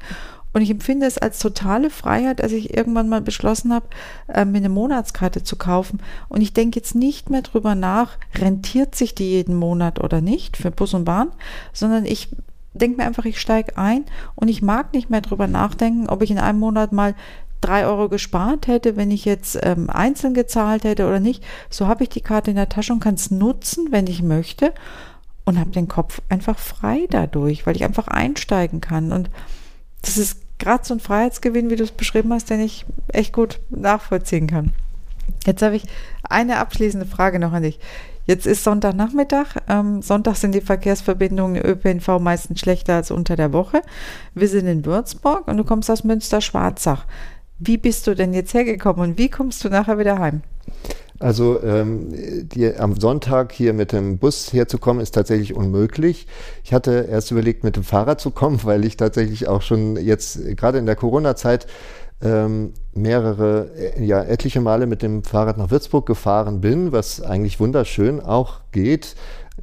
Und 0.54 0.62
ich 0.62 0.70
empfinde 0.70 1.06
es 1.06 1.18
als 1.18 1.40
totale 1.40 1.90
Freiheit, 1.90 2.42
als 2.42 2.52
ich 2.52 2.76
irgendwann 2.76 3.10
mal 3.10 3.22
beschlossen 3.22 3.74
habe, 3.74 3.88
äh, 4.28 4.46
mir 4.46 4.58
eine 4.58 4.70
Monatskarte 4.70 5.44
zu 5.44 5.56
kaufen. 5.56 6.02
Und 6.28 6.42
ich 6.42 6.54
denke 6.54 6.80
jetzt 6.80 6.96
nicht 6.96 7.30
mehr 7.30 7.42
drüber 7.42 7.76
nach, 7.76 8.18
rentiert 8.36 8.96
sich 8.96 9.16
die 9.16 9.30
jeden 9.30 9.56
Monat 9.56 10.00
oder 10.04 10.22
nicht 10.22 10.58
für 10.58 10.72
Bus 10.72 10.94
und 10.94 11.06
Bahn, 11.06 11.32
sondern 11.74 12.06
ich 12.06 12.30
denke 12.74 12.98
mir 12.98 13.08
einfach, 13.08 13.26
ich 13.26 13.40
steige 13.40 13.78
ein 13.78 14.06
und 14.36 14.48
ich 14.48 14.62
mag 14.62 14.94
nicht 14.94 15.10
mehr 15.10 15.22
drüber 15.22 15.48
nachdenken, 15.48 16.10
ob 16.10 16.22
ich 16.22 16.32
in 16.32 16.40
einem 16.40 16.60
Monat 16.60 16.92
mal 16.92 17.16
drei 17.62 17.86
Euro 17.86 18.10
gespart 18.10 18.68
hätte, 18.68 18.98
wenn 18.98 19.12
ich 19.12 19.24
jetzt 19.24 19.60
ähm, 19.62 19.90
einzeln 19.90 20.34
gezahlt 20.34 20.84
hätte 20.84 21.08
oder 21.08 21.20
nicht. 21.20 21.44
So 21.70 21.88
habe 21.88 22.04
ich 22.04 22.10
die 22.10 22.22
Karte 22.22 22.52
in 22.52 22.58
der 22.58 22.70
Tasche 22.70 22.92
und 22.92 23.02
kann 23.02 23.16
es 23.16 23.30
nutzen, 23.30 23.92
wenn 23.92 24.08
ich 24.08 24.24
möchte 24.24 24.74
und 25.46 25.60
habe 25.60 25.72
den 25.72 25.88
Kopf 25.88 26.22
einfach 26.30 26.58
frei 26.58 27.08
dadurch, 27.10 27.66
weil 27.66 27.76
ich 27.76 27.84
einfach 27.84 28.08
einsteigen 28.08 28.82
kann. 28.82 29.12
Und 29.12 29.30
das 30.02 30.18
ist 30.18 30.38
gerade 30.60 30.86
so 30.86 30.94
ein 30.94 31.00
Freiheitsgewinn, 31.00 31.70
wie 31.70 31.76
du 31.76 31.84
es 31.84 31.92
beschrieben 31.92 32.32
hast, 32.34 32.50
den 32.50 32.62
ich 32.62 32.86
echt 33.10 33.34
gut 33.34 33.60
nachvollziehen 33.70 34.48
kann. 34.48 34.72
Jetzt 35.46 35.62
habe 35.62 35.76
ich 35.76 35.84
eine 36.24 36.58
abschließende 36.58 37.06
Frage 37.06 37.40
noch 37.40 37.54
an 37.54 37.64
dich. 37.64 37.80
Jetzt 38.26 38.46
ist 38.46 38.64
Sonntagnachmittag. 38.64 39.56
Ähm, 39.68 40.02
Sonntag 40.02 40.36
sind 40.36 40.54
die 40.54 40.62
Verkehrsverbindungen 40.62 41.62
ÖPNV 41.62 42.20
meistens 42.20 42.60
schlechter 42.60 42.96
als 42.96 43.10
unter 43.12 43.36
der 43.36 43.52
Woche. 43.52 43.82
Wir 44.36 44.48
sind 44.48 44.68
in 44.68 44.86
Würzburg 44.86 45.48
und 45.48 45.58
du 45.58 45.64
kommst 45.64 45.90
aus 45.90 46.04
Münster-Schwarzach. 46.04 47.06
Wie 47.58 47.78
bist 47.78 48.06
du 48.08 48.16
denn 48.16 48.34
jetzt 48.34 48.54
hergekommen 48.54 49.12
und 49.12 49.18
wie 49.18 49.30
kommst 49.30 49.64
du 49.64 49.70
nachher 49.70 49.98
wieder 49.98 50.20
heim? 50.20 50.42
Also 51.22 51.62
ähm, 51.64 52.10
die, 52.48 52.76
am 52.76 53.00
Sonntag 53.00 53.52
hier 53.52 53.74
mit 53.74 53.92
dem 53.92 54.18
Bus 54.18 54.52
herzukommen, 54.54 55.04
ist 55.04 55.12
tatsächlich 55.12 55.54
unmöglich. 55.56 56.26
Ich 56.64 56.74
hatte 56.74 57.08
erst 57.10 57.30
überlegt, 57.30 57.64
mit 57.64 57.76
dem 57.76 57.84
Fahrrad 57.84 58.20
zu 58.20 58.32
kommen, 58.32 58.60
weil 58.64 58.84
ich 58.86 58.98
tatsächlich 58.98 59.48
auch 59.48 59.62
schon 59.62 59.98
jetzt 59.98 60.40
gerade 60.58 60.80
in 60.80 60.88
der 60.88 60.96
Corona-Zeit 60.96 61.68
ähm, 62.24 62.74
mehrere, 62.94 63.70
äh, 63.76 64.04
ja 64.04 64.24
etliche 64.24 64.62
Male 64.62 64.88
mit 64.88 65.02
dem 65.02 65.24
Fahrrad 65.24 65.58
nach 65.58 65.72
Würzburg 65.72 66.06
gefahren 66.06 66.62
bin, 66.62 66.92
was 66.92 67.22
eigentlich 67.22 67.60
wunderschön 67.60 68.20
auch 68.20 68.62
geht. 68.72 69.16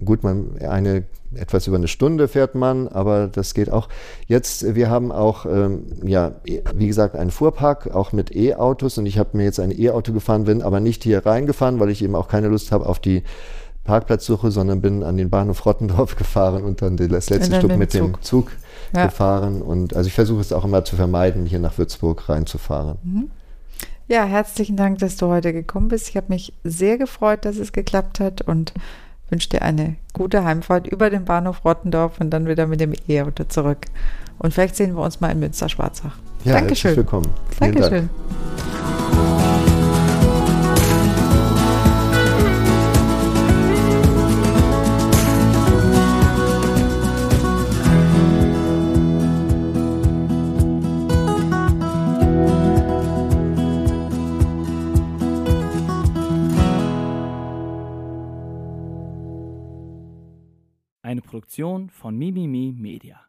Gut, 0.05 0.23
man 0.23 0.59
eine 0.61 1.05
etwas 1.35 1.67
über 1.67 1.77
eine 1.77 1.89
Stunde 1.89 2.29
fährt 2.29 2.55
man, 2.55 2.89
aber 2.89 3.29
das 3.29 3.55
geht 3.55 3.71
auch. 3.71 3.89
Jetzt, 4.27 4.75
wir 4.75 4.89
haben 4.89 5.13
auch, 5.13 5.45
ähm, 5.47 5.85
ja, 6.03 6.33
wie 6.75 6.87
gesagt, 6.87 7.17
einen 7.17 7.31
Fuhrpark, 7.31 7.95
auch 7.95 8.13
mit 8.13 8.35
E-Autos 8.35 8.99
und 8.99 9.07
ich 9.07 9.19
habe 9.19 9.37
mir 9.37 9.45
jetzt 9.45 9.61
ein 9.61 9.79
E-Auto 9.79 10.13
gefahren, 10.13 10.45
bin 10.45 10.63
aber 10.63 10.81
nicht 10.81 11.03
hier 11.03 11.25
reingefahren, 11.27 11.81
weil 11.81 11.91
ich 11.91 12.03
eben 12.03 12.15
auch 12.15 12.29
keine 12.29 12.49
Lust 12.49 12.73
habe 12.73 12.87
auf 12.87 12.99
die 12.99 13.25
Parkplatzsuche, 13.85 14.51
sondern 14.51 14.81
bin 14.81 15.03
an 15.03 15.17
den 15.17 15.31
Bahnhof 15.31 15.65
Rottendorf 15.65 16.17
gefahren 16.19 16.63
und 16.63 16.83
dann 16.83 16.97
das 16.97 17.31
letzte 17.31 17.57
Stück 17.57 17.71
mit, 17.71 17.79
mit 17.79 17.95
dem 17.95 18.15
Zug, 18.15 18.25
Zug 18.25 18.53
ja. 18.95 19.07
gefahren. 19.07 19.63
Und 19.63 19.95
also 19.95 20.09
ich 20.09 20.15
versuche 20.15 20.41
es 20.41 20.53
auch 20.53 20.65
immer 20.65 20.85
zu 20.85 20.97
vermeiden, 20.97 21.47
hier 21.47 21.59
nach 21.59 21.77
Würzburg 21.79 22.29
reinzufahren. 22.29 22.97
Mhm. 23.03 23.31
Ja, 24.07 24.25
herzlichen 24.25 24.77
Dank, 24.77 24.99
dass 24.99 25.17
du 25.17 25.27
heute 25.27 25.53
gekommen 25.53 25.89
bist. 25.89 26.09
Ich 26.09 26.17
habe 26.17 26.29
mich 26.31 26.55
sehr 26.65 26.97
gefreut, 26.97 27.45
dass 27.45 27.57
es 27.57 27.73
geklappt 27.73 28.21
hat 28.21 28.41
und 28.41 28.73
wünsche 29.31 29.49
dir 29.49 29.63
eine 29.63 29.97
gute 30.13 30.45
Heimfahrt 30.45 30.87
über 30.87 31.11
den 31.11 31.25
Bahnhof 31.25 31.65
Rottendorf 31.65 32.21
und 32.21 32.31
dann 32.31 32.47
wieder 32.47 32.67
mit 32.67 32.81
dem 32.81 32.93
E-Auto 33.09 33.45
zurück. 33.45 33.87
Und 34.39 34.55
vielleicht 34.55 34.77
sehen 34.77 34.95
wir 34.95 35.03
uns 35.03 35.21
mal 35.21 35.31
in 35.31 35.41
Münster-Schwarzach. 35.41 36.17
Ja, 36.45 36.55
Dankeschön. 36.55 36.97
willkommen. 36.97 37.29
Vielen 37.59 37.75
Dankeschön. 37.75 38.11
Dank. 39.21 39.48
Produktion 61.23 61.89
von 61.89 62.17
Mimimi 62.17 62.73
Media. 62.73 63.28